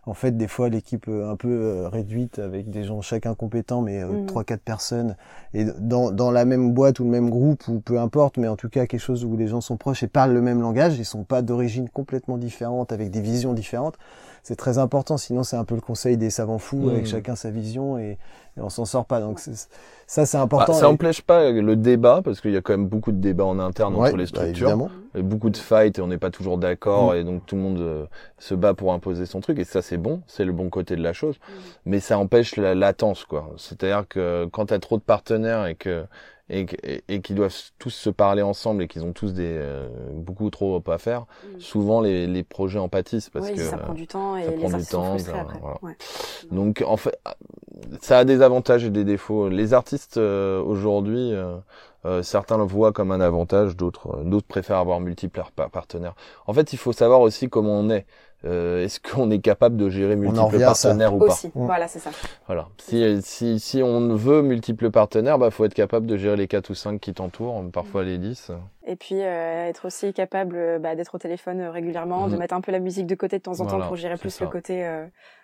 en 0.06 0.14
fait, 0.14 0.36
des 0.36 0.48
fois, 0.48 0.70
l'équipe 0.70 1.06
euh, 1.08 1.30
un 1.30 1.36
peu 1.36 1.48
euh, 1.48 1.88
réduite 1.88 2.38
avec 2.38 2.70
des 2.70 2.84
gens 2.84 3.02
chacun 3.02 3.34
compétents, 3.34 3.82
mais 3.82 4.02
mhm. 4.02 4.26
trois, 4.26 4.44
quatre 4.44 4.62
personnes, 4.62 5.14
et 5.52 5.64
dans, 5.78 6.10
dans 6.10 6.30
la 6.30 6.44
même 6.46 6.72
boîte 6.72 7.00
ou 7.00 7.04
le 7.04 7.10
même 7.10 7.28
groupe 7.28 7.68
ou 7.68 7.80
peu 7.80 8.00
importe, 8.00 8.38
mais 8.38 8.48
en 8.48 8.56
tout 8.56 8.68
cas 8.68 8.86
quelque 8.86 9.00
chose 9.00 9.24
où 9.24 9.36
les 9.36 9.46
gens 9.46 9.60
sont 9.60 9.76
proches 9.76 10.02
et 10.02 10.08
parlent 10.08 10.32
le 10.32 10.40
même 10.40 10.62
langage, 10.62 10.98
ils 10.98 11.04
sont 11.04 11.24
pas 11.24 11.39
d'origine 11.42 11.88
complètement 11.88 12.38
différente, 12.38 12.92
avec 12.92 13.10
des 13.10 13.20
visions 13.20 13.52
différentes. 13.52 13.96
C'est 14.42 14.56
très 14.56 14.78
important, 14.78 15.18
sinon 15.18 15.42
c'est 15.42 15.56
un 15.56 15.64
peu 15.64 15.74
le 15.74 15.82
conseil 15.82 16.16
des 16.16 16.30
savants 16.30 16.58
fous, 16.58 16.88
avec 16.88 17.02
mmh. 17.02 17.08
chacun 17.08 17.36
sa 17.36 17.50
vision 17.50 17.98
et, 17.98 18.16
et 18.56 18.60
on 18.60 18.70
s'en 18.70 18.86
sort 18.86 19.04
pas. 19.04 19.20
Donc 19.20 19.38
ça 19.38 20.26
c'est 20.26 20.38
important. 20.38 20.72
Bah, 20.72 20.78
ça 20.78 20.86
n'empêche 20.86 21.20
pas 21.20 21.50
le 21.50 21.76
débat, 21.76 22.22
parce 22.24 22.40
qu'il 22.40 22.52
y 22.52 22.56
a 22.56 22.62
quand 22.62 22.72
même 22.72 22.86
beaucoup 22.86 23.12
de 23.12 23.18
débats 23.18 23.44
en 23.44 23.58
interne 23.58 23.94
entre 23.96 24.16
les 24.16 24.24
bah, 24.24 24.26
structures. 24.26 24.88
et 25.14 25.22
beaucoup 25.22 25.50
de 25.50 25.58
fights 25.58 25.98
et 25.98 26.02
on 26.02 26.06
n'est 26.06 26.18
pas 26.18 26.30
toujours 26.30 26.56
d'accord 26.56 27.12
mmh. 27.12 27.16
et 27.16 27.24
donc 27.24 27.44
tout 27.44 27.56
le 27.56 27.62
monde 27.62 27.80
euh, 27.80 28.06
se 28.38 28.54
bat 28.54 28.72
pour 28.72 28.94
imposer 28.94 29.26
son 29.26 29.40
truc 29.40 29.58
et 29.58 29.64
ça 29.64 29.82
c'est 29.82 29.98
bon, 29.98 30.22
c'est 30.26 30.46
le 30.46 30.52
bon 30.52 30.70
côté 30.70 30.96
de 30.96 31.02
la 31.02 31.12
chose. 31.12 31.36
Mmh. 31.36 31.52
Mais 31.84 32.00
ça 32.00 32.18
empêche 32.18 32.56
la 32.56 32.74
latence 32.74 33.24
quoi. 33.24 33.50
C'est-à-dire 33.58 34.06
que 34.08 34.48
quand 34.52 34.66
tu 34.66 34.74
as 34.74 34.78
trop 34.78 34.96
de 34.96 35.02
partenaires 35.02 35.66
et 35.66 35.74
que 35.74 36.04
et, 36.50 36.66
et, 37.08 37.20
qui 37.20 37.34
doivent 37.34 37.54
tous 37.78 37.90
se 37.90 38.10
parler 38.10 38.42
ensemble 38.42 38.82
et 38.82 38.88
qu'ils 38.88 39.04
ont 39.04 39.12
tous 39.12 39.32
des 39.32 39.56
euh, 39.56 39.88
beaucoup 40.12 40.50
trop 40.50 40.82
à 40.86 40.98
faire, 40.98 41.22
mm. 41.22 41.60
souvent 41.60 42.00
les, 42.00 42.26
les 42.26 42.42
projets 42.42 42.78
en 42.78 42.88
pâtissent 42.88 43.30
parce 43.30 43.50
que 43.50 43.62
ça 43.62 43.76
prend 43.76 43.94
du 43.94 44.06
temps 44.06 44.36
et 44.36 44.56
les 44.56 44.64
artistes 44.64 44.90
temps, 44.90 45.18
sont 45.18 45.32
après. 45.32 45.60
Ouais. 45.82 45.96
Donc 46.50 46.82
en 46.86 46.96
fait, 46.96 47.16
ça 48.00 48.18
a 48.18 48.24
des 48.24 48.42
avantages 48.42 48.84
et 48.84 48.90
des 48.90 49.04
défauts. 49.04 49.48
Les 49.48 49.74
artistes 49.74 50.16
euh, 50.16 50.60
aujourd'hui, 50.60 51.32
euh, 52.04 52.22
certains 52.22 52.58
le 52.58 52.64
voient 52.64 52.92
comme 52.92 53.12
un 53.12 53.20
avantage, 53.20 53.76
d'autres 53.76 54.24
d'autres 54.24 54.46
préfèrent 54.46 54.78
avoir 54.78 55.00
multiples 55.00 55.42
partenaires. 55.72 56.14
En 56.46 56.52
fait, 56.52 56.72
il 56.72 56.78
faut 56.78 56.92
savoir 56.92 57.20
aussi 57.20 57.48
comment 57.48 57.78
on 57.78 57.90
est. 57.90 58.06
Euh, 58.44 58.84
est-ce 58.84 59.00
qu'on 59.00 59.30
est 59.30 59.40
capable 59.40 59.76
de 59.76 59.90
gérer 59.90 60.16
multiples 60.16 60.58
partenaires 60.58 61.14
ou 61.14 61.18
pas 61.18 61.34
mm. 61.34 61.50
Voilà, 61.54 61.88
c'est 61.88 61.98
ça. 61.98 62.10
Voilà. 62.46 62.68
Si, 62.78 63.20
si, 63.22 63.60
si 63.60 63.82
on 63.82 64.14
veut 64.14 64.40
multiples 64.40 64.90
partenaires, 64.90 65.38
bah 65.38 65.50
faut 65.50 65.64
être 65.66 65.74
capable 65.74 66.06
de 66.06 66.16
gérer 66.16 66.36
les 66.36 66.48
4 66.48 66.70
ou 66.70 66.74
5 66.74 67.00
qui 67.00 67.12
t'entourent, 67.12 67.62
parfois 67.70 68.02
les 68.02 68.16
10. 68.16 68.52
Et 68.86 68.96
puis 68.96 69.20
euh, 69.20 69.68
être 69.68 69.86
aussi 69.86 70.12
capable 70.14 70.56
euh, 70.56 70.78
bah, 70.78 70.94
d'être 70.94 71.14
au 71.14 71.18
téléphone 71.18 71.60
régulièrement, 71.60 72.28
de 72.28 72.36
mm. 72.36 72.38
mettre 72.38 72.54
un 72.54 72.60
peu 72.62 72.72
la 72.72 72.78
musique 72.78 73.06
de 73.06 73.14
côté 73.14 73.36
de 73.36 73.42
temps 73.42 73.60
en 73.60 73.66
temps 73.66 73.86
pour 73.86 73.96
gérer 73.96 74.16
plus 74.16 74.40
le 74.40 74.46
côté, 74.46 74.88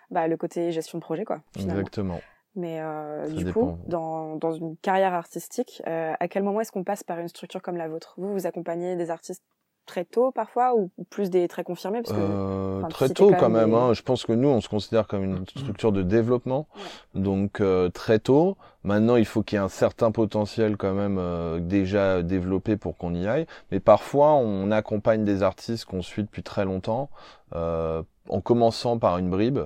bah, 0.09 0.27
le 0.27 0.37
côté 0.37 0.71
gestion 0.71 0.97
de 0.97 1.03
projet, 1.03 1.23
quoi. 1.23 1.41
Finalement. 1.55 1.79
Exactement. 1.81 2.19
Mais 2.55 2.81
du 3.29 3.53
coup, 3.53 3.77
dans, 3.85 4.37
dans 4.37 4.53
une 4.53 4.75
carrière 4.77 5.13
artistique, 5.13 5.83
à 5.85 6.27
quel 6.27 6.41
moment 6.41 6.61
est-ce 6.61 6.71
qu'on 6.71 6.83
passe 6.83 7.03
par 7.03 7.19
une 7.19 7.27
structure 7.27 7.61
comme 7.61 7.77
la 7.77 7.87
vôtre? 7.87 8.15
Vous, 8.17 8.33
vous 8.33 8.47
accompagnez 8.47 8.95
des 8.95 9.11
artistes 9.11 9.43
très 9.87 10.05
tôt 10.05 10.31
parfois 10.31 10.75
ou 10.75 10.91
plus 11.09 11.31
des 11.31 11.47
très 11.47 11.63
confirmés 11.63 12.01
parce 12.03 12.15
que, 12.15 12.21
euh, 12.21 12.81
Très 12.89 13.09
tôt 13.09 13.31
quand 13.31 13.49
même. 13.49 13.73
Hein. 13.73 13.93
Je 13.93 14.03
pense 14.03 14.25
que 14.25 14.33
nous, 14.33 14.49
on 14.49 14.61
se 14.61 14.69
considère 14.69 15.07
comme 15.07 15.23
une 15.23 15.47
structure 15.47 15.91
de 15.91 16.03
développement. 16.03 16.67
Donc 17.15 17.61
euh, 17.61 17.89
très 17.89 18.19
tôt. 18.19 18.57
Maintenant, 18.83 19.15
il 19.15 19.25
faut 19.25 19.41
qu'il 19.41 19.57
y 19.57 19.59
ait 19.59 19.65
un 19.65 19.69
certain 19.69 20.11
potentiel 20.11 20.77
quand 20.77 20.93
même 20.93 21.17
euh, 21.19 21.59
déjà 21.59 22.21
développé 22.21 22.77
pour 22.77 22.95
qu'on 22.97 23.15
y 23.15 23.27
aille. 23.27 23.47
Mais 23.71 23.79
parfois, 23.79 24.33
on 24.33 24.69
accompagne 24.69 25.25
des 25.25 25.41
artistes 25.41 25.85
qu'on 25.85 26.03
suit 26.03 26.23
depuis 26.23 26.43
très 26.43 26.65
longtemps, 26.65 27.09
en 27.53 28.41
commençant 28.41 28.99
par 28.99 29.17
une 29.17 29.29
bribe. 29.29 29.59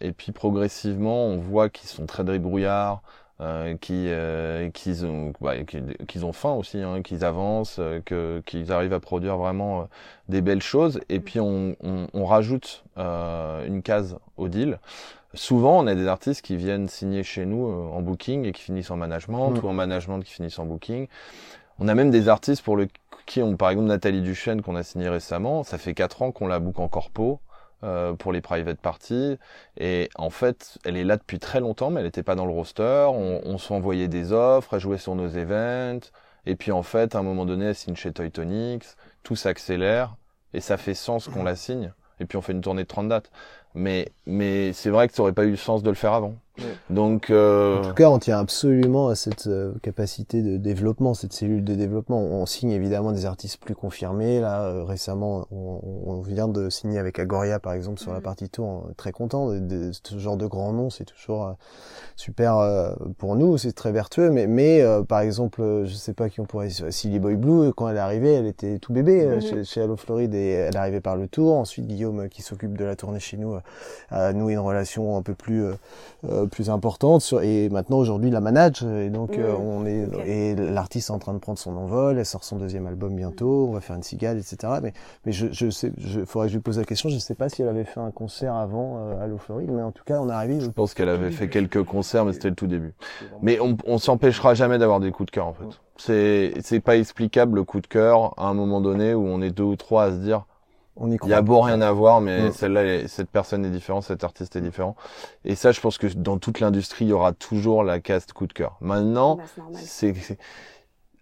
et 0.00 0.12
puis 0.12 0.32
progressivement, 0.32 1.26
on 1.26 1.36
voit 1.36 1.68
qu'ils 1.68 1.88
sont 1.88 2.06
très 2.06 2.24
débrouillards, 2.24 3.02
euh, 3.40 3.76
qui 3.76 4.06
euh, 4.08 4.70
qu'ils 4.70 5.04
ont 5.04 5.32
bah, 5.40 5.54
qu'ils 5.64 6.24
ont 6.24 6.32
faim 6.32 6.54
aussi 6.54 6.78
hein, 6.78 7.02
qu'ils 7.02 7.24
avancent 7.24 7.76
euh, 7.78 8.00
que 8.04 8.42
qu'ils 8.46 8.72
arrivent 8.72 8.94
à 8.94 9.00
produire 9.00 9.36
vraiment 9.36 9.80
euh, 9.80 9.84
des 10.28 10.40
belles 10.40 10.62
choses. 10.62 11.00
Et 11.08 11.20
puis 11.20 11.38
on, 11.38 11.76
on, 11.82 12.06
on 12.14 12.24
rajoute 12.24 12.84
une 12.96 13.82
case 13.82 14.18
au 14.36 14.48
deal. 14.48 14.78
Souvent 15.34 15.78
on 15.78 15.86
a 15.86 15.94
des 15.94 16.06
artistes 16.06 16.42
qui 16.42 16.56
viennent 16.56 16.88
signer 16.88 17.22
chez 17.22 17.44
nous 17.44 17.66
en 17.66 18.00
booking 18.00 18.46
et 18.46 18.52
qui 18.52 18.62
finissent 18.62 18.90
en 18.90 18.96
management 18.96 19.50
mmh. 19.50 19.64
ou 19.64 19.68
en 19.68 19.74
management 19.74 20.20
qui 20.20 20.32
finissent 20.32 20.58
en 20.58 20.64
booking. 20.64 21.08
On 21.78 21.88
a 21.88 21.94
même 21.94 22.10
des 22.10 22.28
artistes 22.28 22.62
pour 22.62 22.76
le 22.76 22.88
qui 23.26 23.42
ont 23.42 23.56
par 23.56 23.70
exemple 23.70 23.88
Nathalie 23.88 24.22
Duchesne 24.22 24.62
qu'on 24.62 24.76
a 24.76 24.82
signé 24.82 25.08
récemment. 25.08 25.62
Ça 25.62 25.76
fait 25.78 25.92
quatre 25.94 26.22
ans 26.22 26.32
qu'on 26.32 26.46
la 26.46 26.58
book 26.58 26.78
en 26.78 26.88
corpo 26.88 27.40
euh, 27.84 28.14
pour 28.14 28.32
les 28.32 28.40
private 28.40 28.80
parties. 28.80 29.38
Et 29.78 30.08
en 30.16 30.30
fait, 30.30 30.78
elle 30.84 30.96
est 30.96 31.04
là 31.04 31.16
depuis 31.16 31.38
très 31.38 31.60
longtemps, 31.60 31.90
mais 31.90 32.00
elle 32.00 32.06
n'était 32.06 32.22
pas 32.22 32.34
dans 32.34 32.46
le 32.46 32.52
roster. 32.52 33.06
On, 33.10 33.40
on 33.44 33.58
s'envoyait 33.58 34.08
des 34.08 34.32
offres, 34.32 34.74
elle 34.74 34.80
jouait 34.80 34.98
sur 34.98 35.14
nos 35.14 35.28
events. 35.28 36.10
Et 36.46 36.56
puis 36.56 36.72
en 36.72 36.82
fait, 36.82 37.14
à 37.14 37.18
un 37.18 37.22
moment 37.22 37.44
donné, 37.46 37.66
elle 37.66 37.74
signe 37.74 37.96
chez 37.96 38.12
Toy 38.12 38.30
Tonics. 38.30 38.86
Tout 39.22 39.36
s'accélère 39.36 40.16
et 40.54 40.60
ça 40.60 40.76
fait 40.76 40.94
sens 40.94 41.28
qu'on 41.28 41.44
la 41.44 41.56
signe. 41.56 41.92
Et 42.20 42.24
puis 42.24 42.38
on 42.38 42.42
fait 42.42 42.52
une 42.52 42.62
tournée 42.62 42.82
de 42.82 42.88
30 42.88 43.08
dates. 43.08 43.30
Mais, 43.74 44.12
mais 44.26 44.72
c'est 44.72 44.90
vrai 44.90 45.08
que 45.08 45.14
ça 45.14 45.22
aurait 45.22 45.32
pas 45.32 45.44
eu 45.44 45.50
le 45.50 45.56
sens 45.56 45.82
de 45.82 45.90
le 45.90 45.96
faire 45.96 46.14
avant. 46.14 46.36
Donc, 46.90 47.30
euh... 47.30 47.78
en 47.78 47.82
tout 47.82 47.94
cas, 47.94 48.08
on 48.08 48.18
tient 48.18 48.38
absolument 48.38 49.08
à 49.08 49.14
cette 49.14 49.46
euh, 49.46 49.74
capacité 49.82 50.42
de 50.42 50.56
développement, 50.56 51.14
cette 51.14 51.32
cellule 51.32 51.64
de 51.64 51.74
développement. 51.74 52.18
On 52.18 52.46
signe 52.46 52.70
évidemment 52.70 53.12
des 53.12 53.26
artistes 53.26 53.62
plus 53.62 53.74
confirmés. 53.74 54.40
Là, 54.40 54.62
euh, 54.62 54.84
récemment, 54.84 55.46
on, 55.50 55.80
on, 56.06 56.20
vient 56.20 56.48
de 56.48 56.70
signer 56.70 56.98
avec 56.98 57.18
Agoria, 57.18 57.58
par 57.58 57.72
exemple, 57.72 58.00
sur 58.00 58.12
la 58.12 58.20
partie 58.20 58.48
tour. 58.48 58.88
Très 58.96 59.12
content 59.12 59.50
de, 59.50 59.90
ce 59.92 60.18
genre 60.18 60.36
de 60.36 60.46
grands 60.46 60.72
noms. 60.72 60.90
C'est 60.90 61.04
toujours 61.04 61.46
euh, 61.46 61.52
super 62.16 62.56
pour 63.18 63.36
nous. 63.36 63.58
C'est 63.58 63.72
très 63.72 63.92
vertueux. 63.92 64.30
Mais, 64.30 64.46
mais 64.46 64.84
par 65.08 65.20
exemple, 65.20 65.84
je 65.84 65.94
sais 65.94 66.14
pas 66.14 66.28
qui 66.28 66.40
on 66.40 66.44
pourrait. 66.44 66.70
Silly 66.70 67.18
Boy 67.18 67.36
Blue, 67.36 67.72
quand 67.72 67.88
elle 67.88 67.96
est 67.96 68.00
arrivée, 68.00 68.34
elle 68.34 68.46
était 68.46 68.78
tout 68.78 68.92
bébé 68.92 69.40
chez, 69.40 69.64
chez 69.64 69.82
Allo 69.82 69.96
Floride 69.96 70.34
et 70.34 70.50
elle 70.50 70.74
est 70.74 70.78
arrivée 70.78 71.00
par 71.00 71.16
le 71.16 71.28
tour. 71.28 71.56
Ensuite, 71.56 71.86
Guillaume, 71.86 72.28
qui 72.28 72.42
s'occupe 72.42 72.76
de 72.76 72.84
la 72.84 72.96
tournée 72.96 73.20
chez 73.20 73.36
nous, 73.36 73.56
a 74.10 74.32
noué 74.32 74.54
une 74.54 74.60
relation 74.60 75.16
un 75.16 75.22
peu 75.22 75.34
plus 75.34 75.64
plus 76.46 76.70
importante 76.70 77.22
sur, 77.22 77.42
et 77.42 77.68
maintenant 77.68 77.98
aujourd'hui 77.98 78.30
la 78.30 78.40
manage 78.40 78.82
et 78.82 79.10
donc 79.10 79.38
euh, 79.38 79.54
on 79.58 79.86
est 79.86 80.08
et 80.26 80.54
l'artiste 80.54 81.10
est 81.10 81.12
en 81.12 81.18
train 81.18 81.34
de 81.34 81.38
prendre 81.38 81.58
son 81.58 81.76
envol 81.76 82.18
elle 82.18 82.26
sort 82.26 82.44
son 82.44 82.56
deuxième 82.56 82.86
album 82.86 83.14
bientôt 83.14 83.66
on 83.68 83.72
va 83.72 83.80
faire 83.80 83.96
une 83.96 84.02
cigale 84.02 84.38
etc 84.38 84.74
mais 84.82 84.92
mais 85.24 85.32
je, 85.32 85.48
je 85.50 85.70
sais 85.70 85.92
je 85.98 86.24
faudrait 86.24 86.48
que 86.48 86.52
je 86.52 86.56
lui 86.58 86.62
pose 86.62 86.78
la 86.78 86.84
question 86.84 87.08
je 87.08 87.18
sais 87.18 87.34
pas 87.34 87.48
si 87.48 87.62
elle 87.62 87.68
avait 87.68 87.84
fait 87.84 88.00
un 88.00 88.10
concert 88.10 88.54
avant 88.54 88.98
euh, 88.98 89.22
à 89.22 89.26
l'eau 89.26 89.38
Floride 89.38 89.70
mais 89.70 89.82
en 89.82 89.92
tout 89.92 90.04
cas 90.04 90.20
on 90.20 90.28
est 90.28 90.32
arrivé 90.32 90.60
je 90.60 90.70
pense 90.70 90.94
qu'elle 90.94 91.08
avait 91.08 91.30
fait 91.30 91.48
quelques 91.48 91.82
concerts 91.82 92.24
mais 92.24 92.32
c'était 92.32 92.50
le 92.50 92.54
tout 92.54 92.66
début. 92.66 92.94
Mais 93.42 93.60
on, 93.60 93.76
on 93.86 93.98
s'empêchera 93.98 94.54
jamais 94.54 94.78
d'avoir 94.78 95.00
des 95.00 95.10
coups 95.10 95.26
de 95.26 95.30
cœur 95.30 95.46
en 95.46 95.52
fait. 95.52 95.80
C'est 95.96 96.52
c'est 96.60 96.80
pas 96.80 96.96
explicable 96.96 97.56
le 97.56 97.64
coup 97.64 97.80
de 97.80 97.86
cœur 97.86 98.34
à 98.36 98.48
un 98.48 98.54
moment 98.54 98.80
donné 98.80 99.14
où 99.14 99.26
on 99.26 99.40
est 99.40 99.50
deux 99.50 99.62
ou 99.62 99.76
trois 99.76 100.04
à 100.04 100.10
se 100.10 100.16
dire 100.16 100.46
il 101.00 101.28
y 101.28 101.34
a 101.34 101.42
beau 101.42 101.60
rien 101.60 101.80
à 101.80 101.92
voir, 101.92 102.20
mais 102.20 102.48
mm. 102.48 102.52
celle-là, 102.52 103.08
cette 103.08 103.30
personne 103.30 103.64
est 103.64 103.70
différente, 103.70 104.04
cet 104.04 104.24
artiste 104.24 104.56
est 104.56 104.60
différent. 104.60 104.96
Et 105.44 105.54
ça, 105.54 105.72
je 105.72 105.80
pense 105.80 105.98
que 105.98 106.06
dans 106.06 106.38
toute 106.38 106.60
l'industrie, 106.60 107.04
il 107.04 107.08
y 107.08 107.12
aura 107.12 107.32
toujours 107.32 107.84
la 107.84 108.00
caste 108.00 108.32
coup 108.32 108.46
de 108.46 108.52
cœur. 108.52 108.76
Maintenant, 108.80 109.36
bah, 109.36 109.64
c'est 109.74 110.14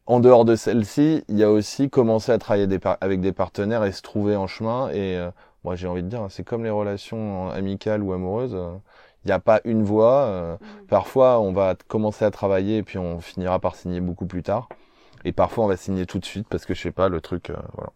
en 0.06 0.20
dehors 0.20 0.44
de 0.44 0.54
celle-ci, 0.54 1.24
il 1.28 1.38
y 1.38 1.42
a 1.42 1.50
aussi 1.50 1.90
commencer 1.90 2.30
à 2.30 2.38
travailler 2.38 2.68
avec 3.00 3.20
des 3.20 3.32
partenaires 3.32 3.84
et 3.84 3.92
se 3.92 4.02
trouver 4.02 4.36
en 4.36 4.46
chemin. 4.46 4.90
Et 4.90 5.16
euh, 5.16 5.30
moi, 5.64 5.76
j'ai 5.76 5.88
envie 5.88 6.02
de 6.02 6.08
dire, 6.08 6.26
c'est 6.28 6.44
comme 6.44 6.62
les 6.62 6.70
relations 6.70 7.50
amicales 7.50 8.02
ou 8.02 8.12
amoureuses. 8.12 8.56
Il 9.24 9.28
n'y 9.28 9.32
a 9.32 9.40
pas 9.40 9.60
une 9.64 9.82
voie. 9.82 10.24
Euh, 10.24 10.54
mm. 10.54 10.86
Parfois, 10.88 11.40
on 11.40 11.52
va 11.52 11.74
commencer 11.88 12.24
à 12.24 12.30
travailler 12.30 12.78
et 12.78 12.82
puis 12.82 12.98
on 12.98 13.20
finira 13.20 13.58
par 13.58 13.74
signer 13.74 14.00
beaucoup 14.00 14.26
plus 14.26 14.42
tard. 14.42 14.68
Et 15.24 15.32
parfois, 15.32 15.64
on 15.64 15.68
va 15.68 15.76
signer 15.78 16.04
tout 16.04 16.18
de 16.18 16.26
suite 16.26 16.46
parce 16.48 16.66
que 16.66 16.74
je 16.74 16.82
sais 16.82 16.92
pas, 16.92 17.08
le 17.08 17.20
truc, 17.22 17.48
euh, 17.50 17.56
voilà 17.72 17.90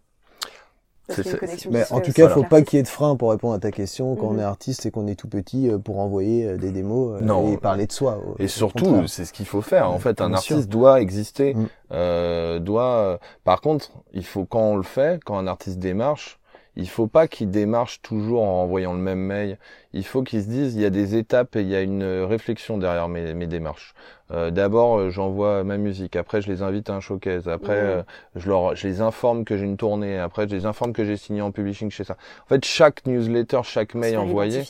mais 1.71 1.85
en 1.90 2.01
tout 2.01 2.12
cas, 2.12 2.25
il 2.25 2.31
faut 2.31 2.44
pas 2.44 2.62
qu'il 2.62 2.77
y 2.77 2.81
ait 2.81 2.83
de 2.83 2.88
frein 2.88 3.16
pour 3.16 3.31
répondre 3.31 3.55
à 3.55 3.59
ta 3.59 3.71
question 3.71 4.14
quand 4.16 4.29
on 4.29 4.33
mhm. 4.35 4.40
est 4.40 4.44
artiste 4.44 4.87
et 4.87 4.90
qu'on 4.90 5.07
est 5.07 5.14
tout 5.14 5.29
petit 5.29 5.68
euh, 5.68 5.79
pour 5.79 5.99
envoyer 6.01 6.47
euh, 6.47 6.57
des 6.57 6.71
démos 6.71 7.21
euh, 7.23 7.53
et 7.53 7.57
parler 7.57 7.87
de 7.87 7.92
soi. 7.92 8.21
Et 8.38 8.49
surtout, 8.49 9.07
c'est 9.07 9.25
ce 9.25 9.33
qu'il 9.33 9.47
faut 9.47 9.62
faire. 9.62 9.90
En 9.90 9.99
fait, 9.99 10.21
un 10.21 10.33
artiste 10.33 10.68
doit 10.68 11.01
exister, 11.01 11.55
mm. 11.55 11.66
euh, 11.92 12.59
doit. 12.59 13.18
Par 13.44 13.61
contre, 13.61 13.90
il 14.12 14.25
faut 14.25 14.44
quand 14.44 14.62
on 14.62 14.77
le 14.77 14.83
fait, 14.83 15.23
quand 15.25 15.38
un 15.38 15.47
artiste 15.47 15.79
démarche, 15.79 16.38
il 16.77 16.88
faut 16.88 17.09
pas 17.09 17.27
qu'il 17.27 17.51
démarche 17.51 18.03
toujours 18.03 18.42
en 18.42 18.62
envoyant 18.62 18.92
le 18.92 19.01
même 19.01 19.18
mail. 19.18 19.59
Il 19.92 20.05
faut 20.05 20.23
qu'il 20.23 20.42
se 20.42 20.49
dise 20.49 20.75
il 20.77 20.83
y 20.83 20.85
a 20.85 20.90
des 20.90 21.16
étapes 21.16 21.57
et 21.57 21.62
il 21.62 21.68
y 21.68 21.75
a 21.75 21.81
une 21.81 22.05
réflexion 22.05 22.79
derrière 22.79 23.09
mes, 23.09 23.35
mes 23.35 23.47
démarches. 23.47 23.94
Euh, 24.30 24.50
D'abord, 24.50 24.98
euh, 24.98 25.10
j'envoie 25.10 25.64
ma 25.64 25.78
musique. 25.78 26.16
Après, 26.16 26.42
je 26.42 26.50
les 26.50 26.62
invite 26.62 26.90
à 26.90 26.94
un 26.94 27.00
showcase. 27.00 27.48
Après, 27.48 27.76
euh, 27.76 28.02
je 28.36 28.48
leur, 28.48 28.76
je 28.76 28.86
les 28.86 29.00
informe 29.00 29.44
que 29.44 29.56
j'ai 29.56 29.64
une 29.64 29.76
tournée. 29.76 30.18
Après, 30.18 30.48
je 30.48 30.54
les 30.54 30.66
informe 30.66 30.92
que 30.92 31.04
j'ai 31.04 31.16
signé 31.16 31.40
en 31.40 31.50
publishing 31.50 31.90
chez 31.90 32.04
ça. 32.04 32.16
En 32.44 32.48
fait, 32.48 32.64
chaque 32.64 33.06
newsletter, 33.06 33.60
chaque 33.64 33.94
mail 33.94 34.18
envoyé, 34.18 34.64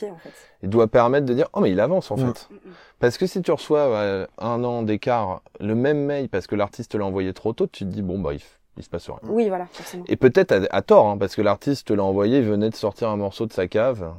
il 0.63 0.69
doit 0.69 0.87
permettre 0.87 1.25
de 1.25 1.33
dire 1.33 1.47
oh 1.53 1.61
mais 1.61 1.71
il 1.71 1.79
avance 1.79 2.11
en 2.11 2.17
fait. 2.17 2.49
Parce 2.99 3.17
que 3.17 3.27
si 3.27 3.41
tu 3.41 3.51
reçois 3.51 3.79
euh, 3.79 4.27
un 4.37 4.63
an 4.63 4.83
d'écart 4.83 5.41
le 5.59 5.75
même 5.75 6.03
mail 6.05 6.27
parce 6.27 6.47
que 6.47 6.55
l'artiste 6.55 6.95
l'a 6.95 7.05
envoyé 7.05 7.33
trop 7.33 7.53
tôt, 7.53 7.67
tu 7.67 7.85
te 7.85 7.89
dis 7.89 8.01
bon 8.01 8.19
bah 8.19 8.33
il 8.33 8.41
il 8.79 8.83
se 8.83 8.89
passe 8.89 9.09
rien. 9.09 9.19
Oui, 9.23 9.49
voilà, 9.49 9.67
forcément. 9.71 10.05
Et 10.07 10.15
peut-être 10.15 10.67
à, 10.71 10.81
tort, 10.81 11.07
hein, 11.07 11.17
parce 11.17 11.35
que 11.35 11.41
l'artiste 11.41 11.91
l'a 11.91 12.03
envoyé, 12.03 12.39
il 12.39 12.45
venait 12.45 12.69
de 12.69 12.75
sortir 12.75 13.09
un 13.09 13.17
morceau 13.17 13.45
de 13.45 13.51
sa 13.51 13.67
cave, 13.67 14.09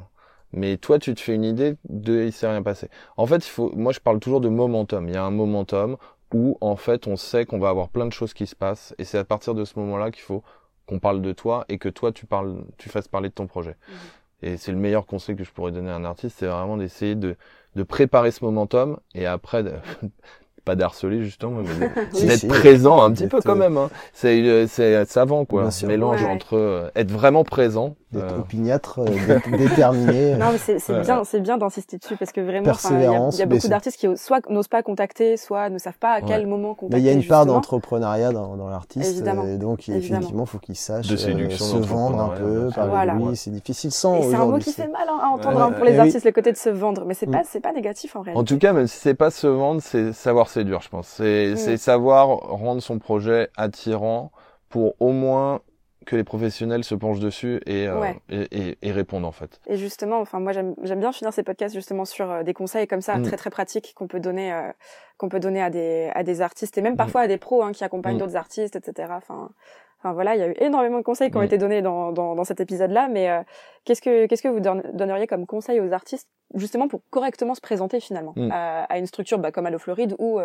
mais 0.53 0.77
toi, 0.77 0.99
tu 0.99 1.13
te 1.13 1.21
fais 1.21 1.35
une 1.35 1.43
idée 1.43 1.75
de 1.89 2.23
il 2.25 2.33
s'est 2.33 2.47
rien 2.47 2.61
passé. 2.63 2.89
En 3.17 3.25
fait, 3.25 3.37
il 3.37 3.49
faut, 3.49 3.71
moi, 3.75 3.91
je 3.91 3.99
parle 3.99 4.19
toujours 4.19 4.41
de 4.41 4.49
momentum. 4.49 5.07
Il 5.07 5.13
y 5.13 5.17
a 5.17 5.23
un 5.23 5.31
momentum 5.31 5.97
où, 6.33 6.57
en 6.61 6.75
fait, 6.75 7.07
on 7.07 7.15
sait 7.15 7.45
qu'on 7.45 7.59
va 7.59 7.69
avoir 7.69 7.89
plein 7.89 8.05
de 8.05 8.13
choses 8.13 8.33
qui 8.33 8.47
se 8.47 8.55
passent, 8.55 8.95
et 8.97 9.03
c'est 9.03 9.17
à 9.17 9.23
partir 9.23 9.53
de 9.53 9.65
ce 9.65 9.77
moment-là 9.79 10.11
qu'il 10.11 10.23
faut 10.23 10.43
qu'on 10.85 10.99
parle 10.99 11.21
de 11.21 11.31
toi 11.31 11.65
et 11.69 11.77
que 11.77 11.89
toi, 11.89 12.11
tu 12.11 12.25
parles, 12.25 12.63
tu 12.77 12.89
fasses 12.89 13.07
parler 13.07 13.29
de 13.29 13.33
ton 13.33 13.47
projet. 13.47 13.77
Mhm. 13.87 13.95
Et 14.43 14.57
c'est 14.57 14.71
le 14.71 14.77
meilleur 14.77 15.05
conseil 15.05 15.35
que 15.35 15.43
je 15.43 15.51
pourrais 15.51 15.71
donner 15.71 15.91
à 15.91 15.95
un 15.95 16.03
artiste, 16.03 16.37
c'est 16.39 16.47
vraiment 16.47 16.77
d'essayer 16.77 17.15
de, 17.15 17.35
de 17.75 17.83
préparer 17.83 18.31
ce 18.31 18.43
momentum 18.43 18.99
et 19.13 19.25
après 19.25 19.63
pas 20.63 20.75
d'harceler 20.75 21.23
justement, 21.23 21.61
mais 21.61 22.25
d'être 22.27 22.47
présent 22.47 23.01
un 23.01 23.11
petit 23.11 23.27
peu 23.27 23.39
quand 23.43 23.55
même. 23.55 23.77
Hein. 23.77 23.89
C'est 24.13 24.67
c'est 24.67 25.05
savant 25.05 25.45
quoi, 25.45 25.65
un 25.65 25.87
mélange 25.87 26.23
entre 26.23 26.55
euh, 26.55 26.89
être 26.95 27.11
vraiment 27.11 27.43
présent 27.43 27.95
d'être 28.11 28.33
euh... 28.33 28.39
opiniâtre, 28.39 28.99
euh, 28.99 29.39
déterminé. 29.57 30.35
non, 30.35 30.51
mais 30.51 30.57
c'est 30.57 30.79
c'est 30.79 30.99
bien, 31.01 31.23
c'est 31.23 31.39
bien 31.39 31.57
d'insister 31.57 31.97
dessus 31.97 32.15
parce 32.17 32.31
que 32.31 32.41
vraiment, 32.41 32.71
il 32.89 33.01
y 33.01 33.05
a, 33.05 33.29
y 33.39 33.41
a 33.41 33.45
beaucoup 33.45 33.67
d'artistes 33.67 33.97
qui 33.97 34.07
soit 34.17 34.41
n'osent 34.49 34.67
pas 34.67 34.83
contacter, 34.83 35.37
soit 35.37 35.69
ne 35.69 35.77
savent 35.77 35.97
pas 35.99 36.13
à 36.13 36.21
quel 36.21 36.45
moment 36.45 36.75
contacter. 36.75 36.95
Mais 36.95 37.01
il 37.01 37.05
y 37.05 37.09
a 37.09 37.13
une 37.13 37.25
part 37.25 37.45
d'entrepreneuriat 37.45 38.31
dans, 38.31 38.55
dans 38.55 38.69
l'artiste, 38.69 39.25
euh, 39.25 39.57
donc 39.57 39.89
effectivement, 39.89 40.45
faut 40.45 40.59
qu'il 40.59 40.75
sache 40.75 41.07
de 41.07 41.15
se 41.15 41.77
vendre 41.77 42.19
un 42.19 42.29
peu, 42.29 42.69
parler 42.75 43.11
de 43.11 43.29
lui. 43.29 43.35
C'est 43.35 43.51
difficile 43.51 43.91
sans. 43.91 44.21
C'est 44.21 44.35
un 44.35 44.45
mot 44.45 44.59
qui 44.59 44.73
fait 44.73 44.87
mal 44.87 45.07
hein, 45.07 45.19
à 45.21 45.27
entendre 45.27 45.61
hein, 45.61 45.71
pour 45.71 45.85
les 45.85 45.97
artistes, 45.97 46.25
le 46.25 46.31
côté 46.31 46.51
de 46.51 46.57
se 46.57 46.69
vendre, 46.69 47.03
mais 47.05 47.13
c'est 47.13 47.27
mm. 47.27 47.31
pas 47.31 47.41
c'est 47.45 47.61
pas 47.61 47.73
négatif 47.73 48.15
en 48.15 48.21
réalité. 48.21 48.39
En 48.39 48.43
tout 48.43 48.57
cas, 48.57 48.73
même 48.73 48.87
si 48.87 48.97
c'est 48.97 49.13
pas 49.13 49.31
se 49.31 49.47
vendre, 49.47 49.81
c'est 49.81 50.13
savoir 50.13 50.49
séduire, 50.51 50.81
je 50.81 50.89
pense. 50.89 51.07
C'est 51.07 51.55
c'est 51.55 51.77
savoir 51.77 52.27
rendre 52.27 52.81
son 52.81 52.99
projet 52.99 53.49
attirant 53.55 54.31
pour 54.69 54.93
au 54.99 55.11
moins 55.11 55.61
que 56.05 56.15
les 56.15 56.23
professionnels 56.23 56.83
se 56.83 56.95
penchent 56.95 57.19
dessus 57.19 57.61
et, 57.65 57.87
euh, 57.87 58.11
et, 58.29 58.77
et, 58.81 58.91
répondent 58.91 59.25
en 59.25 59.31
fait. 59.31 59.59
Et 59.67 59.77
justement, 59.77 60.19
enfin 60.19 60.39
moi 60.39 60.51
j'aime 60.51 60.99
bien 60.99 61.11
finir 61.11 61.31
ces 61.31 61.43
podcasts 61.43 61.75
justement 61.75 62.05
sur 62.05 62.31
euh, 62.31 62.43
des 62.43 62.53
conseils 62.53 62.87
comme 62.87 63.01
ça 63.01 63.17
mm. 63.17 63.23
très 63.23 63.37
très 63.37 63.49
pratiques 63.49 63.93
qu'on 63.95 64.07
peut 64.07 64.19
donner 64.19 64.51
euh, 64.51 64.71
qu'on 65.17 65.29
peut 65.29 65.39
donner 65.39 65.61
à 65.61 65.69
des 65.69 66.09
à 66.15 66.23
des 66.23 66.41
artistes 66.41 66.77
et 66.77 66.81
même 66.81 66.93
mm. 66.93 66.97
parfois 66.97 67.21
à 67.21 67.27
des 67.27 67.37
pros 67.37 67.61
hein, 67.61 67.71
qui 67.71 67.83
accompagnent 67.83 68.15
mm. 68.15 68.19
d'autres 68.19 68.35
artistes 68.35 68.75
etc. 68.75 69.09
Enfin 69.15 69.49
Enfin 70.03 70.13
voilà, 70.13 70.33
il 70.33 70.39
y 70.39 70.43
a 70.43 70.47
eu 70.47 70.55
énormément 70.59 70.97
de 70.97 71.03
conseils 71.03 71.29
qui 71.29 71.37
ont 71.37 71.43
été 71.43 71.59
donnés 71.59 71.83
dans, 71.83 72.11
dans, 72.11 72.33
dans 72.33 72.43
cet 72.43 72.59
épisode-là, 72.59 73.07
mais 73.07 73.29
qu'est-ce 73.85 74.01
que 74.01 74.25
qu'est-ce 74.25 74.41
que 74.41 74.47
vous 74.47 74.59
donneriez 74.59 75.27
comme 75.27 75.45
conseil 75.45 75.79
aux 75.79 75.93
artistes 75.93 76.27
justement 76.55 76.87
pour 76.87 77.01
correctement 77.09 77.55
se 77.55 77.61
présenter 77.61 77.99
finalement 77.99 78.33
à, 78.51 78.83
à, 78.83 78.97
une 78.97 79.07
structure 79.07 79.39
bah, 79.39 79.51
comme 79.51 79.65
Allo 79.65 79.79
Floride 79.79 80.15
ou 80.19 80.39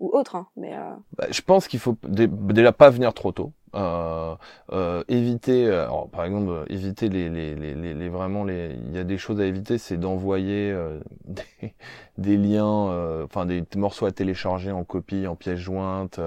ou 0.00 0.10
autre 0.10 0.36
hein, 0.36 0.46
mais 0.56 0.72
bah, 1.16 1.26
je 1.30 1.40
pense 1.42 1.68
qu'il 1.68 1.80
faut 1.80 1.96
déjà 2.02 2.72
pas 2.72 2.90
venir 2.90 3.12
trop 3.14 3.32
tôt 3.32 3.52
euh, 3.74 4.34
euh, 4.72 5.02
éviter, 5.08 5.66
euh, 5.66 5.84
alors, 5.84 6.08
par 6.08 6.24
exemple, 6.24 6.64
éviter 6.68 7.08
les, 7.08 7.28
les, 7.30 7.54
les, 7.54 7.94
les, 7.94 8.08
vraiment 8.08 8.44
les, 8.44 8.76
il 8.86 8.94
y 8.94 8.98
a 8.98 9.04
des 9.04 9.18
choses 9.18 9.40
à 9.40 9.46
éviter, 9.46 9.78
c'est 9.78 9.96
d'envoyer 9.96 10.74
des, 11.24 11.74
des 12.18 12.36
liens, 12.36 12.88
euh, 12.90 13.24
enfin 13.24 13.46
des 13.46 13.64
morceaux 13.76 14.06
à 14.06 14.12
télécharger 14.12 14.70
en 14.70 14.84
copie, 14.84 15.26
en 15.26 15.34
pièces 15.34 15.58
jointes. 15.58 16.20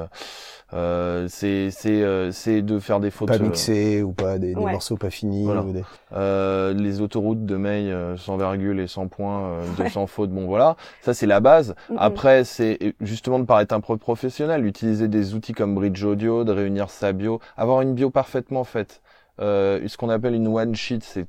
Euh, 0.74 1.28
c'est 1.30 1.70
c'est 1.70 2.04
euh, 2.04 2.32
c'est 2.32 2.64
de 2.64 2.80
faire 2.80 3.00
des 3.00 3.12
photos 3.12 3.38
pas 3.38 3.44
mixés 3.44 4.02
ou 4.02 4.12
pas 4.12 4.39
des, 4.39 4.56
des 4.56 4.62
morceaux 4.62 4.98
pas 4.98 5.12
finis. 5.12 5.48
Ou 5.48 5.74
des... 5.74 6.74
les 6.84 7.02
autoroutes 7.02 7.46
de 7.46 7.56
mail 7.56 8.16
sans 8.18 8.38
virgule 8.38 8.80
et 8.80 8.88
sans 8.88 9.05
point, 9.08 9.60
de 9.78 9.88
sans 9.89 10.08
faute. 10.08 10.32
Bon 10.32 10.45
voilà, 10.45 10.76
ça 11.01 11.14
c'est 11.14 11.26
la 11.28 11.39
base. 11.39 11.76
Après 11.97 12.43
c'est 12.43 12.95
justement 13.01 13.39
de 13.39 13.45
paraître 13.45 13.74
un 13.74 13.80
pro 13.80 13.97
professionnel, 13.97 14.66
utiliser 14.66 15.08
des 15.08 15.34
outils 15.34 15.53
comme 15.53 15.76
Bridge 15.76 16.03
Audio, 16.03 16.43
de 16.43 16.51
réunir 16.51 16.89
sa 16.89 17.14
bio, 17.14 17.39
avoir 17.58 17.82
une 17.82 17.93
bio 17.93 18.10
parfaitement 18.10 18.64
faite. 18.64 19.01
Euh, 19.41 19.86
ce 19.88 19.97
qu'on 19.97 20.10
appelle 20.10 20.34
une 20.34 20.47
one 20.47 20.76
sheet, 20.76 20.99
c'est 21.01 21.28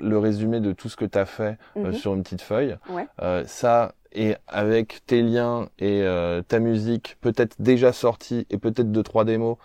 le 0.00 0.18
résumé 0.18 0.60
de 0.60 0.72
tout 0.72 0.88
ce 0.88 0.96
que 0.96 1.04
tu 1.04 1.18
as 1.18 1.26
fait 1.26 1.58
euh, 1.76 1.88
mhm. 1.88 1.92
sur 1.92 2.14
une 2.14 2.22
petite 2.22 2.42
feuille. 2.42 2.76
Euh, 3.20 3.42
ça, 3.46 3.94
et 4.12 4.36
avec 4.46 5.02
tes 5.06 5.22
liens 5.22 5.68
et 5.78 6.02
euh, 6.02 6.42
ta 6.42 6.60
musique 6.60 7.16
peut-être 7.20 7.56
déjà 7.58 7.92
sortie 7.92 8.46
et 8.50 8.58
peut-être 8.58 8.90
deux 8.90 9.02
trois 9.02 9.24
démos 9.24 9.56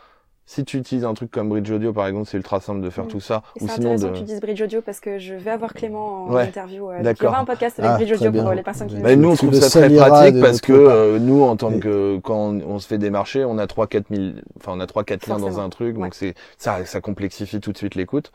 si 0.45 0.65
tu 0.65 0.77
utilises 0.77 1.05
un 1.05 1.13
truc 1.13 1.31
comme 1.31 1.49
Bridge 1.49 1.71
Audio, 1.71 1.93
par 1.93 2.07
exemple, 2.07 2.27
c'est 2.27 2.37
ultra 2.37 2.59
simple 2.59 2.81
de 2.81 2.89
faire 2.89 3.05
mm. 3.05 3.09
tout 3.09 3.19
ça. 3.19 3.43
ou 3.61 3.67
sinon 3.67 3.95
de... 3.95 4.09
que 4.09 4.17
tu 4.17 4.23
dises 4.23 4.41
Bridge 4.41 4.61
Audio 4.61 4.81
parce 4.81 4.99
que 4.99 5.17
je 5.17 5.33
vais 5.33 5.51
avoir 5.51 5.73
Clément 5.73 6.25
en 6.25 6.37
interview. 6.37 6.89
Euh, 6.89 6.99
il 7.01 7.23
y 7.23 7.25
aura 7.25 7.39
un 7.39 7.45
podcast 7.45 7.79
avec 7.79 7.91
ah, 7.91 7.95
Bridge 7.95 8.11
Audio 8.11 8.31
pour 8.41 8.53
les 8.53 8.63
personnes 8.63 8.87
qui. 8.87 8.97
Bah, 8.97 9.15
nous, 9.15 9.29
on 9.29 9.35
trouve 9.35 9.53
ça 9.53 9.69
très 9.69 9.89
pratique 9.95 10.41
parce 10.41 10.61
que 10.61 10.73
euh, 10.73 11.19
nous, 11.19 11.43
en 11.43 11.55
tant 11.55 11.79
que 11.79 12.19
quand 12.19 12.53
on, 12.65 12.79
se 12.79 12.87
fait 12.87 12.97
démarcher, 12.97 13.45
on 13.45 13.57
a 13.57 13.67
trois 13.67 13.87
quatre 13.87 14.09
mille, 14.09 14.43
enfin 14.57 14.73
on 14.75 14.79
a 14.79 14.87
trois 14.87 15.03
quatre 15.03 15.27
liens 15.27 15.39
dans 15.39 15.59
un 15.59 15.69
truc, 15.69 15.97
donc 15.97 16.13
c'est 16.13 16.33
ça, 16.57 16.85
ça 16.85 16.99
complexifie 17.01 17.59
tout 17.59 17.71
de 17.71 17.77
suite 17.77 17.95
l'écoute. 17.95 18.31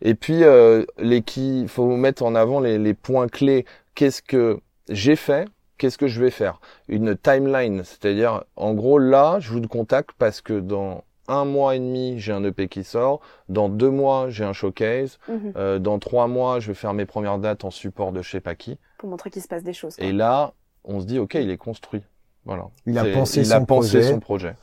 Et 0.00 0.14
puis 0.14 0.42
euh, 0.42 0.84
les 0.98 1.22
qui, 1.22 1.66
faut 1.68 1.86
mettre 1.96 2.24
en 2.24 2.34
avant 2.34 2.60
les, 2.60 2.78
les 2.78 2.94
points 2.94 3.28
clés. 3.28 3.64
Qu'est-ce 3.94 4.22
que 4.22 4.58
j'ai 4.88 5.16
fait? 5.16 5.46
Qu'est-ce 5.78 5.98
que 5.98 6.06
je 6.06 6.20
vais 6.20 6.30
faire? 6.30 6.60
Une 6.88 7.16
timeline, 7.16 7.82
c'est-à-dire 7.84 8.44
en 8.56 8.72
gros 8.72 8.98
là, 8.98 9.38
je 9.40 9.52
vous 9.52 9.60
contacte 9.62 10.10
parce 10.18 10.40
que 10.40 10.60
dans 10.60 11.04
un 11.28 11.44
mois 11.44 11.76
et 11.76 11.78
demi, 11.78 12.18
j'ai 12.18 12.32
un 12.32 12.44
EP 12.44 12.68
qui 12.68 12.84
sort. 12.84 13.20
Dans 13.48 13.68
deux 13.68 13.90
mois, 13.90 14.28
j'ai 14.28 14.44
un 14.44 14.52
showcase. 14.52 15.18
Mhm. 15.28 15.52
Euh, 15.56 15.78
dans 15.78 15.98
trois 15.98 16.26
mois, 16.26 16.60
je 16.60 16.68
vais 16.68 16.74
faire 16.74 16.94
mes 16.94 17.06
premières 17.06 17.38
dates 17.38 17.64
en 17.64 17.70
support 17.70 18.12
de 18.12 18.22
chez 18.22 18.38
sais 18.38 18.40
pas 18.40 18.54
qui. 18.54 18.78
Pour 18.98 19.08
montrer 19.08 19.30
qu'il 19.30 19.42
se 19.42 19.48
passe 19.48 19.62
des 19.62 19.72
choses. 19.72 19.94
Et 19.98 20.12
là, 20.12 20.54
on 20.84 21.00
se 21.00 21.06
dit, 21.06 21.18
ok, 21.18 21.34
il 21.34 21.50
est 21.50 21.56
construit. 21.56 22.02
Voilà. 22.44 22.68
Il 22.86 22.98
a 22.98 23.04
pensé, 23.04 23.44
son, 23.44 23.64
projet. 23.64 24.54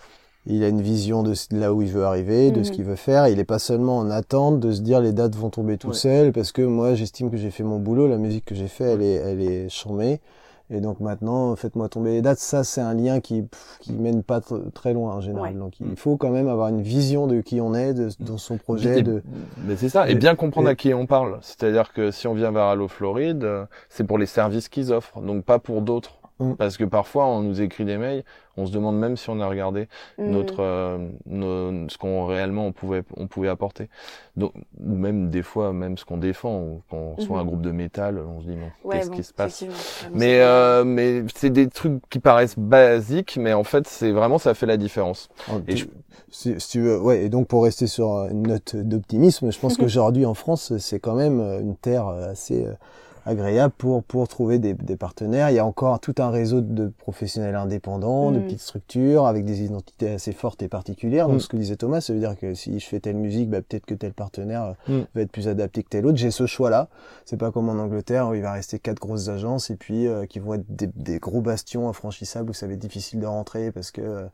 Il 0.45 0.63
a 0.63 0.67
une 0.67 0.81
vision 0.81 1.23
de 1.23 1.33
là 1.51 1.73
où 1.73 1.81
il 1.81 1.89
veut 1.89 2.03
arriver, 2.03 2.51
de 2.51 2.63
ce 2.63 2.69
mhm. 2.69 2.75
qu'il 2.75 2.85
veut 2.85 2.95
faire. 2.95 3.27
Il 3.27 3.37
n'est 3.37 3.45
pas 3.45 3.59
seulement 3.59 3.97
en 3.97 4.09
attente 4.09 4.59
de 4.59 4.71
se 4.71 4.81
dire 4.81 4.99
les 4.99 5.13
dates 5.13 5.35
vont 5.35 5.49
tomber 5.49 5.77
tout 5.77 5.93
seuls 5.93 6.31
parce 6.31 6.51
que 6.51 6.61
moi 6.61 6.95
j'estime 6.95 7.29
que 7.29 7.37
j'ai 7.37 7.51
fait 7.51 7.63
mon 7.63 7.79
boulot, 7.79 8.07
la 8.07 8.17
musique 8.17 8.45
que 8.45 8.55
j'ai 8.55 8.67
fait 8.67 8.85
elle 8.85 9.01
est 9.01 9.15
elle 9.15 9.41
est 9.41 9.69
charmée. 9.69 10.19
Et 10.71 10.81
donc 10.81 10.99
maintenant, 10.99 11.55
faites-moi 11.55 11.89
tomber 11.89 12.11
les 12.11 12.21
dates. 12.21 12.39
Ça, 12.39 12.63
c'est 12.63 12.81
un 12.81 12.93
lien 12.93 13.19
qui 13.19 13.45
qui 13.79 13.93
mène 13.93 14.23
pas 14.23 14.41
très 14.73 14.93
loin 14.93 15.15
en 15.15 15.21
général. 15.21 15.57
Donc 15.57 15.79
il 15.79 15.95
faut 15.95 16.17
quand 16.17 16.29
même 16.29 16.47
avoir 16.47 16.69
une 16.69 16.81
vision 16.81 17.27
de 17.27 17.41
qui 17.41 17.59
on 17.61 17.73
est, 17.73 17.93
de, 17.93 18.09
dans 18.19 18.37
son 18.37 18.57
projet. 18.57 19.01
de... 19.01 19.23
Mais 19.65 19.75
c'est 19.75 19.89
ça, 19.89 20.09
et 20.09 20.15
bien 20.15 20.35
comprendre 20.35 20.69
à 20.69 20.75
qui 20.75 20.93
on 20.93 21.05
parle. 21.05 21.39
C'est-à-dire 21.41 21.93
que 21.93 22.11
si 22.11 22.27
on 22.27 22.33
vient 22.33 22.51
vers 22.51 22.63
Allo 22.63 22.87
Floride, 22.87 23.43
euh, 23.43 23.65
c'est 23.89 24.03
pour 24.03 24.17
les 24.17 24.25
services 24.25 24.69
qu'ils 24.69 24.93
offrent, 24.93 25.21
donc 25.21 25.43
pas 25.43 25.59
pour 25.59 25.81
d'autres. 25.81 26.18
Mm. 26.39 26.53
Parce 26.53 26.77
que 26.77 26.83
parfois, 26.83 27.25
on 27.27 27.41
nous 27.41 27.61
écrit 27.61 27.85
des 27.85 27.97
mails, 27.97 28.23
on 28.57 28.65
se 28.65 28.71
demande 28.71 28.97
même 28.97 29.17
si 29.17 29.29
on 29.29 29.39
a 29.39 29.47
regardé 29.47 29.87
mm. 30.17 30.29
notre, 30.29 30.61
euh, 30.61 31.87
ce 31.89 31.97
qu'on 31.97 32.25
réellement 32.25 32.67
on 32.67 32.71
pouvait, 32.71 33.03
on 33.17 33.27
pouvait 33.27 33.49
apporter. 33.49 33.89
Donc, 34.37 34.53
ou 34.79 34.95
même 34.95 35.29
des 35.29 35.43
fois, 35.43 35.73
même 35.73 35.97
ce 35.97 36.05
qu'on 36.05 36.17
défend, 36.17 36.59
ou 36.61 36.81
quand 36.89 37.15
on 37.17 37.21
soit 37.21 37.39
un 37.39 37.43
mm-hmm. 37.43 37.45
groupe 37.45 37.61
de 37.61 37.71
métal, 37.71 38.19
on 38.19 38.41
se 38.41 38.45
dit 38.45 38.55
bon, 38.55 38.91
qu'est-ce 38.91 39.11
qui 39.11 39.23
se 39.23 39.33
passe? 39.33 39.65
Mais, 40.13 40.39
euh, 40.39 40.83
mais 40.85 41.23
c'est 41.35 41.49
des 41.49 41.67
trucs 41.67 42.01
qui 42.09 42.19
paraissent 42.19 42.57
basiques, 42.57 43.37
mais 43.37 43.53
en 43.53 43.63
fait, 43.63 43.87
c'est 43.87 44.11
vraiment 44.11 44.37
ça 44.37 44.53
fait 44.53 44.65
la 44.65 44.77
différence. 44.77 45.29
Oh, 45.51 45.59
et 45.67 45.75
si, 46.31 46.55
tu 46.57 46.81
veux, 46.81 46.99
ouais. 46.99 47.25
Et 47.25 47.29
donc 47.29 47.47
pour 47.47 47.63
rester 47.63 47.87
sur 47.87 48.27
une 48.29 48.43
note 48.47 48.75
d'optimisme, 48.75 49.51
je 49.51 49.59
pense 49.59 49.77
qu'aujourd'hui 49.77 50.25
en 50.25 50.33
France, 50.33 50.77
c'est 50.77 50.99
quand 50.99 51.15
même 51.15 51.39
une 51.39 51.75
terre 51.75 52.07
assez 52.07 52.65
agréable 53.29 53.73
pour 53.77 54.03
pour 54.03 54.27
trouver 54.27 54.59
des, 54.59 54.73
des, 54.73 54.95
partenaires. 54.95 55.49
Il 55.49 55.55
y 55.55 55.59
a 55.59 55.65
encore 55.65 55.99
tout 55.99 56.15
un 56.17 56.29
réseau 56.29 56.61
de 56.61 56.91
professionnels 56.97 57.55
indépendants, 57.55 58.31
de 58.31 58.39
mm. 58.39 58.43
petites 58.43 58.61
structures 58.61 59.27
avec 59.27 59.45
des 59.45 59.63
identités 59.63 60.09
assez 60.09 60.33
fortes 60.33 60.61
et 60.63 60.67
particulières. 60.67 61.27
Donc 61.27 61.37
mm. 61.37 61.39
ce 61.41 61.47
que 61.47 61.57
disait 61.57 61.75
Thomas, 61.75 62.01
ça 62.01 62.13
veut 62.13 62.19
dire 62.19 62.37
que 62.37 62.53
si 62.55 62.79
je 62.79 62.85
fais 62.87 62.99
telle 62.99 63.15
musique, 63.15 63.49
bah, 63.49 63.61
peut-être 63.61 63.85
que 63.85 63.93
tel 63.93 64.13
partenaire 64.13 64.73
mm. 64.87 64.99
va 65.13 65.21
être 65.21 65.31
plus 65.31 65.47
adapté 65.47 65.83
que 65.83 65.89
tel 65.89 66.05
autre. 66.05 66.17
J'ai 66.17 66.31
ce 66.31 66.45
choix-là. 66.45 66.89
C'est 67.25 67.37
pas 67.37 67.51
comme 67.51 67.69
en 67.69 67.73
Angleterre 67.73 68.27
où 68.29 68.33
il 68.33 68.41
va 68.41 68.51
rester 68.51 68.79
quatre 68.79 68.99
grosses 68.99 69.29
agences 69.29 69.69
et 69.69 69.75
puis 69.75 70.07
euh, 70.07 70.25
qui 70.25 70.39
vont 70.39 70.55
être 70.55 70.65
des, 70.67 70.89
des, 70.95 71.19
gros 71.19 71.41
bastions 71.41 71.87
infranchissables 71.87 72.49
où 72.49 72.53
ça 72.53 72.65
va 72.65 72.73
être 72.73 72.79
difficile 72.79 73.19
de 73.19 73.27
rentrer 73.27 73.71
parce 73.71 73.91
que 73.91 74.01
euh, 74.01 74.27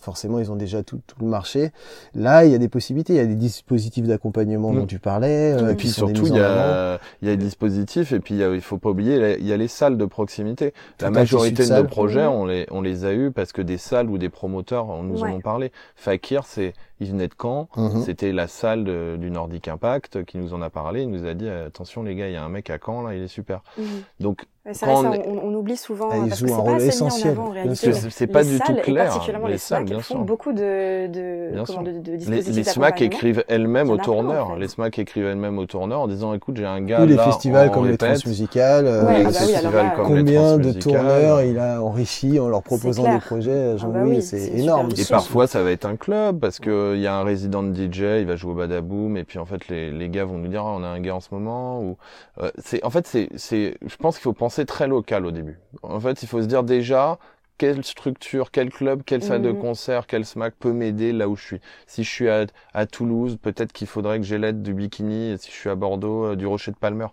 forcément 0.00 0.38
ils 0.38 0.52
ont 0.52 0.56
déjà 0.56 0.82
tout, 0.82 1.00
tout, 1.06 1.16
le 1.20 1.26
marché. 1.26 1.72
Là, 2.14 2.44
il 2.44 2.52
y 2.52 2.54
a 2.54 2.58
des 2.58 2.68
possibilités. 2.68 3.14
Il 3.14 3.16
y 3.16 3.20
a 3.20 3.26
des 3.26 3.34
dispositifs 3.34 4.06
d'accompagnement 4.06 4.72
dont 4.72 4.86
tu 4.86 4.98
parlais. 4.98 5.52
Euh, 5.52 5.72
et 5.72 5.74
puis 5.74 5.88
surtout, 5.88 6.26
il 6.26 6.34
y 6.34 6.40
a, 6.40 7.00
il 7.22 7.28
y 7.28 7.30
a 7.30 7.36
des 7.36 7.44
dispositifs 7.44 8.12
et 8.12 8.20
puis 8.20 8.27
il 8.30 8.60
faut 8.60 8.78
pas 8.78 8.90
oublier, 8.90 9.36
il 9.38 9.46
y 9.46 9.52
a 9.52 9.56
les 9.56 9.68
salles 9.68 9.96
de 9.96 10.04
proximité. 10.04 10.72
la 11.00 11.10
majorité 11.10 11.66
de, 11.66 11.74
nos 11.74 11.84
projets, 11.84 12.26
on 12.26 12.46
les, 12.46 12.66
on 12.70 12.80
les 12.80 13.04
a 13.04 13.12
eu 13.12 13.30
parce 13.30 13.52
que 13.52 13.62
des 13.62 13.78
salles 13.78 14.08
ou 14.08 14.18
des 14.18 14.28
promoteurs 14.28 14.86
nous 15.02 15.22
en 15.22 15.30
ont 15.30 15.40
parlé. 15.40 15.72
Fakir, 15.96 16.44
c'est 16.44 16.72
il 17.00 17.10
venait 17.10 17.28
de 17.28 17.34
Caen, 17.40 17.68
mhm. 17.76 18.02
c'était 18.02 18.32
la 18.32 18.48
salle 18.48 18.84
du 19.18 19.30
Nordic 19.30 19.68
Impact 19.68 20.24
qui 20.24 20.38
nous 20.38 20.54
en 20.54 20.62
a 20.62 20.70
parlé, 20.70 21.02
il 21.02 21.10
nous 21.10 21.26
a 21.26 21.34
dit 21.34 21.48
attention 21.48 22.02
les 22.02 22.14
gars, 22.14 22.28
il 22.28 22.32
y 22.32 22.36
a 22.36 22.44
un 22.44 22.48
mec 22.48 22.70
à 22.70 22.78
Caen 22.84 23.02
là, 23.02 23.14
il 23.14 23.22
est 23.22 23.28
super. 23.28 23.62
Mhm. 23.78 23.84
Donc 24.20 24.46
c'est 24.72 24.84
vrai, 24.84 24.94
ça, 24.96 25.12
on, 25.26 25.48
on, 25.48 25.54
oublie 25.54 25.76
souvent 25.76 26.10
ah, 26.12 26.16
parce 26.28 26.42
que 26.42 26.48
c'est 26.48 26.64
pas 26.64 26.74
assez 26.74 26.86
essentiel. 26.88 27.32
mis 27.32 27.38
en 27.38 27.40
avant 27.40 27.48
en 27.48 27.52
réalité. 27.52 27.92
C'est 28.10 28.26
pas 28.26 28.44
du 28.44 28.58
tout 28.60 28.74
clair. 28.74 29.04
Et 29.04 29.06
particulièrement 29.06 29.46
les, 29.46 29.52
les 29.54 29.58
salles, 29.58 29.84
bien 29.84 30.00
font 30.00 30.14
sûr. 30.16 30.24
beaucoup 30.24 30.52
de, 30.52 31.06
de, 31.06 31.64
comment, 31.64 31.82
de, 31.82 31.92
de 31.92 32.16
dispositifs 32.16 32.54
Les, 32.54 32.62
les 32.62 32.64
SMAC 32.64 33.00
écrivent 33.00 33.44
elles-mêmes 33.48 33.88
au 33.88 33.96
tourneur. 33.96 34.48
En 34.50 34.54
fait. 34.54 34.60
Les 34.60 34.68
SMAC 34.68 34.98
écrivent 34.98 35.26
elles-mêmes 35.26 35.58
au 35.58 35.64
tourneur 35.64 36.00
en 36.00 36.08
disant 36.08 36.34
écoute 36.34 36.58
j'ai 36.58 36.66
un 36.66 36.82
gars 36.82 37.02
Ou 37.02 37.06
les 37.06 37.16
festivals 37.16 37.70
comme 37.70 37.88
les 37.88 37.96
transmusicales. 37.96 38.86
Euh, 38.86 39.06
ouais, 39.06 39.24
ah 39.26 39.30
bah 39.30 39.38
oui, 39.46 39.54
alors 39.54 39.94
combien 40.04 40.58
de 40.58 40.72
tourneurs 40.72 41.42
il 41.42 41.58
a 41.58 41.82
enrichi 41.82 42.38
en 42.38 42.48
leur 42.48 42.62
proposant 42.62 43.10
des 43.10 43.20
projets. 43.20 43.78
Jean-Louis, 43.78 44.10
ah 44.12 44.14
bah 44.16 44.20
c'est 44.20 44.48
énorme. 44.48 44.90
Et 44.98 45.04
parfois 45.08 45.46
ça 45.46 45.62
va 45.62 45.70
être 45.70 45.86
un 45.86 45.96
club 45.96 46.40
parce 46.40 46.58
que 46.58 46.87
il 46.94 47.00
y 47.00 47.06
a 47.06 47.14
un 47.14 47.24
résident 47.24 47.62
de 47.62 47.74
DJ, 47.74 48.20
il 48.20 48.26
va 48.26 48.36
jouer 48.36 48.52
au 48.52 48.54
Badaboom 48.54 49.16
et 49.16 49.24
puis 49.24 49.38
en 49.38 49.44
fait 49.44 49.68
les, 49.68 49.90
les 49.90 50.08
gars 50.08 50.24
vont 50.24 50.38
nous 50.38 50.48
dire 50.48 50.62
ah, 50.62 50.74
on 50.76 50.82
a 50.82 50.88
un 50.88 51.00
gars 51.00 51.14
en 51.14 51.20
ce 51.20 51.32
moment 51.32 51.82
ou 51.82 51.96
euh, 52.40 52.50
c'est 52.58 52.84
en 52.84 52.90
fait 52.90 53.06
c'est 53.06 53.28
c'est 53.36 53.76
je 53.86 53.96
pense 53.96 54.16
qu'il 54.16 54.24
faut 54.24 54.32
penser 54.32 54.66
très 54.66 54.86
local 54.86 55.26
au 55.26 55.30
début. 55.30 55.58
En 55.82 56.00
fait, 56.00 56.22
il 56.22 56.28
faut 56.28 56.42
se 56.42 56.46
dire 56.46 56.62
déjà 56.62 57.18
quelle 57.58 57.84
structure, 57.84 58.50
quel 58.52 58.70
club, 58.70 59.02
quelle 59.04 59.22
salle 59.22 59.42
de 59.42 59.50
mhm. 59.50 59.60
concert, 59.60 60.06
quel 60.06 60.24
SMAC 60.24 60.54
peut 60.58 60.72
m'aider 60.72 61.12
là 61.12 61.28
où 61.28 61.36
je 61.36 61.44
suis. 61.44 61.60
Si 61.86 62.04
je 62.04 62.10
suis 62.10 62.28
à, 62.28 62.46
à 62.72 62.86
Toulouse, 62.86 63.36
peut-être 63.42 63.72
qu'il 63.72 63.88
faudrait 63.88 64.18
que 64.18 64.24
j'ai 64.24 64.38
l'aide 64.38 64.62
du 64.62 64.72
bikini. 64.74 65.36
Si 65.38 65.50
je 65.50 65.56
suis 65.56 65.68
à 65.68 65.74
Bordeaux, 65.74 66.26
euh, 66.26 66.36
du 66.36 66.46
Rocher 66.46 66.70
de 66.70 66.76
Palmer. 66.76 67.08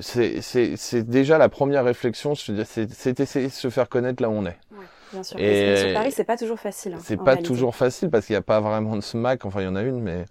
C'est 0.00 1.02
déjà 1.08 1.38
la 1.38 1.48
première 1.48 1.84
réflexion. 1.84 2.34
C'est 2.34 3.20
essayer 3.20 3.46
de 3.46 3.52
se 3.52 3.70
faire 3.70 3.88
connaître 3.88 4.22
là 4.22 4.28
où 4.28 4.32
on 4.32 4.46
est. 4.46 4.58
Bien 5.12 5.22
sûr. 5.22 5.38
Et 5.38 5.76
sur 5.76 5.92
Paris, 5.92 6.12
c'est 6.12 6.24
pas 6.24 6.36
toujours 6.36 6.58
facile. 6.58 6.94
Hein, 6.94 6.98
c'est 7.02 7.16
pas 7.16 7.36
toujours 7.36 7.74
facile 7.74 8.10
parce 8.10 8.26
qu'il 8.26 8.34
n'y 8.34 8.38
a 8.38 8.42
pas 8.42 8.60
vraiment 8.60 8.96
de 8.96 9.00
SMAC. 9.00 9.44
Enfin, 9.44 9.60
il 9.60 9.64
y 9.64 9.68
en 9.68 9.76
a 9.76 9.82
une, 9.82 10.00
mais 10.00 10.24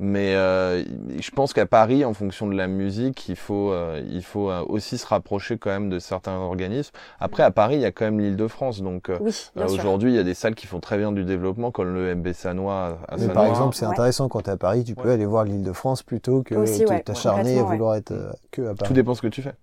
mais 0.00 0.34
euh, 0.34 0.84
je 1.18 1.30
pense 1.30 1.52
qu'à 1.52 1.66
Paris, 1.66 2.04
en 2.04 2.14
fonction 2.14 2.46
de 2.46 2.54
la 2.54 2.66
musique, 2.66 3.28
il 3.28 3.36
faut 3.36 3.72
euh, 3.72 4.02
il 4.10 4.22
faut 4.22 4.50
euh, 4.50 4.64
aussi 4.68 4.98
se 4.98 5.06
rapprocher 5.06 5.58
quand 5.58 5.70
même 5.70 5.90
de 5.90 5.98
certains 5.98 6.36
organismes. 6.36 6.92
Après, 7.20 7.42
à 7.42 7.50
Paris, 7.50 7.76
il 7.76 7.80
y 7.80 7.86
a 7.86 7.92
quand 7.92 8.04
même 8.04 8.20
l'Île-de-France, 8.20 8.82
donc 8.82 9.10
oui, 9.20 9.32
aujourd'hui, 9.56 10.12
il 10.12 10.16
y 10.16 10.20
a 10.20 10.24
des 10.24 10.34
salles 10.34 10.54
qui 10.54 10.66
font 10.66 10.80
très 10.80 10.98
bien 10.98 11.12
du 11.12 11.24
développement, 11.24 11.70
comme 11.70 11.94
le 11.94 12.14
MB 12.14 12.32
Sanois. 12.32 12.98
À 13.08 13.16
mais 13.16 13.28
par 13.28 13.46
exemple, 13.46 13.74
c'est 13.74 13.86
intéressant 13.86 14.28
quand 14.28 14.42
tu 14.42 14.50
es 14.50 14.52
à 14.52 14.56
Paris, 14.56 14.84
tu 14.84 14.94
peux 14.94 15.10
aller 15.10 15.26
voir 15.26 15.44
l'Île-de-France 15.44 16.02
plutôt 16.02 16.42
que 16.42 16.54
t'acharner 17.00 17.58
à 17.58 17.62
vouloir 17.62 17.96
être 17.96 18.14
que 18.50 18.62
à 18.62 18.74
Paris. 18.74 18.88
Tout 18.88 18.94
dépend 18.94 19.14
ce 19.14 19.22
que 19.22 19.28
tu 19.28 19.42
fais. 19.42 19.54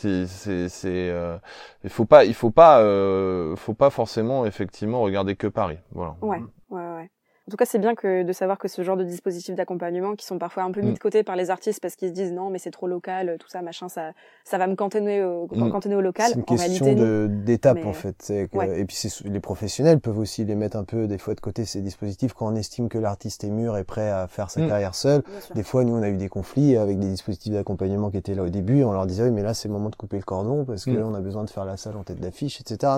C'est, 0.00 0.68
c'est, 0.68 1.10
euh, 1.10 1.36
il 1.84 1.90
faut 1.90 2.06
pas, 2.06 2.24
il 2.24 2.32
faut 2.32 2.50
pas, 2.50 2.80
euh, 2.80 3.54
faut 3.56 3.74
pas 3.74 3.90
forcément 3.90 4.46
effectivement 4.46 5.02
regarder 5.02 5.36
que 5.36 5.46
Paris. 5.46 5.76
Voilà. 5.92 6.16
Ouais, 6.22 6.40
ouais, 6.70 6.88
ouais. 6.94 7.10
En 7.48 7.50
tout 7.50 7.56
cas, 7.56 7.64
c'est 7.64 7.78
bien 7.78 7.94
que 7.94 8.22
de 8.22 8.32
savoir 8.32 8.58
que 8.58 8.68
ce 8.68 8.82
genre 8.82 8.96
de 8.96 9.02
dispositifs 9.02 9.54
d'accompagnement 9.54 10.14
qui 10.14 10.26
sont 10.26 10.38
parfois 10.38 10.62
un 10.62 10.70
peu 10.70 10.82
mis 10.82 10.90
mm. 10.90 10.94
de 10.94 10.98
côté 10.98 11.22
par 11.22 11.36
les 11.36 11.50
artistes 11.50 11.80
parce 11.80 11.96
qu'ils 11.96 12.08
se 12.08 12.12
disent 12.12 12.32
non, 12.32 12.50
mais 12.50 12.58
c'est 12.58 12.70
trop 12.70 12.86
local, 12.86 13.36
tout 13.40 13.48
ça, 13.48 13.62
machin, 13.62 13.88
ça, 13.88 14.12
ça 14.44 14.58
va 14.58 14.66
me 14.66 14.76
cantonner 14.76 15.24
au, 15.24 15.48
mm. 15.50 15.70
cantonner 15.70 15.96
au 15.96 16.00
local. 16.00 16.28
C'est 16.28 16.38
une 16.38 16.44
question 16.44 16.94
de, 16.94 17.28
d'étape 17.28 17.84
en 17.84 17.92
fait. 17.92 18.30
Et 18.30 18.46
puis 18.84 18.96
les 19.24 19.40
professionnels 19.40 20.00
peuvent 20.00 20.18
aussi 20.18 20.44
les 20.44 20.54
mettre 20.54 20.76
un 20.76 20.84
peu 20.84 21.06
des 21.06 21.18
fois 21.18 21.34
de 21.34 21.40
côté 21.40 21.64
ces 21.64 21.80
dispositifs 21.80 22.34
quand 22.34 22.46
on 22.46 22.54
estime 22.54 22.88
que 22.88 22.98
l'artiste 22.98 23.42
est 23.42 23.50
mûr 23.50 23.76
et 23.76 23.84
prêt 23.84 24.10
à 24.10 24.28
faire 24.28 24.50
sa 24.50 24.60
mm. 24.60 24.68
carrière 24.68 24.94
seul. 24.94 25.22
Des 25.54 25.62
fois, 25.62 25.84
nous, 25.84 25.94
on 25.94 26.02
a 26.02 26.08
eu 26.08 26.16
des 26.16 26.28
conflits 26.28 26.76
avec 26.76 26.98
des 26.98 27.08
dispositifs 27.08 27.52
d'accompagnement 27.52 28.10
qui 28.10 28.18
étaient 28.18 28.34
là 28.34 28.44
au 28.44 28.50
début. 28.50 28.84
On 28.84 28.92
leur 28.92 29.06
disait 29.06 29.24
oui, 29.24 29.30
mais 29.30 29.42
là, 29.42 29.54
c'est 29.54 29.66
le 29.66 29.74
moment 29.74 29.88
de 29.88 29.96
couper 29.96 30.18
le 30.18 30.22
cordon 30.22 30.64
parce 30.64 30.84
que 30.84 30.90
on 30.90 31.14
a 31.14 31.20
besoin 31.20 31.44
de 31.44 31.50
faire 31.50 31.64
la 31.64 31.76
salle 31.76 31.96
en 31.96 32.04
tête 32.04 32.20
d'affiche, 32.20 32.60
etc. 32.60 32.92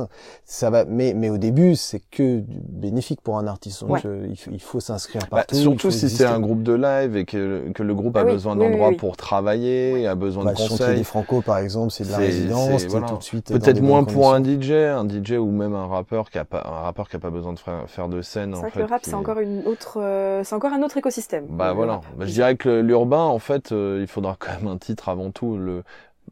Ça 0.44 0.68
va. 0.68 0.84
Mais 0.84 1.14
mais 1.14 1.30
au 1.30 1.38
début, 1.38 1.76
c'est 1.76 2.00
que 2.00 2.42
bénéfique 2.46 3.20
pour 3.20 3.38
un 3.38 3.46
artiste. 3.46 3.84
Donc, 3.84 4.04
il 4.04 4.36
il 4.50 4.60
faut 4.60 4.80
s'inscrire 4.80 5.22
Bah, 5.30 5.38
partout. 5.38 5.54
il 5.56 5.60
surtout 5.62 5.90
si 5.90 6.08
c'est 6.10 6.24
un 6.26 6.40
groupe 6.40 6.62
de 6.62 6.72
live 6.72 7.16
et 7.16 7.24
que, 7.24 7.70
que 7.74 7.82
le 7.82 7.94
groupe 7.94 8.16
a 8.16 8.20
Ah 8.20 8.24
oui, 8.24 8.32
besoin 8.32 8.54
oui, 8.56 8.60
d'endroits 8.68 8.88
oui. 8.88 8.96
pour 8.96 9.16
travailler, 9.16 10.06
a 10.06 10.14
besoin 10.14 10.44
Bah, 10.44 10.52
de 10.52 10.56
conseils. 10.56 10.96
des 10.98 11.04
Franco, 11.04 11.40
par 11.42 11.58
exemple, 11.58 11.90
c'est 11.92 12.04
de 12.04 12.10
la 12.10 12.16
résidence, 12.18 12.84
voilà. 12.86 13.06
tout 13.08 13.16
de 13.18 13.22
suite. 13.22 13.48
Peut-être 13.52 13.80
moins 13.80 14.04
pour 14.04 14.32
un. 14.34 14.42
DJ, 14.42 14.70
un 14.72 15.06
DJ 15.08 15.32
ou 15.32 15.50
même 15.50 15.74
un 15.74 15.86
rappeur 15.86 16.30
qui 16.30 16.38
a 16.38 16.44
pas 16.44 16.62
un 16.66 16.80
rappeur 16.82 17.08
qui 17.08 17.16
a 17.16 17.18
pas 17.18 17.30
besoin 17.30 17.52
de 17.52 17.58
faire, 17.86 18.08
de 18.08 18.22
scène 18.22 18.52
C'est 18.54 18.60
vrai 18.60 18.70
que 18.70 18.78
le 18.80 18.84
rap, 18.86 19.00
c'est 19.04 19.14
encore 19.14 19.38
une 19.38 19.62
autre, 19.66 19.98
euh, 20.00 20.42
c'est 20.44 20.54
encore 20.54 20.72
un 20.72 20.82
autre 20.82 20.96
écosystème. 20.96 21.46
Bah 21.48 21.72
voilà. 21.72 22.00
Bah, 22.16 22.26
je 22.26 22.32
dirais 22.32 22.56
que 22.56 22.80
l'urbain 22.80 23.22
en 23.24 23.38
fait, 23.38 23.72
euh, 23.72 23.98
il 24.00 24.06
faudra 24.06 24.36
quand 24.38 24.50
même 24.60 24.66
un 24.72 24.78
titre 24.78 25.08
avant 25.08 25.30
tout. 25.30 25.56
Le 25.56 25.82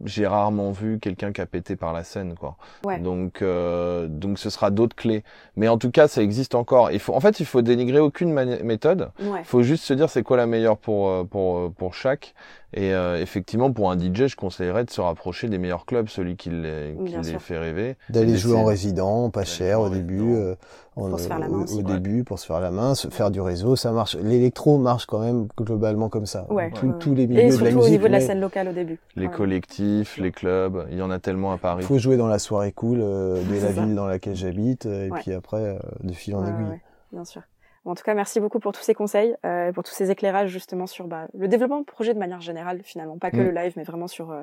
j'ai 0.04 0.26
rarement 0.26 0.70
vu 0.70 0.98
quelqu'un 0.98 1.32
qui 1.32 1.40
a 1.40 1.46
pété 1.46 1.76
par 1.76 1.92
la 1.92 2.04
scène 2.04 2.34
quoi. 2.34 2.56
Ouais. 2.84 2.98
Donc 2.98 3.42
euh, 3.42 4.06
donc 4.08 4.38
ce 4.38 4.50
sera 4.50 4.70
d'autres 4.70 4.96
clés. 4.96 5.22
Mais 5.56 5.68
en 5.68 5.78
tout 5.78 5.90
cas, 5.90 6.08
ça 6.08 6.22
existe 6.22 6.54
encore. 6.54 6.90
Il 6.90 7.00
faut 7.00 7.14
en 7.14 7.20
fait, 7.20 7.40
il 7.40 7.46
faut 7.46 7.62
dénigrer 7.62 7.98
aucune 7.98 8.32
méthode. 8.32 9.10
Ouais. 9.20 9.40
Il 9.40 9.44
faut 9.44 9.62
juste 9.62 9.84
se 9.84 9.92
dire 9.92 10.08
c'est 10.08 10.22
quoi 10.22 10.36
la 10.36 10.46
meilleure 10.46 10.78
pour 10.78 11.08
euh, 11.08 11.24
pour 11.24 11.58
euh, 11.58 11.68
pour 11.70 11.94
chaque. 11.94 12.34
Et 12.72 12.94
euh, 12.94 13.20
effectivement, 13.20 13.72
pour 13.72 13.90
un 13.90 13.98
DJ, 13.98 14.26
je 14.28 14.36
conseillerais 14.36 14.84
de 14.84 14.90
se 14.90 15.00
rapprocher 15.00 15.48
des 15.48 15.58
meilleurs 15.58 15.86
clubs, 15.86 16.08
celui 16.08 16.36
qui 16.36 16.50
les 16.50 16.96
qui 17.04 17.16
les 17.16 17.38
fait 17.40 17.58
rêver. 17.58 17.96
D'aller 18.10 18.36
jouer 18.36 18.56
en 18.56 18.64
résident, 18.64 19.28
pas 19.30 19.44
cher 19.44 19.80
au 19.80 19.88
début, 19.88 20.34
euh, 20.36 20.54
en- 20.94 21.08
Pour 21.10 21.18
se 21.18 21.26
faire 21.26 21.40
la 21.40 21.48
main 21.48 21.58
au, 21.58 21.62
aussi. 21.64 21.74
au 21.74 21.76
Ouais. 21.78 21.94
début 21.94 22.22
pour 22.22 22.38
se 22.38 22.46
faire 22.46 22.60
la 22.60 22.70
main, 22.70 22.94
se 22.94 23.08
faire 23.08 23.32
du 23.32 23.40
réseau, 23.40 23.74
ça 23.74 23.90
marche. 23.90 24.16
L'électro 24.22 24.78
marche 24.78 25.06
quand 25.06 25.18
même 25.18 25.48
globalement 25.58 26.08
comme 26.08 26.26
ça. 26.26 26.46
Ouais, 26.50 26.70
Tous- 26.70 26.86
ouais, 26.86 26.92
tous 27.00 27.14
les 27.14 27.24
Et 27.24 27.26
milieux 27.26 27.42
de 27.42 27.46
la 27.48 27.52
surtout 27.56 27.64
musique. 27.76 27.82
au 27.82 27.88
niveau 27.90 28.06
de 28.06 28.12
la 28.12 28.20
scène 28.20 28.40
locale 28.40 28.68
au 28.68 28.72
début. 28.72 28.98
Les 29.16 29.26
Ouais. 29.26 29.32
collectifs, 29.32 30.16
les 30.18 30.30
clubs, 30.30 30.86
il 30.92 30.96
y 30.98 31.02
en 31.02 31.10
a 31.10 31.18
tellement 31.18 31.50
à 31.52 31.58
Paris. 31.58 31.82
Il 31.82 31.86
faut 31.86 31.98
jouer 31.98 32.16
dans 32.16 32.28
la 32.28 32.38
soirée 32.38 32.70
cool 32.70 32.98
euh, 33.02 33.42
de 33.42 33.54
la 33.54 33.60
ça. 33.60 33.82
ville 33.82 33.96
dans 33.96 34.06
laquelle 34.06 34.36
j'habite, 34.36 34.86
euh, 34.86 35.06
et 35.06 35.10
Ouais. 35.10 35.18
puis 35.20 35.32
après 35.32 35.58
euh, 35.58 35.78
de 36.04 36.12
fil 36.12 36.36
en 36.36 36.42
Ouais, 36.44 36.50
aiguille. 36.50 36.80
bien 37.12 37.24
sûr. 37.24 37.42
En 37.84 37.94
tout 37.94 38.02
cas, 38.02 38.14
merci 38.14 38.40
beaucoup 38.40 38.60
pour 38.60 38.72
tous 38.72 38.82
ces 38.82 38.94
conseils, 38.94 39.34
euh, 39.46 39.72
pour 39.72 39.82
tous 39.82 39.92
ces 39.92 40.10
éclairages 40.10 40.50
justement 40.50 40.86
sur 40.86 41.06
bah, 41.06 41.28
le 41.34 41.48
développement 41.48 41.80
de 41.80 41.84
projet 41.84 42.12
de 42.12 42.18
manière 42.18 42.40
générale, 42.40 42.82
finalement, 42.84 43.18
pas 43.18 43.30
que 43.30 43.38
Mm. 43.38 43.44
le 43.44 43.50
live, 43.52 43.72
mais 43.76 43.84
vraiment 43.84 44.06
sur 44.06 44.30
euh, 44.30 44.42